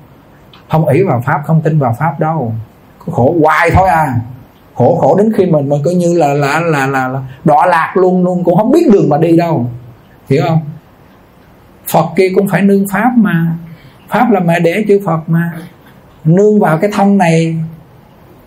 Không 0.68 0.88
ỷ 0.88 1.02
vào 1.02 1.22
pháp, 1.26 1.40
không 1.44 1.62
tin 1.62 1.78
vào 1.78 1.96
pháp 1.98 2.20
đâu. 2.20 2.54
Khổ 2.98 3.36
hoài 3.42 3.70
thôi 3.70 3.88
à 3.88 4.20
khổ 4.76 4.98
khổ 5.00 5.16
đến 5.18 5.32
khi 5.36 5.46
mình 5.46 5.68
mà 5.68 5.76
coi 5.84 5.94
như 5.94 6.14
là 6.18 6.34
là 6.34 6.60
là 6.60 6.86
là, 6.86 7.08
là 7.08 7.22
đọa 7.44 7.66
lạc 7.66 7.92
luôn 7.96 8.24
luôn 8.24 8.44
cũng 8.44 8.56
không 8.56 8.72
biết 8.72 8.88
đường 8.92 9.08
mà 9.08 9.18
đi 9.18 9.36
đâu. 9.36 9.70
Hiểu 10.30 10.42
không? 10.48 10.60
Phật 11.92 12.06
kia 12.16 12.28
cũng 12.34 12.48
phải 12.48 12.62
nương 12.62 12.84
pháp 12.92 13.10
mà. 13.16 13.56
Pháp 14.08 14.30
là 14.30 14.40
mẹ 14.40 14.60
đẻ 14.60 14.82
chữ 14.88 15.00
Phật 15.04 15.20
mà. 15.26 15.52
Nương 16.24 16.60
vào 16.60 16.78
cái 16.78 16.90
thân 16.94 17.18
này 17.18 17.56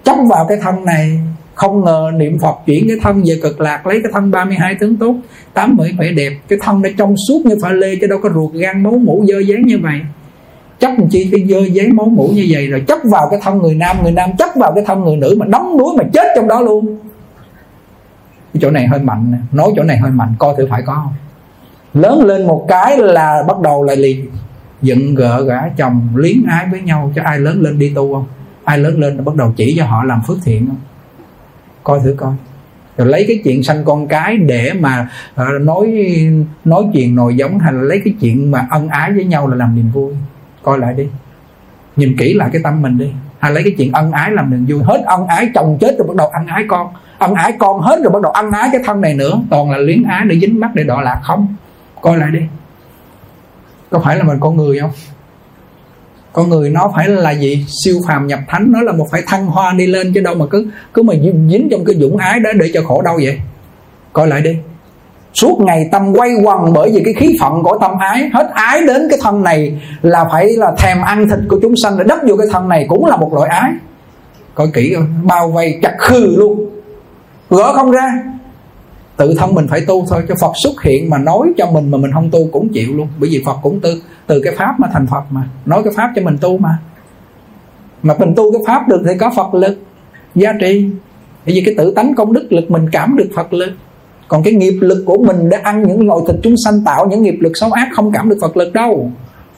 chấp 0.03 0.15
vào 0.29 0.45
cái 0.45 0.57
thân 0.61 0.85
này 0.85 1.19
không 1.55 1.85
ngờ 1.85 2.11
niệm 2.15 2.39
Phật 2.39 2.55
chuyển 2.65 2.87
cái 2.87 2.97
thân 3.01 3.23
về 3.27 3.39
cực 3.43 3.61
lạc 3.61 3.87
lấy 3.87 3.99
cái 4.03 4.11
thân 4.13 4.31
32 4.31 4.75
tướng 4.75 4.95
tốt 4.95 5.15
tám 5.53 5.75
mươi 5.77 5.91
vẻ 5.99 6.11
đẹp 6.11 6.31
cái 6.47 6.59
thân 6.61 6.81
đã 6.81 6.89
trong 6.97 7.15
suốt 7.27 7.41
như 7.45 7.55
pha 7.61 7.69
lê 7.69 7.95
chứ 8.01 8.07
đâu 8.07 8.19
có 8.23 8.29
ruột 8.35 8.53
gan 8.53 8.83
máu 8.83 8.93
mũ 8.93 9.25
dơ 9.27 9.39
dáng 9.39 9.61
như 9.61 9.79
vậy 9.83 10.01
chấp 10.79 10.91
chi 11.09 11.29
cái 11.31 11.47
dơ 11.49 11.65
giấy 11.65 11.87
máu 11.87 12.05
mũ 12.05 12.29
như 12.33 12.47
vậy 12.49 12.67
rồi 12.67 12.83
chấp 12.87 12.99
vào 13.11 13.27
cái 13.31 13.39
thân 13.43 13.57
người 13.57 13.75
nam 13.75 13.97
người 14.03 14.11
nam 14.11 14.29
chấp 14.37 14.49
vào 14.55 14.71
cái 14.75 14.83
thân 14.87 15.03
người 15.03 15.17
nữ 15.17 15.35
mà 15.39 15.45
đóng 15.45 15.77
đuối 15.77 15.95
mà 15.97 16.03
chết 16.13 16.27
trong 16.35 16.47
đó 16.47 16.61
luôn. 16.61 16.99
Cái 18.53 18.61
chỗ 18.61 18.71
này 18.71 18.87
hơi 18.87 18.99
mạnh 18.99 19.33
nói 19.51 19.71
chỗ 19.75 19.83
này 19.83 19.97
hơi 19.97 20.11
mạnh 20.11 20.33
coi 20.39 20.53
thử 20.57 20.67
phải 20.69 20.81
có 20.85 20.93
không? 20.93 21.13
Lớn 21.93 22.25
lên 22.25 22.47
một 22.47 22.65
cái 22.67 22.97
là 22.97 23.43
bắt 23.47 23.59
đầu 23.59 23.83
lại 23.83 23.95
liền 23.95 24.25
giận 24.81 25.15
gỡ 25.15 25.43
gã 25.43 25.69
chồng 25.77 26.07
liếng 26.15 26.43
ái 26.49 26.67
với 26.71 26.81
nhau 26.81 27.11
cho 27.15 27.21
ai 27.25 27.39
lớn 27.39 27.61
lên 27.61 27.79
đi 27.79 27.91
tu 27.95 28.13
không? 28.13 28.25
Ai 28.63 28.77
lớn 28.77 28.99
lên 28.99 29.25
bắt 29.25 29.35
đầu 29.35 29.53
chỉ 29.57 29.73
cho 29.77 29.85
họ 29.85 30.03
làm 30.03 30.21
phước 30.27 30.37
thiện 30.43 30.67
không? 30.67 30.77
Coi 31.83 31.99
thử 31.99 32.15
coi. 32.17 32.33
Rồi 32.97 33.07
lấy 33.07 33.25
cái 33.27 33.41
chuyện 33.43 33.63
sanh 33.63 33.83
con 33.85 34.07
cái 34.07 34.37
để 34.37 34.73
mà 34.79 35.09
uh, 35.41 35.61
nói 35.61 36.05
nói 36.65 36.83
chuyện 36.93 37.15
nồi 37.15 37.35
giống 37.35 37.59
hay 37.59 37.73
là 37.73 37.81
lấy 37.81 38.01
cái 38.05 38.13
chuyện 38.21 38.51
mà 38.51 38.67
ân 38.71 38.87
ái 38.87 39.11
với 39.11 39.25
nhau 39.25 39.47
là 39.47 39.55
làm 39.55 39.75
niềm 39.75 39.89
vui? 39.93 40.13
Coi 40.63 40.79
lại 40.79 40.93
đi. 40.93 41.07
Nhìn 41.95 42.15
kỹ 42.17 42.33
lại 42.33 42.49
cái 42.53 42.61
tâm 42.63 42.81
mình 42.81 42.97
đi. 42.97 43.11
Hay 43.39 43.51
lấy 43.51 43.63
cái 43.63 43.73
chuyện 43.77 43.91
ân 43.91 44.11
ái 44.11 44.31
làm 44.31 44.51
niềm 44.51 44.65
vui. 44.69 44.83
Hết 44.83 45.03
ân 45.05 45.27
ái, 45.27 45.49
chồng 45.55 45.77
chết 45.81 45.95
rồi 45.97 46.07
bắt 46.07 46.15
đầu 46.15 46.27
ân 46.27 46.47
ái 46.47 46.63
con. 46.67 46.87
Ân 47.17 47.33
ái 47.33 47.53
con 47.59 47.81
hết 47.81 47.99
rồi 48.03 48.11
bắt 48.11 48.21
đầu 48.21 48.31
ân 48.31 48.51
ái 48.51 48.69
cái 48.71 48.81
thân 48.85 49.01
này 49.01 49.13
nữa. 49.13 49.41
Toàn 49.49 49.71
là 49.71 49.77
luyến 49.77 50.03
ái 50.03 50.25
để 50.25 50.39
dính 50.39 50.59
mắt 50.59 50.71
để 50.73 50.83
đọa 50.83 51.01
lạc 51.01 51.19
không? 51.23 51.55
Coi 52.01 52.17
lại 52.17 52.31
đi. 52.31 52.39
Có 53.89 53.99
phải 53.99 54.17
là 54.17 54.23
mình 54.23 54.37
con 54.39 54.57
người 54.57 54.79
không? 54.79 54.91
Con 56.33 56.49
người 56.49 56.69
nó 56.69 56.91
phải 56.95 57.07
là 57.07 57.31
gì? 57.31 57.65
Siêu 57.83 57.95
phàm 58.07 58.27
nhập 58.27 58.39
thánh, 58.47 58.71
nó 58.71 58.81
là 58.81 58.91
một 58.91 59.07
phải 59.11 59.23
thăng 59.27 59.45
hoa 59.45 59.73
đi 59.73 59.87
lên 59.87 60.13
chứ 60.13 60.21
đâu 60.21 60.35
mà 60.35 60.45
cứ 60.49 60.67
cứ 60.93 61.03
mà 61.03 61.13
dính 61.49 61.67
trong 61.71 61.85
cái 61.85 61.95
dũng 61.95 62.17
ái 62.17 62.39
đó 62.39 62.49
để 62.59 62.71
cho 62.73 62.81
khổ 62.83 63.01
đau 63.01 63.19
vậy. 63.23 63.39
Coi 64.13 64.27
lại 64.27 64.41
đi 64.41 64.57
suốt 65.33 65.59
ngày 65.59 65.89
tâm 65.91 66.13
quay 66.13 66.31
quần 66.43 66.73
bởi 66.73 66.91
vì 66.93 67.01
cái 67.05 67.13
khí 67.13 67.37
phận 67.41 67.63
của 67.63 67.77
tâm 67.81 67.91
ái. 67.99 68.29
Hết 68.33 68.49
ái 68.53 68.81
đến 68.87 69.07
cái 69.09 69.19
thân 69.21 69.43
này 69.43 69.81
là 70.01 70.25
phải 70.31 70.47
là 70.57 70.71
thèm 70.77 71.01
ăn 71.01 71.29
thịt 71.29 71.39
của 71.49 71.59
chúng 71.61 71.73
sanh. 71.83 71.97
Để 71.97 72.03
đắp 72.07 72.19
vô 72.27 72.35
cái 72.37 72.47
thân 72.51 72.69
này 72.69 72.85
cũng 72.89 73.05
là 73.05 73.17
một 73.17 73.33
loại 73.33 73.49
ái. 73.49 73.71
Coi 74.55 74.67
kỹ 74.73 74.93
không 74.95 75.07
bao 75.23 75.51
vây 75.51 75.79
chặt 75.81 75.95
khư 75.99 76.35
luôn. 76.37 76.69
Gỡ 77.49 77.73
không 77.73 77.91
ra. 77.91 78.23
Tự 79.17 79.35
thân 79.37 79.55
mình 79.55 79.67
phải 79.67 79.81
tu 79.87 80.05
thôi. 80.09 80.23
Cho 80.29 80.35
Phật 80.41 80.51
xuất 80.63 80.83
hiện 80.83 81.09
mà 81.09 81.17
nói 81.17 81.53
cho 81.57 81.65
mình 81.71 81.91
mà 81.91 81.97
mình 81.97 82.11
không 82.13 82.29
tu 82.31 82.39
cũng 82.51 82.69
chịu 82.73 82.95
luôn. 82.95 83.07
Bởi 83.19 83.29
vì 83.29 83.43
Phật 83.45 83.55
cũng 83.61 83.79
tư, 83.79 84.01
từ 84.27 84.41
cái 84.43 84.55
pháp 84.57 84.79
mà 84.79 84.87
thành 84.93 85.07
Phật 85.07 85.23
mà. 85.29 85.41
Nói 85.65 85.83
cái 85.83 85.93
pháp 85.95 86.11
cho 86.15 86.21
mình 86.21 86.37
tu 86.41 86.57
mà. 86.57 86.77
Mà 88.03 88.13
mình 88.19 88.33
tu 88.35 88.51
cái 88.51 88.61
pháp 88.67 88.87
được 88.87 89.01
thì 89.05 89.17
có 89.19 89.31
Phật 89.35 89.53
lực, 89.53 89.77
giá 90.35 90.53
trị. 90.59 90.89
Bởi 91.45 91.55
vì 91.55 91.61
cái 91.65 91.75
tự 91.77 91.93
tánh 91.95 92.15
công 92.15 92.33
đức 92.33 92.47
lực 92.49 92.71
mình 92.71 92.89
cảm 92.91 93.15
được 93.17 93.29
Phật 93.35 93.53
lực 93.53 93.71
còn 94.29 94.43
cái 94.43 94.53
nghiệp 94.53 94.77
lực 94.81 95.03
của 95.05 95.17
mình 95.17 95.49
để 95.49 95.57
ăn 95.57 95.83
những 95.87 96.07
loại 96.07 96.19
thịt 96.27 96.35
chúng 96.43 96.55
sanh 96.65 96.81
tạo, 96.85 97.07
những 97.09 97.23
nghiệp 97.23 97.35
lực 97.39 97.51
xấu 97.55 97.71
ác, 97.71 97.89
không 97.93 98.11
cảm 98.11 98.29
được 98.29 98.37
Phật 98.41 98.57
lực 98.57 98.73
đâu. 98.73 99.11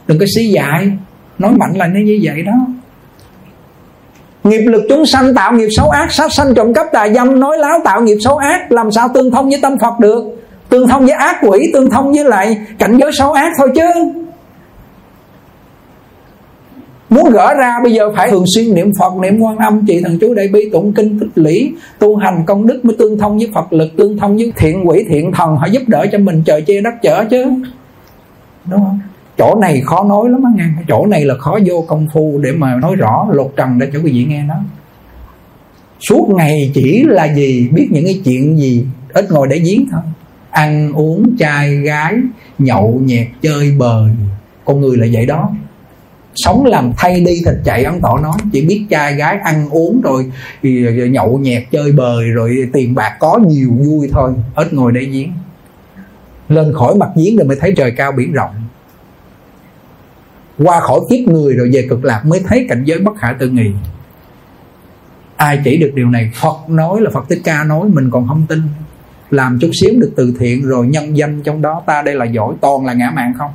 Đừng 0.07 0.19
có 0.19 0.25
xí 0.35 0.47
dại. 0.47 0.91
Nói 1.39 1.51
mạnh 1.51 1.73
là 1.75 1.87
nó 1.87 1.99
như 2.05 2.19
vậy 2.23 2.41
đó. 2.41 2.53
Nghiệp 4.43 4.65
lực 4.65 4.83
chúng 4.89 5.05
sanh 5.05 5.35
tạo 5.35 5.53
nghiệp 5.53 5.69
xấu 5.77 5.89
ác, 5.89 6.11
sát 6.11 6.33
sanh 6.33 6.53
trộm 6.55 6.73
cắp 6.73 6.87
tà 6.91 7.09
dâm, 7.09 7.39
nói 7.39 7.57
láo 7.57 7.79
tạo 7.83 8.01
nghiệp 8.01 8.17
xấu 8.21 8.37
ác, 8.37 8.71
làm 8.71 8.91
sao 8.91 9.07
tương 9.13 9.31
thông 9.31 9.49
với 9.49 9.59
tâm 9.61 9.77
phật 9.79 9.99
được? 9.99 10.23
Tương 10.69 10.87
thông 10.87 11.05
với 11.05 11.15
ác 11.15 11.37
quỷ, 11.41 11.71
tương 11.73 11.89
thông 11.89 12.11
với 12.13 12.23
lại 12.23 12.57
cảnh 12.79 12.97
giới 12.97 13.11
xấu 13.13 13.31
ác 13.31 13.51
thôi 13.57 13.71
chứ 13.75 14.20
muốn 17.11 17.29
gỡ 17.29 17.53
ra, 17.53 17.79
bây 17.83 17.93
giờ 17.93 18.11
phải 18.15 18.29
thường 18.29 18.45
xuyên 18.55 18.73
niệm 18.73 18.91
phật, 18.99 19.17
niệm 19.21 19.39
quan 19.39 19.57
âm 19.57 19.85
chị 19.85 20.01
thần 20.03 20.17
chú 20.21 20.33
đại 20.33 20.47
bi, 20.47 20.69
tụng 20.73 20.93
kinh, 20.93 21.19
tích 21.19 21.29
lũy, 21.35 21.73
tu 21.99 22.15
hành 22.15 22.43
công 22.45 22.67
đức 22.67 22.85
mới 22.85 22.95
tương 22.99 23.17
thông 23.17 23.37
với 23.37 23.49
phật 23.53 23.73
lực, 23.73 23.89
tương 23.97 24.17
thông 24.17 24.37
với 24.37 24.53
thiện 24.57 24.89
quỷ, 24.89 25.05
thiện 25.09 25.31
thần, 25.31 25.55
họ 25.55 25.65
giúp 25.65 25.81
đỡ 25.87 26.05
cho 26.11 26.17
mình, 26.17 26.43
trời 26.45 26.61
che 26.61 26.81
đất 26.81 26.93
chở 27.01 27.25
chứ. 27.29 27.45
Đúng 28.65 28.79
không? 28.79 28.99
Chỗ 29.37 29.55
này 29.61 29.81
khó 29.85 30.03
nói 30.03 30.29
lắm 30.29 30.43
á 30.43 30.51
nghe. 30.55 30.83
Chỗ 30.87 31.05
này 31.05 31.25
là 31.25 31.35
khó 31.35 31.59
vô 31.65 31.85
công 31.87 32.07
phu 32.13 32.39
để 32.43 32.51
mà 32.51 32.75
nói 32.75 32.95
rõ 32.95 33.27
lột 33.31 33.53
trần 33.55 33.79
để 33.79 33.87
cho 33.93 33.99
quý 34.03 34.11
vị 34.11 34.25
nghe 34.29 34.43
đó. 34.49 34.55
Suốt 36.09 36.29
ngày 36.29 36.71
chỉ 36.73 37.03
là 37.07 37.33
gì, 37.35 37.69
biết 37.73 37.87
những 37.91 38.05
cái 38.05 38.21
chuyện 38.25 38.57
gì, 38.57 38.85
ít 39.13 39.31
ngồi 39.31 39.47
để 39.47 39.59
giếng 39.59 39.85
thôi. 39.91 40.01
Ăn 40.49 40.93
uống, 40.93 41.35
trai 41.39 41.75
gái, 41.75 42.13
nhậu 42.59 43.01
nhẹt, 43.05 43.27
chơi 43.41 43.71
bời. 43.77 44.09
Con 44.65 44.81
người 44.81 44.97
là 44.97 45.07
vậy 45.11 45.25
đó 45.25 45.51
sống 46.35 46.65
làm 46.65 46.91
thay 46.97 47.21
đi 47.21 47.41
thịt 47.45 47.55
chạy 47.63 47.83
ông 47.83 48.01
tổ 48.01 48.17
nói, 48.17 48.37
chỉ 48.51 48.65
biết 48.65 48.85
trai 48.89 49.15
gái 49.15 49.37
ăn 49.43 49.69
uống 49.69 50.01
rồi, 50.01 50.31
thì 50.63 50.85
nhậu 51.09 51.37
nhẹt 51.37 51.63
chơi 51.71 51.91
bời 51.91 52.29
rồi 52.29 52.69
tiền 52.73 52.95
bạc 52.95 53.17
có 53.19 53.39
nhiều 53.47 53.69
vui 53.71 54.09
thôi, 54.11 54.31
ít 54.55 54.73
ngồi 54.73 54.91
đây 54.91 55.05
giếng. 55.05 55.31
Lên 56.49 56.73
khỏi 56.73 56.95
mặt 56.95 57.09
giếng 57.15 57.37
rồi 57.37 57.47
mới 57.47 57.57
thấy 57.59 57.73
trời 57.77 57.91
cao 57.91 58.11
biển 58.11 58.33
rộng. 58.33 58.51
Qua 60.57 60.79
khỏi 60.79 60.99
kiếp 61.09 61.29
người 61.29 61.53
rồi 61.53 61.69
về 61.73 61.87
cực 61.89 62.05
lạc 62.05 62.25
mới 62.25 62.41
thấy 62.47 62.65
cảnh 62.69 62.83
giới 62.85 62.99
bất 62.99 63.17
khả 63.17 63.33
tư 63.39 63.49
nghị. 63.49 63.71
Ai 65.35 65.59
chỉ 65.63 65.77
được 65.77 65.91
điều 65.95 66.07
này? 66.07 66.31
Phật 66.41 66.69
nói 66.69 67.01
là 67.01 67.09
phật 67.13 67.25
thích 67.29 67.41
ca 67.43 67.63
nói, 67.63 67.89
mình 67.89 68.09
còn 68.11 68.27
không 68.27 68.45
tin. 68.49 68.61
Làm 69.29 69.59
chút 69.61 69.69
xíu 69.81 69.93
được 69.99 70.11
từ 70.15 70.33
thiện 70.39 70.65
rồi 70.65 70.87
nhân 70.87 71.17
danh 71.17 71.41
trong 71.43 71.61
đó, 71.61 71.83
ta 71.85 72.01
đây 72.01 72.15
là 72.15 72.25
giỏi, 72.25 72.53
toàn 72.61 72.85
là 72.85 72.93
ngã 72.93 73.11
mạng 73.15 73.33
không? 73.37 73.51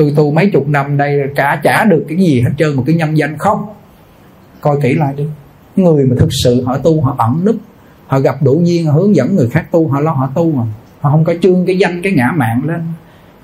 Tôi 0.00 0.12
tu 0.16 0.30
mấy 0.30 0.50
chục 0.52 0.68
năm 0.68 0.96
đây 0.96 1.20
cả 1.34 1.60
trả 1.62 1.84
được 1.84 2.04
cái 2.08 2.18
gì 2.18 2.40
hết 2.40 2.50
trơn, 2.58 2.76
một 2.76 2.82
cái 2.86 2.94
nhân 2.94 3.18
danh 3.18 3.38
không? 3.38 3.66
Coi 4.60 4.76
kỹ 4.82 4.94
lại 4.94 5.14
đi. 5.16 5.24
Người 5.76 6.04
mà 6.04 6.16
thực 6.18 6.28
sự 6.44 6.64
họ 6.64 6.78
tu, 6.78 7.00
họ 7.00 7.14
ẩn 7.18 7.44
núp, 7.44 7.56
họ 8.06 8.20
gặp 8.20 8.36
đủ 8.42 8.62
duyên, 8.64 8.86
họ 8.86 8.92
hướng 8.92 9.16
dẫn 9.16 9.36
người 9.36 9.48
khác 9.48 9.64
tu, 9.70 9.88
họ 9.88 10.00
lo 10.00 10.10
họ 10.10 10.30
tu 10.34 10.52
mà. 10.52 10.62
Họ 11.00 11.10
không 11.10 11.24
có 11.24 11.34
trương 11.42 11.66
cái 11.66 11.78
danh, 11.78 12.02
cái 12.02 12.12
ngã 12.12 12.32
mạng 12.36 12.62
lên. 12.66 12.80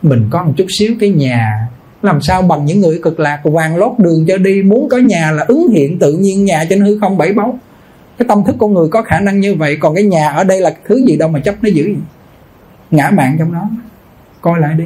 Mình 0.02 0.26
có 0.30 0.44
một 0.44 0.52
chút 0.56 0.66
xíu 0.78 0.92
cái 1.00 1.10
nhà, 1.10 1.68
làm 2.02 2.20
sao 2.20 2.42
bằng 2.42 2.64
những 2.64 2.80
người 2.80 3.00
cực 3.02 3.20
lạc 3.20 3.40
vàng 3.44 3.76
lót 3.76 3.92
đường 3.98 4.24
cho 4.28 4.36
đi, 4.36 4.62
muốn 4.62 4.88
có 4.88 4.98
nhà 4.98 5.30
là 5.30 5.44
ứng 5.48 5.68
hiện 5.72 5.98
tự 5.98 6.12
nhiên 6.12 6.44
nhà 6.44 6.64
trên 6.70 6.80
hư 6.80 6.98
không 6.98 7.18
bảy 7.18 7.32
báu. 7.32 7.58
Cái 8.18 8.26
tâm 8.28 8.44
thức 8.46 8.56
con 8.58 8.74
người 8.74 8.88
có 8.88 9.02
khả 9.02 9.20
năng 9.20 9.40
như 9.40 9.54
vậy, 9.54 9.76
còn 9.80 9.94
cái 9.94 10.04
nhà 10.04 10.28
ở 10.28 10.44
đây 10.44 10.60
là 10.60 10.74
thứ 10.84 11.04
gì 11.06 11.16
đâu 11.16 11.28
mà 11.28 11.40
chấp 11.40 11.54
nó 11.62 11.68
giữ 11.68 11.94
ngã 12.90 13.10
mạng 13.10 13.36
trong 13.38 13.52
nó 13.52 13.68
coi 14.40 14.60
lại 14.60 14.74
đi 14.74 14.84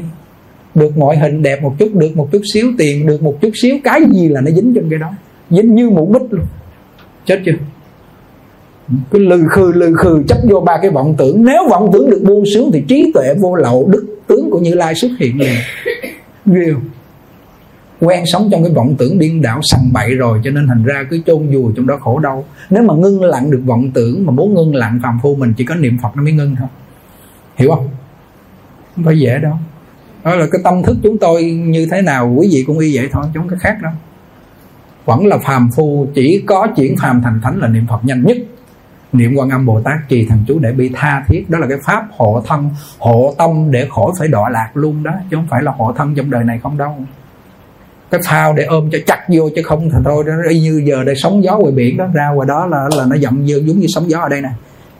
được 0.80 0.96
ngoại 0.96 1.18
hình 1.18 1.42
đẹp 1.42 1.62
một 1.62 1.74
chút, 1.78 1.94
được 1.94 2.16
một 2.16 2.28
chút 2.32 2.42
xíu 2.54 2.66
tiền, 2.78 3.06
được 3.06 3.22
một 3.22 3.40
chút 3.40 3.50
xíu 3.62 3.76
cái 3.84 4.00
gì 4.12 4.28
là 4.28 4.40
nó 4.40 4.50
dính 4.50 4.74
trong 4.74 4.90
cái 4.90 4.98
đó. 4.98 5.10
Dính 5.50 5.74
như 5.74 5.90
mũ 5.90 6.06
bích 6.06 6.32
luôn. 6.32 6.46
Chết 7.26 7.40
chưa? 7.46 7.52
Cái 9.10 9.20
lừ 9.20 9.44
khừ 9.50 9.72
lừ 9.74 9.94
khừ, 9.94 10.22
chấp 10.28 10.38
vô 10.50 10.60
ba 10.60 10.78
cái 10.82 10.90
vọng 10.90 11.14
tưởng. 11.18 11.44
Nếu 11.44 11.68
vọng 11.70 11.90
tưởng 11.92 12.10
được 12.10 12.22
buông 12.26 12.44
xuống 12.54 12.70
thì 12.72 12.84
trí 12.88 13.12
tuệ 13.14 13.34
vô 13.40 13.54
lậu, 13.54 13.88
đức 13.88 14.16
tướng 14.26 14.50
của 14.50 14.58
như 14.58 14.74
lai 14.74 14.94
xuất 14.94 15.10
hiện 15.18 15.40
liền. 15.40 15.54
Ghê 16.46 16.72
quen 18.00 18.24
sống 18.26 18.48
trong 18.52 18.62
cái 18.62 18.72
vọng 18.72 18.94
tưởng 18.98 19.18
điên 19.18 19.42
đảo 19.42 19.60
sằng 19.62 19.90
bậy 19.92 20.14
rồi, 20.14 20.40
cho 20.44 20.50
nên 20.50 20.66
thành 20.66 20.84
ra 20.84 21.04
cứ 21.10 21.20
chôn 21.26 21.48
vùi 21.48 21.72
trong 21.76 21.86
đó 21.86 21.96
khổ 22.00 22.18
đau. 22.18 22.44
Nếu 22.70 22.82
mà 22.82 22.94
ngưng 22.94 23.22
lặng 23.22 23.50
được 23.50 23.62
vọng 23.66 23.90
tưởng, 23.94 24.26
mà 24.26 24.32
muốn 24.32 24.54
ngưng 24.54 24.74
lặng 24.74 25.00
phàm 25.02 25.18
phu 25.22 25.34
mình, 25.34 25.54
chỉ 25.56 25.64
có 25.64 25.74
niệm 25.74 25.98
phật 26.02 26.08
nó 26.16 26.22
mới 26.22 26.32
ngưng 26.32 26.56
thôi. 26.58 26.68
Hiểu 27.56 27.70
không? 27.70 27.88
Không 28.96 29.04
phải 29.04 29.18
dễ 29.18 29.38
đâu 29.38 29.52
đó 30.24 30.34
là 30.34 30.46
cái 30.52 30.60
tâm 30.64 30.82
thức 30.82 30.96
chúng 31.02 31.18
tôi 31.18 31.44
như 31.44 31.86
thế 31.90 32.02
nào, 32.02 32.34
quý 32.36 32.48
vị 32.52 32.64
cũng 32.66 32.78
y 32.78 32.96
vậy 32.96 33.08
thôi 33.12 33.24
chúng 33.34 33.48
cái 33.48 33.58
khác 33.58 33.76
đâu. 33.82 33.92
Vẫn 35.04 35.26
là 35.26 35.38
phàm 35.38 35.68
phu, 35.76 36.06
chỉ 36.14 36.42
có 36.46 36.66
chuyển 36.76 36.96
phàm 36.96 37.22
thành 37.22 37.40
thánh 37.42 37.58
là 37.58 37.68
niệm 37.68 37.86
phật 37.88 38.04
nhanh 38.04 38.22
nhất. 38.22 38.36
Niệm 39.12 39.34
quan 39.36 39.50
âm 39.50 39.66
bồ 39.66 39.80
tát 39.80 40.08
trì 40.08 40.26
thần 40.26 40.38
chú 40.48 40.58
để 40.58 40.72
bị 40.72 40.90
tha 40.94 41.24
thiết, 41.28 41.50
đó 41.50 41.58
là 41.58 41.66
cái 41.66 41.78
pháp 41.84 42.06
hộ 42.16 42.42
thân, 42.46 42.70
hộ 42.98 43.34
tâm 43.38 43.70
để 43.70 43.86
khỏi 43.90 44.12
phải 44.18 44.28
đọa 44.28 44.50
lạc 44.50 44.70
luôn 44.74 45.02
đó, 45.02 45.12
chứ 45.30 45.36
không 45.36 45.46
phải 45.50 45.62
là 45.62 45.72
hộ 45.72 45.92
thân 45.92 46.14
trong 46.14 46.30
đời 46.30 46.44
này 46.44 46.60
không 46.62 46.78
đâu. 46.78 46.96
Cái 48.10 48.20
phao 48.26 48.52
để 48.52 48.64
ôm 48.64 48.88
cho 48.92 48.98
chặt 49.06 49.20
vô 49.28 49.48
chứ 49.56 49.62
không 49.62 49.90
thì 49.90 49.98
thôi 50.04 50.24
nó 50.26 50.48
y 50.48 50.60
như 50.60 50.82
giờ 50.86 51.04
đây 51.04 51.14
sóng 51.16 51.44
gió 51.44 51.58
ngoài 51.58 51.72
biển 51.72 51.96
đó, 51.96 52.06
ra 52.14 52.28
ngoài 52.28 52.48
đó 52.48 52.66
là 52.66 52.88
là 52.96 53.04
nó 53.06 53.16
dậm 53.16 53.44
vô, 53.46 53.56
giống 53.56 53.78
như 53.78 53.86
sóng 53.88 54.10
gió 54.10 54.20
ở 54.20 54.28
đây 54.28 54.42
nè 54.42 54.50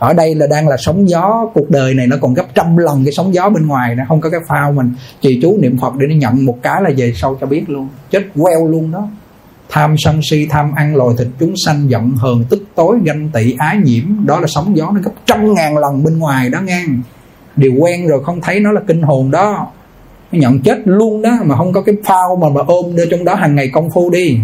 ở 0.01 0.15
đây 0.15 0.35
là 0.35 0.47
đang 0.47 0.69
là 0.69 0.77
sóng 0.79 1.09
gió, 1.09 1.47
cuộc 1.55 1.71
đời 1.71 1.95
này 1.95 2.07
nó 2.07 2.17
còn 2.21 2.35
gấp 2.35 2.45
trăm 2.55 2.77
lần 2.77 3.05
cái 3.05 3.13
sóng 3.13 3.35
gió 3.35 3.49
bên 3.49 3.67
ngoài 3.67 3.95
nó 3.95 4.05
không 4.09 4.21
có 4.21 4.31
cái 4.31 4.41
phao 4.49 4.73
mình. 4.73 4.93
Trì 5.21 5.39
chú 5.43 5.59
niệm 5.61 5.79
phật 5.79 5.97
để 5.97 6.07
nó 6.07 6.15
nhận 6.15 6.45
một 6.45 6.57
cái 6.63 6.83
là 6.83 6.91
về 6.97 7.13
sau 7.17 7.39
cho 7.41 7.47
biết 7.47 7.71
luôn. 7.71 7.89
Chết 8.11 8.23
queo 8.43 8.69
luôn 8.69 8.91
đó. 8.91 9.09
Tham 9.69 9.95
sân 9.99 10.21
si, 10.31 10.47
tham 10.51 10.73
ăn 10.77 10.97
lòi 10.97 11.15
thịt 11.19 11.27
chúng 11.41 11.55
sanh 11.67 11.91
giận 11.91 12.11
hờn, 12.17 12.45
tức 12.51 12.63
tối, 12.75 12.99
ganh 13.05 13.31
tị, 13.33 13.55
ái 13.59 13.77
nhiễm. 13.85 14.27
Đó 14.27 14.41
là 14.41 14.47
sóng 14.47 14.77
gió, 14.77 14.91
nó 14.95 15.01
gấp 15.01 15.13
trăm 15.27 15.55
ngàn 15.55 15.79
lần 15.79 16.05
bên 16.05 16.19
ngoài 16.19 16.49
đó 16.49 16.61
ngang 16.61 17.03
điều 17.57 17.75
quen 17.75 18.07
rồi 18.07 18.25
không 18.25 18.41
thấy 18.41 18.61
nó 18.61 18.73
là 18.73 18.81
kinh 18.87 19.03
hồn 19.03 19.31
đó. 19.31 19.67
Nó 20.33 20.39
nhận 20.39 20.61
chết 20.61 20.79
luôn 20.85 21.23
đó, 21.23 21.39
mà 21.45 21.57
không 21.57 21.73
có 21.73 21.83
cái 21.83 21.95
phao 22.05 22.37
mà 22.37 22.49
mà 22.49 22.61
ôm 22.67 22.97
đưa 22.97 23.07
trong 23.07 23.25
đó 23.25 23.35
hàng 23.35 23.55
ngày 23.55 23.71
công 23.73 23.89
phu 23.95 24.11
đi 24.11 24.39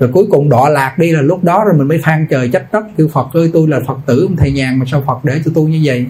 rồi 0.00 0.10
cuối 0.12 0.26
cùng 0.30 0.48
đọa 0.48 0.68
lạc 0.68 0.98
đi 0.98 1.12
là 1.12 1.20
lúc 1.20 1.44
đó 1.44 1.64
rồi 1.64 1.74
mình 1.78 1.88
mới 1.88 1.98
than 2.02 2.26
trời 2.30 2.50
trách 2.52 2.72
đất. 2.72 2.84
Kêu 2.96 3.08
phật 3.08 3.32
ơi 3.32 3.50
tôi 3.52 3.68
là 3.68 3.80
phật 3.86 3.98
tử 4.06 4.22
ông 4.28 4.36
thầy 4.36 4.52
nhàn 4.52 4.78
mà 4.78 4.84
sao 4.88 5.02
phật 5.06 5.24
để 5.24 5.40
cho 5.44 5.50
tôi 5.54 5.64
như 5.64 5.80
vậy? 5.84 6.06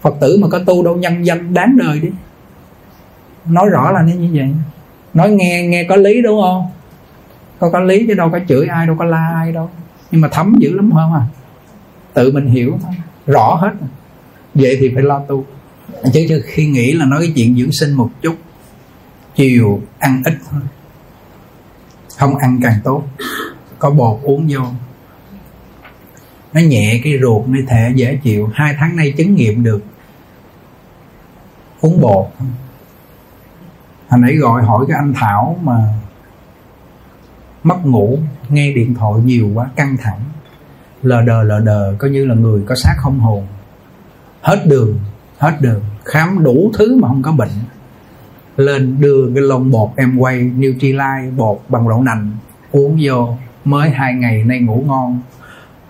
Phật 0.00 0.14
tử 0.20 0.38
mà 0.40 0.48
có 0.48 0.58
tu 0.58 0.84
đâu 0.84 0.96
nhân 0.96 1.26
danh 1.26 1.54
đáng 1.54 1.76
đời 1.78 2.00
đi. 2.00 2.08
Nói 3.46 3.68
rõ 3.70 3.90
là 3.92 4.02
như 4.02 4.30
vậy. 4.34 4.48
Nói 5.14 5.30
nghe 5.30 5.66
nghe 5.66 5.84
có 5.84 5.96
lý 5.96 6.22
đúng 6.22 6.42
không? 6.42 6.66
Có 7.58 7.70
có 7.70 7.80
lý 7.80 8.04
chứ 8.08 8.14
đâu 8.14 8.30
có 8.32 8.38
chửi 8.48 8.66
ai 8.66 8.86
đâu 8.86 8.96
có 8.98 9.04
la 9.04 9.32
ai 9.34 9.52
đâu. 9.52 9.70
Nhưng 10.10 10.20
mà 10.20 10.28
thấm 10.28 10.54
dữ 10.58 10.76
lắm 10.76 10.90
không 10.94 11.14
à 11.14 11.22
tự 12.14 12.32
mình 12.32 12.46
hiểu 12.46 12.78
thôi. 12.82 12.92
Rõ 13.26 13.54
hết. 13.54 13.70
Vậy 14.54 14.76
thì 14.80 14.90
phải 14.94 15.02
lo 15.02 15.18
tu. 15.28 15.44
Chứ, 16.12 16.26
chứ 16.28 16.42
khi 16.46 16.66
nghĩ 16.66 16.92
là 16.92 17.04
nói 17.04 17.20
cái 17.22 17.32
chuyện 17.36 17.56
dưỡng 17.56 17.72
sinh 17.72 17.92
một 17.92 18.10
chút 18.22 18.34
chiều 19.36 19.80
ăn 19.98 20.22
ít 20.24 20.34
thôi 20.50 20.60
không 22.20 22.36
ăn 22.36 22.60
càng 22.62 22.80
tốt. 22.84 23.02
Có 23.78 23.90
bột 23.90 24.20
uống 24.22 24.46
vô. 24.50 24.60
Nó 26.52 26.60
nhẹ 26.60 27.00
cái 27.04 27.12
ruột 27.22 27.48
mới 27.48 27.60
thể 27.68 27.92
dễ 27.94 28.18
chịu. 28.22 28.50
Hai 28.54 28.74
tháng 28.78 28.96
nay 28.96 29.14
chứng 29.16 29.34
nghiệm 29.34 29.62
được 29.62 29.82
uống 31.80 32.00
bột. 32.00 32.26
Hồi 34.08 34.20
nãy 34.20 34.36
gọi 34.36 34.62
hỏi 34.62 34.84
cái 34.88 34.96
anh 35.00 35.12
thảo 35.16 35.58
mà 35.62 35.94
mất 37.62 37.86
ngủ, 37.86 38.18
nghe 38.48 38.72
điện 38.72 38.94
thoại 38.94 39.20
nhiều 39.24 39.50
quá, 39.54 39.70
căng 39.76 39.96
thẳng. 39.96 40.20
Lờ 41.02 41.22
đờ 41.22 41.42
lờ 41.42 41.58
đờ, 41.58 41.94
coi 41.98 42.10
như 42.10 42.26
là 42.26 42.34
người 42.34 42.62
có 42.66 42.74
xác 42.74 42.94
không 42.98 43.20
hồn. 43.20 43.46
Hết 44.40 44.66
đường 44.66 44.98
hết 45.38 45.56
đường. 45.60 45.82
Khám 46.04 46.42
đủ 46.42 46.70
thứ 46.78 46.96
mà 46.96 47.08
không 47.08 47.22
có 47.22 47.32
bệnh 47.32 47.50
lên 48.60 49.00
đưa 49.00 49.30
cái 49.34 49.42
lon 49.42 49.70
bột 49.70 49.90
em 49.96 50.16
quay 50.18 50.42
Nutrilite 50.42 51.30
bột 51.36 51.60
bằng 51.68 51.88
đậu 51.88 52.02
nành, 52.02 52.30
uống 52.72 52.98
vô, 53.02 53.36
mới 53.64 53.90
hai 53.90 54.14
ngày 54.14 54.44
nay 54.44 54.60
ngủ 54.60 54.84
ngon. 54.86 55.20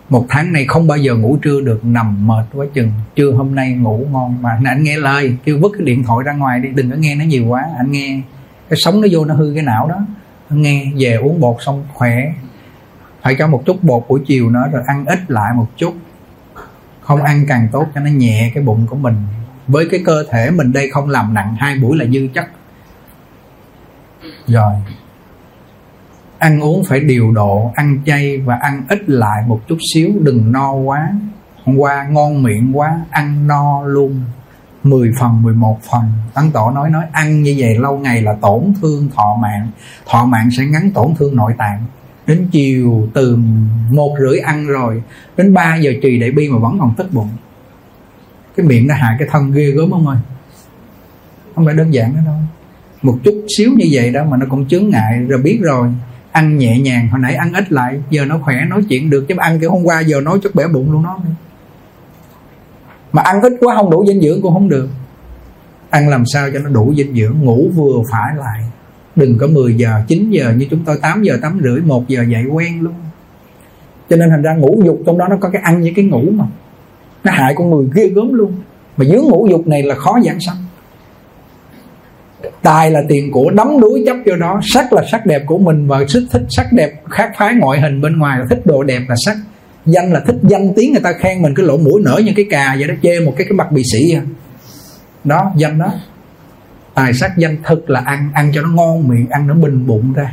Một 0.08 0.26
tháng 0.28 0.52
nay 0.52 0.64
không 0.68 0.86
bao 0.86 0.98
giờ 0.98 1.14
ngủ 1.14 1.38
trưa 1.42 1.60
được, 1.60 1.84
nằm 1.84 2.26
mệt 2.26 2.44
quá 2.52 2.66
chừng. 2.74 2.92
Trưa 3.16 3.30
hôm 3.30 3.54
nay 3.54 3.72
ngủ 3.72 4.06
ngon 4.10 4.42
mà. 4.42 4.60
Anh 4.64 4.82
nghe 4.82 4.96
lời, 4.96 5.36
kêu 5.44 5.58
vứt 5.58 5.72
cái 5.78 5.84
điện 5.86 6.04
thoại 6.04 6.24
ra 6.24 6.32
ngoài 6.32 6.60
đi, 6.60 6.68
đừng 6.68 6.90
có 6.90 6.96
nghe 6.96 7.14
nó 7.14 7.24
nhiều 7.24 7.46
quá. 7.46 7.64
Anh 7.78 7.92
nghe, 7.92 8.20
cái 8.68 8.76
sống 8.76 9.00
nó 9.00 9.08
vô 9.10 9.24
nó 9.24 9.34
hư 9.34 9.52
cái 9.54 9.62
não 9.62 9.88
đó. 9.88 9.96
Anh 10.48 10.62
nghe, 10.62 10.86
về 10.98 11.14
uống 11.14 11.40
bột 11.40 11.56
xong 11.60 11.84
khỏe. 11.94 12.32
Phải 13.22 13.36
cho 13.38 13.46
một 13.46 13.62
chút 13.66 13.84
bột 13.84 14.04
buổi 14.08 14.20
chiều 14.26 14.50
nữa 14.50 14.64
rồi 14.72 14.82
ăn 14.86 15.04
ít 15.06 15.30
lại 15.30 15.54
một 15.56 15.66
chút. 15.76 15.94
Không 17.00 17.22
ăn 17.22 17.44
càng 17.48 17.68
tốt 17.72 17.86
cho 17.94 18.00
nó 18.00 18.10
nhẹ 18.10 18.50
cái 18.54 18.64
bụng 18.64 18.86
của 18.86 18.96
mình. 18.96 19.16
Với 19.66 19.88
cái 19.90 20.00
cơ 20.04 20.24
thể 20.30 20.50
mình 20.50 20.72
đây 20.72 20.90
không 20.90 21.08
làm 21.08 21.34
nặng 21.34 21.56
hai 21.58 21.78
buổi 21.78 21.96
là 21.96 22.04
dư 22.04 22.28
chất 22.34 22.46
rồi. 24.52 24.72
Ăn 26.38 26.60
uống 26.60 26.84
phải 26.84 27.00
điều 27.00 27.32
độ, 27.32 27.72
ăn 27.74 27.98
chay 28.06 28.38
và 28.38 28.54
ăn 28.54 28.84
ít 28.88 28.98
lại 29.06 29.42
một 29.46 29.60
chút 29.68 29.78
xíu, 29.94 30.10
đừng 30.20 30.52
no 30.52 30.72
quá. 30.72 31.08
Hôm 31.64 31.76
qua 31.76 32.06
ngon 32.10 32.42
miệng 32.42 32.78
quá, 32.78 33.00
ăn 33.10 33.46
no 33.46 33.82
luôn. 33.84 34.24
10 34.82 35.12
phần 35.20 35.42
11 35.42 35.78
phần. 35.92 36.02
Tăng 36.34 36.50
Tổ 36.50 36.70
nói 36.70 36.90
nói 36.90 37.04
ăn 37.12 37.42
như 37.42 37.54
vậy 37.58 37.78
lâu 37.78 37.98
ngày 37.98 38.22
là 38.22 38.32
tổn 38.40 38.72
thương 38.80 39.08
thọ 39.14 39.38
mạng. 39.42 39.70
Thọ 40.06 40.24
mạng 40.24 40.50
sẽ 40.50 40.64
ngắn 40.66 40.90
tổn 40.94 41.14
thương 41.18 41.36
nội 41.36 41.54
tạng. 41.58 41.84
Đến 42.26 42.48
chiều 42.52 43.08
từ 43.14 43.38
một 43.90 44.16
rưỡi 44.20 44.38
ăn 44.38 44.66
rồi, 44.66 45.02
Đến 45.36 45.54
3 45.54 45.76
giờ 45.76 45.92
trì 46.02 46.18
đại 46.18 46.30
bi 46.30 46.48
mà 46.48 46.58
vẫn 46.58 46.78
còn 46.80 46.94
tức 46.96 47.12
bụng. 47.12 47.28
Cái 48.56 48.66
miệng 48.66 48.86
nó 48.86 48.94
hại 48.94 49.16
cái 49.18 49.28
thân 49.30 49.52
ghê 49.52 49.70
gớm 49.70 49.90
không 49.90 50.06
ơi? 50.06 50.18
Không 51.54 51.64
phải 51.64 51.74
đơn 51.74 51.94
giản 51.94 52.16
đó 52.16 52.20
đâu. 52.26 52.34
Một 53.02 53.18
chút 53.24 53.44
xíu 53.58 53.70
như 53.76 53.86
vậy 53.92 54.10
đó 54.10 54.24
mà 54.24 54.36
nó 54.36 54.46
cũng 54.48 54.68
chướng 54.68 54.90
ngại. 54.90 55.18
Rồi 55.28 55.42
biết 55.42 55.58
rồi, 55.62 55.88
Ăn 56.32 56.58
nhẹ 56.58 56.78
nhàng. 56.78 57.08
Hồi 57.08 57.20
nãy 57.20 57.34
ăn 57.34 57.52
ít 57.52 57.72
lại, 57.72 58.02
Giờ 58.10 58.24
nó 58.24 58.38
khỏe, 58.38 58.64
nói 58.68 58.82
chuyện 58.88 59.10
được. 59.10 59.24
Chứ 59.28 59.34
ăn 59.38 59.60
kiểu 59.60 59.70
hôm 59.70 59.84
qua 59.84 60.00
giờ 60.00 60.20
nói 60.20 60.38
chút 60.42 60.54
bể 60.54 60.64
bụng 60.68 60.92
luôn 60.92 61.02
nó 61.02 61.18
mà 63.12 63.22
ăn 63.22 63.42
ít 63.42 63.52
quá 63.60 63.76
không 63.76 63.90
đủ 63.90 64.06
dinh 64.06 64.20
dưỡng 64.20 64.42
cũng 64.42 64.52
không 64.52 64.68
được. 64.68 64.88
Ăn 65.90 66.08
làm 66.08 66.24
sao 66.26 66.50
cho 66.52 66.58
nó 66.58 66.70
đủ 66.70 66.94
dinh 66.96 67.14
dưỡng? 67.14 67.40
Ngủ 67.40 67.70
vừa 67.74 68.02
phải 68.10 68.34
lại. 68.36 68.60
Đừng 69.16 69.38
có 69.38 69.46
10 69.46 69.74
giờ 69.74 70.02
9 70.08 70.30
giờ 70.30 70.52
như 70.56 70.66
chúng 70.70 70.84
tôi 70.84 70.98
8 71.02 71.22
giờ 71.22 71.38
8 71.42 71.60
rưỡi 71.62 71.80
1 71.80 72.08
giờ 72.08 72.24
dậy 72.28 72.44
quen 72.44 72.80
luôn. 72.80 72.94
Cho 74.10 74.16
nên 74.16 74.30
thành 74.30 74.42
ra 74.42 74.54
ngủ 74.54 74.82
dục 74.84 75.02
trong 75.06 75.18
đó 75.18 75.26
nó 75.30 75.36
có 75.40 75.50
cái 75.50 75.62
ăn 75.62 75.80
với 75.80 75.92
cái 75.96 76.04
ngủ 76.04 76.22
mà. 76.32 76.44
Nó 77.24 77.32
hại 77.32 77.54
con 77.54 77.70
người 77.70 77.88
ghê 77.94 78.08
gớm 78.08 78.34
luôn. 78.34 78.52
Mà 78.96 79.04
dưới 79.04 79.20
ngủ 79.20 79.46
dục 79.50 79.66
này 79.66 79.82
là 79.82 79.94
khó 79.94 80.18
giảng 80.24 80.40
sanh 80.40 80.56
tài 82.62 82.90
là 82.90 83.00
tiền 83.08 83.32
của 83.32 83.50
đắm 83.50 83.80
đuối 83.80 84.02
chấp 84.06 84.16
vô 84.26 84.36
đó. 84.36 84.60
Sắc 84.62 84.92
là 84.92 85.02
sắc 85.10 85.26
đẹp 85.26 85.42
của 85.46 85.58
mình 85.58 85.86
và 85.86 86.04
thích 86.14 86.24
thích 86.32 86.42
sắc 86.50 86.72
đẹp 86.72 86.92
khác 87.10 87.32
phái 87.38 87.54
ngoại 87.54 87.80
hình 87.80 88.00
bên 88.00 88.18
ngoài. 88.18 88.38
Là 88.38 88.44
thích 88.50 88.60
đồ 88.64 88.82
đẹp 88.82 89.00
là 89.08 89.14
sắc. 89.26 89.36
Danh 89.86 90.12
là 90.12 90.20
thích 90.26 90.36
danh 90.42 90.74
tiếng 90.76 90.92
người 90.92 91.02
ta 91.02 91.12
khen 91.12 91.42
mình 91.42 91.54
cái 91.54 91.66
lỗ 91.66 91.76
mũi 91.76 92.02
nở 92.04 92.20
như 92.24 92.32
cái 92.36 92.46
cà 92.50 92.74
vậy 92.78 92.88
đó, 92.88 92.94
chê 93.02 93.20
một 93.20 93.34
cái 93.36 93.44
cái 93.44 93.52
mặt 93.52 93.72
bị 93.72 93.82
sĩ 93.92 93.98
vậy 94.12 94.20
à. 94.20 94.24
đó, 95.24 95.52
danh 95.56 95.78
đó. 95.78 95.92
Tài 96.94 97.12
sắc 97.12 97.32
danh 97.36 97.56
thực 97.64 97.90
là 97.90 98.02
ăn 98.06 98.30
ăn 98.34 98.52
cho 98.54 98.62
nó 98.62 98.68
ngon 98.68 99.08
miệng, 99.08 99.26
ăn 99.30 99.46
nó 99.46 99.54
bình 99.54 99.86
bụng 99.86 100.12
ra. 100.12 100.32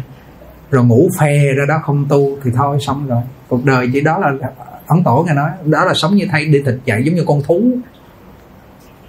Rồi 0.71 0.85
ngủ 0.85 1.09
phè 1.19 1.37
ra 1.57 1.65
đó, 1.67 1.75
không 1.83 2.05
tu 2.09 2.37
thì 2.43 2.51
thôi 2.55 2.77
xong 2.81 3.07
rồi. 3.07 3.21
Cuộc 3.47 3.65
đời 3.65 3.89
chỉ 3.93 4.01
đó 4.01 4.19
là, 4.19 4.49
ấn 4.87 5.03
tổ 5.03 5.25
nghe 5.27 5.33
nói, 5.33 5.49
đó 5.65 5.85
là 5.85 5.93
sống 5.93 6.15
như 6.15 6.25
thay 6.31 6.45
đi 6.45 6.61
thịt 6.65 6.75
chạy 6.85 7.03
giống 7.03 7.15
như 7.15 7.23
con 7.27 7.41
thú. 7.47 7.61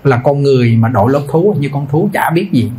Là 0.05 0.21
con 0.25 0.43
người 0.43 0.77
mà 0.77 0.89
đội 0.89 1.13
lớp 1.13 1.23
thú, 1.29 1.55
như 1.59 1.69
con 1.73 1.87
thú 1.91 2.11
chả 2.13 2.31
biết 2.35 2.49
gì 2.53 2.71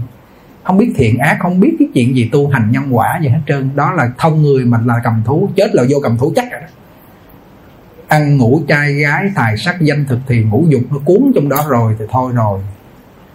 không 0.69 0.77
biết 0.77 0.93
thiện 0.95 1.17
ác, 1.17 1.37
không 1.39 1.59
biết 1.59 1.75
cái 1.79 1.87
chuyện 1.93 2.15
gì 2.15 2.29
tu 2.31 2.47
hành 2.47 2.71
nhân 2.71 2.83
quả 2.91 3.19
gì 3.21 3.27
hết 3.27 3.39
trơn. 3.47 3.69
Đó 3.75 3.91
là 3.91 4.11
thông 4.17 4.41
người 4.41 4.65
mà 4.65 4.79
là 4.85 4.95
cầm 5.03 5.21
thú. 5.25 5.49
Chết 5.55 5.75
là 5.75 5.83
vô 5.89 5.97
cầm 6.03 6.17
thú 6.17 6.33
chắc 6.35 6.51
rồi 6.51 6.61
đó. 6.61 6.67
Ăn, 8.07 8.37
ngủ, 8.37 8.61
trai, 8.67 8.93
gái, 8.93 9.31
tài 9.35 9.57
sắc, 9.57 9.81
danh, 9.81 10.05
thực 10.05 10.19
thì 10.27 10.43
ngũ 10.43 10.65
dục. 10.69 10.81
Nó 10.91 10.97
cuốn 11.05 11.31
trong 11.35 11.49
đó 11.49 11.65
rồi 11.69 11.95
thì 11.99 12.05
thôi 12.11 12.31
rồi. 12.35 12.59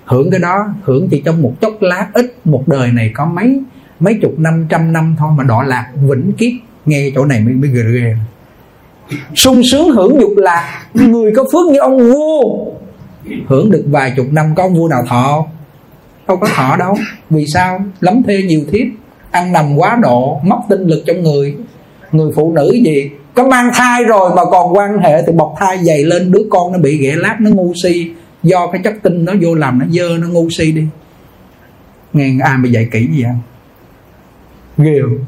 Hưởng 0.04 0.30
cái 0.30 0.40
đó, 0.40 0.68
hưởng 0.82 1.08
chỉ 1.10 1.22
trong 1.24 1.42
một 1.42 1.52
chốc 1.60 1.72
lát 1.80 2.06
ít. 2.12 2.34
Một 2.44 2.68
đời 2.68 2.92
này 2.92 3.10
có 3.14 3.24
mấy 3.24 3.60
mấy 4.00 4.18
chục 4.22 4.38
năm, 4.38 4.66
trăm 4.68 4.92
năm 4.92 5.16
thôi 5.18 5.30
mà 5.36 5.44
đọa 5.44 5.64
lạc, 5.64 5.90
vĩnh 6.08 6.32
kiếp. 6.32 6.52
Nghe 6.86 7.10
chỗ 7.14 7.24
này 7.24 7.40
mới 7.40 7.54
mới 7.54 7.70
ghê 7.70 7.82
ghê. 7.92 8.14
Sung 9.34 9.62
sướng 9.72 9.90
hưởng 9.90 10.20
dục 10.20 10.32
lạc. 10.36 10.82
Người 10.94 11.32
có 11.36 11.44
phước 11.52 11.72
như 11.72 11.78
ông 11.78 11.98
vua. 11.98 12.66
Hưởng 13.46 13.70
được 13.70 13.84
vài 13.90 14.12
chục 14.16 14.26
năm 14.30 14.54
có 14.54 14.62
ông 14.62 14.74
vua 14.74 14.88
nào 14.88 15.04
thọ? 15.08 15.46
Không 16.26 16.40
có 16.40 16.48
thọ 16.54 16.76
đâu. 16.76 16.96
Vì 17.30 17.46
sao? 17.46 17.80
Lắm 18.00 18.22
thê 18.26 18.42
nhiều 18.42 18.60
thiếp, 18.72 18.86
ăn 19.30 19.52
nằm 19.52 19.76
quá 19.76 19.98
độ, 20.02 20.40
mất 20.44 20.58
tinh 20.68 20.86
lực 20.86 21.02
trong 21.06 21.22
người. 21.22 21.56
Người 22.12 22.32
phụ 22.34 22.52
nữ 22.52 22.72
gì? 22.84 23.10
Có 23.34 23.48
mang 23.48 23.70
thai 23.74 24.04
rồi 24.04 24.30
mà 24.36 24.44
còn 24.44 24.76
quan 24.76 24.98
hệ 24.98 25.22
thì 25.26 25.32
bọc 25.32 25.54
thai 25.58 25.84
dày 25.84 26.02
lên, 26.02 26.32
đứa 26.32 26.42
con 26.50 26.72
nó 26.72 26.78
bị 26.78 26.98
ghẻ 26.98 27.16
lát, 27.16 27.36
nó 27.40 27.50
ngu 27.50 27.72
si. 27.82 28.10
Do 28.42 28.66
cái 28.66 28.80
chất 28.84 28.94
tinh 29.02 29.24
nó 29.24 29.32
vô 29.40 29.54
làm, 29.54 29.78
nó 29.78 29.86
dơ, 29.90 30.18
nó 30.18 30.28
ngu 30.28 30.48
si 30.50 30.72
đi. 30.72 30.86
Nghe 32.12 32.30
ai 32.44 32.58
mà 32.58 32.68
dạy 32.68 32.88
kỹ 32.90 33.08
gì 33.12 33.22
không? 33.22 33.40
Ghê 34.78 34.98
không? 35.02 35.18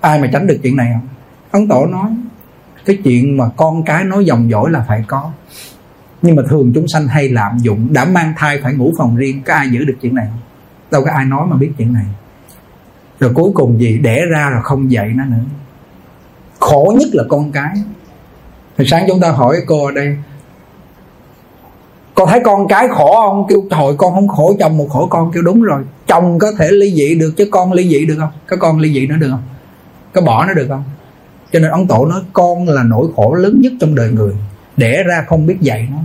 Ai 0.00 0.18
mà 0.18 0.28
tránh 0.32 0.46
được 0.46 0.58
chuyện 0.62 0.76
này 0.76 0.90
không? 0.92 1.08
Ấn 1.50 1.68
tổ 1.68 1.86
nói, 1.86 2.10
cái 2.84 2.98
chuyện 3.04 3.36
mà 3.36 3.44
con 3.56 3.82
cái 3.82 4.04
nói 4.04 4.24
dòng 4.24 4.48
dỗi 4.50 4.70
là 4.70 4.84
phải 4.88 5.04
có 5.06 5.30
nhưng 6.22 6.36
mà 6.36 6.42
thường 6.48 6.72
chúng 6.74 6.88
sanh 6.88 7.08
hay 7.08 7.28
lạm 7.28 7.58
dụng, 7.58 7.92
đã 7.92 8.04
mang 8.04 8.32
thai 8.36 8.60
phải 8.62 8.74
ngủ 8.74 8.92
phòng 8.98 9.16
riêng, 9.16 9.42
có 9.42 9.54
ai 9.54 9.68
giữ 9.70 9.84
được 9.84 9.96
chuyện 10.00 10.14
này? 10.14 10.26
Không 10.30 10.40
đâu 10.90 11.04
có 11.04 11.10
ai 11.10 11.24
nói 11.24 11.46
mà 11.50 11.56
biết 11.56 11.70
chuyện 11.78 11.92
này. 11.92 12.04
Rồi 13.20 13.30
cuối 13.34 13.50
cùng 13.54 13.80
gì? 13.80 13.98
Đẻ 13.98 14.20
ra 14.30 14.50
rồi 14.50 14.60
không 14.62 14.92
dạy 14.92 15.08
nó 15.14 15.24
nữa. 15.24 15.44
Khổ 16.58 16.94
nhất 16.98 17.08
là 17.12 17.24
con 17.28 17.52
cái. 17.52 17.74
Hồi 18.78 18.86
sáng 18.86 19.04
chúng 19.08 19.20
ta 19.20 19.30
hỏi 19.30 19.56
cô 19.66 19.86
ở 19.86 19.92
đây 19.92 20.16
con 22.14 22.28
thấy 22.28 22.40
con 22.44 22.68
cái 22.68 22.88
khổ 22.88 23.14
không? 23.16 23.46
Kêu 23.48 23.62
thôi 23.70 23.94
con 23.98 24.14
không 24.14 24.28
khổ, 24.28 24.56
chồng 24.58 24.76
một 24.76 24.86
khổ 24.90 25.06
con. 25.10 25.32
Kêu, 25.32 25.42
đúng 25.42 25.62
rồi, 25.62 25.82
chồng 26.06 26.38
có 26.38 26.52
thể 26.58 26.70
ly 26.70 26.94
dị 26.94 27.14
được 27.14 27.32
chứ 27.36 27.48
con 27.50 27.72
ly 27.72 27.88
dị 27.88 28.06
được 28.06 28.16
không? 28.18 28.30
Có 28.46 28.56
con 28.60 28.78
ly 28.78 28.92
dị 28.92 29.06
nó 29.06 29.16
được 29.16 29.28
không? 29.30 29.42
Có 30.12 30.20
bỏ 30.20 30.46
nó 30.46 30.54
được 30.54 30.66
không? 30.68 30.84
Cho 31.52 31.58
nên 31.58 31.70
ông 31.70 31.86
tổ 31.86 32.06
nói, 32.06 32.20
con 32.32 32.68
là 32.68 32.82
nỗi 32.82 33.06
khổ 33.16 33.34
lớn 33.34 33.58
nhất 33.60 33.72
trong 33.80 33.94
đời 33.94 34.10
người 34.10 34.34
đẻ 34.80 35.02
ra 35.02 35.24
không 35.28 35.46
biết 35.46 35.56
dạy 35.60 35.88
nó. 35.90 35.98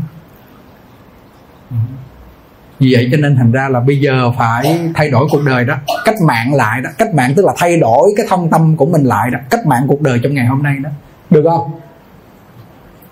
Vì 2.80 2.94
vậy 2.94 3.10
cho 3.12 3.18
nên 3.18 3.36
thành 3.36 3.52
ra 3.52 3.70
là 3.70 3.80
bây 3.80 4.00
giờ 4.00 4.32
phải 4.38 4.80
thay 4.96 5.10
đổi 5.10 5.28
cuộc 5.32 5.44
đời 5.46 5.66
đó. 5.66 5.76
Cách 6.06 6.16
mạng 6.22 6.54
lại 6.54 6.82
đó. 6.82 6.90
Cách 6.98 7.14
mạng 7.14 7.34
tức 7.36 7.46
là 7.46 7.54
thay 7.58 7.78
đổi 7.78 8.14
cái 8.18 8.26
thông 8.30 8.50
tâm 8.50 8.78
của 8.78 8.86
mình 8.86 9.04
lại 9.04 9.30
đó. 9.32 9.40
Cách 9.50 9.66
mạng 9.66 9.86
cuộc 9.88 10.02
đời 10.02 10.20
trong 10.24 10.34
ngày 10.34 10.46
hôm 10.46 10.64
nay 10.64 10.76
đó. 10.84 10.90
Được 11.30 11.44
không? 11.50 11.72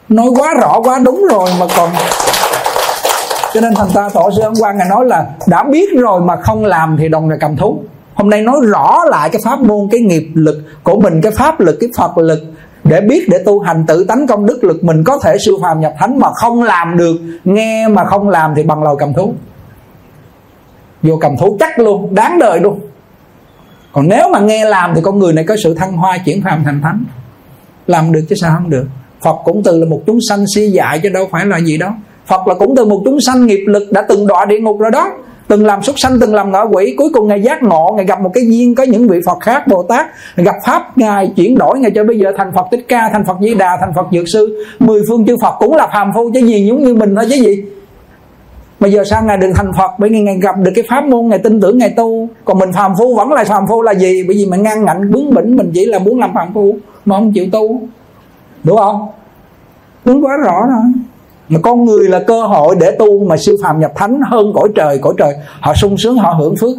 Nói 0.09 0.27
quá 0.39 0.53
rõ, 0.61 0.79
quá 0.83 0.99
đúng 1.05 1.25
rồi 1.31 1.49
mà 1.59 1.65
còn. 1.75 1.89
Cho 3.53 3.61
nên 3.61 3.75
thành 3.75 3.87
ta 3.93 4.09
tổ 4.13 4.31
sư 4.35 4.41
ấn 4.41 4.53
quang 4.59 4.77
ngài 4.77 4.87
nói 4.89 5.05
là 5.05 5.25
đã 5.47 5.63
biết 5.63 5.89
rồi 5.99 6.21
mà 6.21 6.35
không 6.35 6.65
làm 6.65 6.97
thì 6.99 7.09
đồng 7.09 7.29
là 7.29 7.37
cầm 7.39 7.57
thú. 7.57 7.83
Hôm 8.13 8.29
nay 8.29 8.41
nói 8.41 8.55
rõ 8.63 8.97
lại 9.09 9.29
cái 9.29 9.41
pháp 9.45 9.59
môn, 9.59 9.87
cái 9.91 10.01
nghiệp 10.01 10.27
lực 10.33 10.63
của 10.83 10.99
mình, 10.99 11.21
cái 11.21 11.31
pháp 11.31 11.59
lực, 11.59 11.77
cái 11.79 11.89
phật 11.97 12.17
lực 12.17 12.39
để 12.83 13.01
biết 13.01 13.25
để 13.29 13.37
tu 13.45 13.59
hành 13.59 13.83
tự 13.87 14.03
tánh 14.03 14.27
công 14.27 14.45
đức 14.45 14.63
lực 14.63 14.83
mình 14.83 15.03
có 15.03 15.19
thể 15.23 15.37
siêu 15.45 15.55
phàm 15.61 15.79
nhập 15.79 15.93
thánh 15.99 16.19
mà 16.19 16.27
không 16.33 16.63
làm 16.63 16.97
được, 16.97 17.15
nghe 17.43 17.87
mà 17.87 18.05
không 18.05 18.29
làm 18.29 18.53
thì 18.55 18.63
bằng 18.63 18.83
lời 18.83 18.95
cầm 18.99 19.13
thú. 19.13 19.33
Vô 21.03 21.17
cầm 21.21 21.37
thú 21.37 21.57
chắc 21.59 21.79
luôn, 21.79 22.15
đáng 22.15 22.39
đời 22.39 22.59
luôn. 22.59 22.79
Còn 23.93 24.07
nếu 24.07 24.29
mà 24.29 24.39
nghe 24.39 24.65
làm 24.65 24.95
thì 24.95 25.01
con 25.03 25.19
người 25.19 25.33
này 25.33 25.45
có 25.47 25.55
sự 25.63 25.73
thăng 25.73 25.93
hoa 25.93 26.17
chuyển 26.25 26.41
phàm 26.43 26.63
thành 26.63 26.81
thánh. 26.81 27.03
Làm 27.87 28.11
được 28.11 28.21
chứ 28.29 28.35
sao 28.41 28.51
không 28.57 28.69
được. 28.69 28.85
Phật 29.21 29.35
cũng 29.43 29.63
từ 29.63 29.79
là 29.79 29.85
một 29.85 30.01
chúng 30.05 30.19
sanh 30.29 30.45
si 30.55 30.67
dại 30.67 30.99
chứ 31.03 31.09
đâu 31.09 31.27
phải 31.31 31.45
là 31.45 31.59
gì 31.59 31.77
đó. 31.77 31.93
Phật 32.27 32.47
là 32.47 32.53
cũng 32.53 32.75
từ 32.75 32.85
một 32.85 33.01
chúng 33.05 33.21
sanh 33.21 33.45
nghiệp 33.45 33.63
lực 33.67 33.91
đã 33.91 34.05
từng 34.09 34.27
đọa 34.27 34.45
địa 34.45 34.59
ngục 34.59 34.79
rồi 34.79 34.91
đó 34.91 35.11
từng 35.47 35.65
làm 35.65 35.83
súc 35.83 35.99
sanh, 35.99 36.19
từng 36.21 36.35
làm 36.35 36.51
ngạ 36.51 36.61
quỷ, 36.61 36.95
cuối 36.97 37.09
cùng 37.13 37.27
ngài 37.27 37.41
giác 37.41 37.63
ngộ, 37.63 37.93
ngài 37.97 38.05
gặp 38.05 38.21
một 38.21 38.31
cái 38.33 38.45
duyên, 38.47 38.75
có 38.75 38.83
những 38.83 39.07
vị 39.07 39.19
phật 39.25 39.37
khác, 39.41 39.67
bồ 39.67 39.83
tát 39.83 40.07
gặp 40.35 40.55
pháp, 40.65 40.97
ngài 40.97 41.33
chuyển 41.35 41.57
đổi 41.57 41.79
ngài 41.79 41.91
cho 41.95 42.03
bây 42.03 42.19
giờ 42.19 42.31
thành 42.37 42.51
phật 42.55 42.67
thích 42.71 42.85
ca, 42.87 43.09
thành 43.13 43.25
phật 43.25 43.37
di 43.41 43.53
đà, 43.53 43.77
thành 43.79 43.91
phật 43.95 44.07
dược 44.11 44.25
sư. 44.33 44.65
Mười 44.79 45.01
phương 45.09 45.25
chư 45.25 45.37
phật 45.41 45.55
cũng 45.59 45.75
là 45.75 45.87
phàm 45.93 46.11
phu, 46.13 46.31
chứ 46.33 46.39
gì 46.39 46.67
giống 46.67 46.83
như 46.83 46.95
mình 46.95 47.15
thôi 47.15 47.25
chứ 47.29 47.35
gì. 47.35 47.63
Bây 48.79 48.91
giờ 48.91 49.03
sao 49.03 49.23
ngài 49.23 49.37
được 49.37 49.51
thành 49.55 49.71
phật? 49.77 49.91
Bởi 49.97 50.09
vì 50.09 50.21
ngài 50.21 50.37
gặp 50.37 50.55
được 50.57 50.71
cái 50.75 50.83
pháp 50.89 51.03
môn, 51.03 51.27
ngài 51.27 51.39
tin 51.39 51.61
tưởng, 51.61 51.77
ngài 51.77 51.89
tu. 51.89 52.27
Còn 52.45 52.59
mình 52.59 52.73
phàm 52.73 52.93
phu, 52.99 53.15
vẫn 53.15 53.31
là 53.31 53.43
phàm 53.43 53.67
phu 53.67 53.81
là 53.81 53.93
gì? 53.93 54.23
Bởi 54.27 54.37
vì 54.37 54.45
mình 54.45 54.63
ngang 54.63 54.85
ngạnh, 54.85 55.11
bướng 55.11 55.33
bỉnh, 55.33 55.55
mình 55.55 55.71
chỉ 55.73 55.85
là 55.85 55.99
muốn 55.99 56.19
làm 56.19 56.33
phàm 56.33 56.53
phu, 56.53 56.75
mà 57.05 57.15
không 57.15 57.33
chịu 57.33 57.45
tu. 57.51 57.81
Đúng 58.63 58.77
không? 58.77 59.07
Đúng 60.05 60.25
quá, 60.25 60.37
rõ 60.45 60.65
rồi 60.65 60.83
mà 61.49 61.59
con 61.63 61.85
người 61.85 62.09
là 62.09 62.19
cơ 62.27 62.41
hội 62.41 62.75
để 62.79 62.95
tu 62.99 63.25
mà 63.25 63.37
siêu 63.37 63.55
phàm 63.63 63.79
nhập 63.79 63.91
thánh 63.95 64.21
hơn 64.27 64.53
cõi 64.55 64.69
trời 64.75 64.97
cõi 65.01 65.13
trời. 65.17 65.33
Họ 65.59 65.73
sung 65.73 65.97
sướng, 65.97 66.17
họ 66.17 66.33
hưởng 66.33 66.55
phước. 66.61 66.77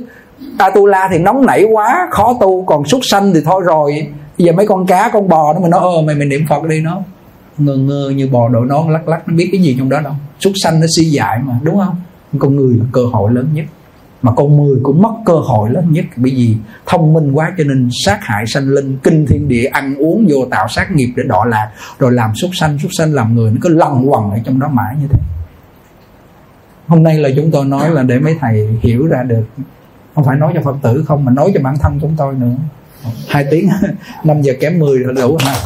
Atula 0.58 0.70
tu 0.74 0.86
la 0.86 1.08
thì 1.12 1.18
nóng 1.18 1.46
nảy 1.46 1.64
quá, 1.64 2.08
khó 2.10 2.36
tu, 2.40 2.64
còn 2.64 2.84
súc 2.84 3.00
sanh 3.02 3.34
thì 3.34 3.40
thôi 3.44 3.62
rồi. 3.64 4.06
Bây 4.38 4.46
giờ 4.46 4.52
mấy 4.52 4.66
con 4.66 4.86
cá, 4.86 5.10
con 5.12 5.28
bò 5.28 5.52
nó 5.52 5.60
mà 5.60 5.68
nó 5.68 5.78
ơ, 5.78 6.02
mày 6.06 6.14
mày 6.14 6.26
niệm 6.26 6.40
phật 6.48 6.64
đi 6.64 6.80
nó. 6.80 6.98
Ngơ 7.58 7.76
ngơ 7.76 8.12
như 8.16 8.28
bò 8.32 8.48
đội 8.48 8.66
nón, 8.66 8.92
lắc 8.92 9.08
lắc, 9.08 9.28
nó 9.28 9.34
biết 9.34 9.48
cái 9.52 9.60
gì 9.60 9.76
trong 9.78 9.88
đó 9.88 10.00
đâu. 10.00 10.12
Súc 10.40 10.52
sanh 10.62 10.80
nó 10.80 10.86
suy 10.96 11.04
dại 11.04 11.38
mà, 11.44 11.54
đúng 11.62 11.78
không? 11.78 11.96
Con 12.38 12.56
người 12.56 12.76
là 12.78 12.84
cơ 12.92 13.00
hội 13.12 13.32
lớn 13.32 13.48
nhất 13.52 13.64
mà 14.24 14.32
con 14.32 14.56
mười 14.56 14.80
cũng 14.82 15.02
mất 15.02 15.12
cơ 15.26 15.32
hội 15.32 15.70
lớn 15.70 15.92
nhất. 15.92 16.04
Bởi 16.16 16.32
vì 16.36 16.56
thông 16.86 17.12
minh 17.12 17.32
quá 17.32 17.52
cho 17.58 17.64
nên 17.64 17.88
sát 18.04 18.18
hại 18.22 18.44
sanh 18.46 18.68
linh, 18.68 18.98
kinh 19.02 19.26
thiên 19.26 19.48
địa, 19.48 19.64
ăn 19.64 19.96
uống, 19.96 20.26
vô 20.30 20.46
tạo, 20.50 20.68
sát 20.68 20.90
nghiệp 20.90 21.12
để 21.16 21.22
đọa 21.26 21.46
lạc, 21.46 21.70
rồi 21.98 22.12
làm 22.12 22.34
súc 22.34 22.50
sanh. 22.54 22.78
Súc 22.78 22.90
sanh 22.98 23.12
làm 23.12 23.34
người 23.34 23.50
nó 23.50 23.56
cứ 23.62 23.68
lằng 23.68 24.10
quằn 24.10 24.30
ở 24.30 24.38
trong 24.44 24.60
đó 24.60 24.68
mãi 24.68 24.94
như 25.00 25.06
thế. 25.10 25.18
Hôm 26.86 27.02
nay 27.02 27.18
là 27.18 27.28
chúng 27.36 27.50
tôi 27.50 27.64
nói 27.64 27.90
là 27.90 28.02
để 28.02 28.18
mấy 28.18 28.36
thầy 28.40 28.68
hiểu 28.82 29.06
ra 29.06 29.22
được. 29.22 29.44
Không 30.14 30.24
phải 30.24 30.36
nói 30.36 30.52
cho 30.54 30.60
phật 30.64 30.76
tử 30.82 31.04
không, 31.06 31.24
mà 31.24 31.32
nói 31.32 31.50
cho 31.54 31.60
bản 31.62 31.74
thân 31.80 31.98
chúng 32.00 32.14
tôi 32.16 32.34
nữa. 32.34 32.54
Hai 33.28 33.46
tiếng 33.50 33.68
5 34.24 34.42
giờ 34.42 34.52
kém 34.60 34.78
10 34.78 34.98
là 34.98 35.12
đủ 35.12 35.36
ha 35.40 35.54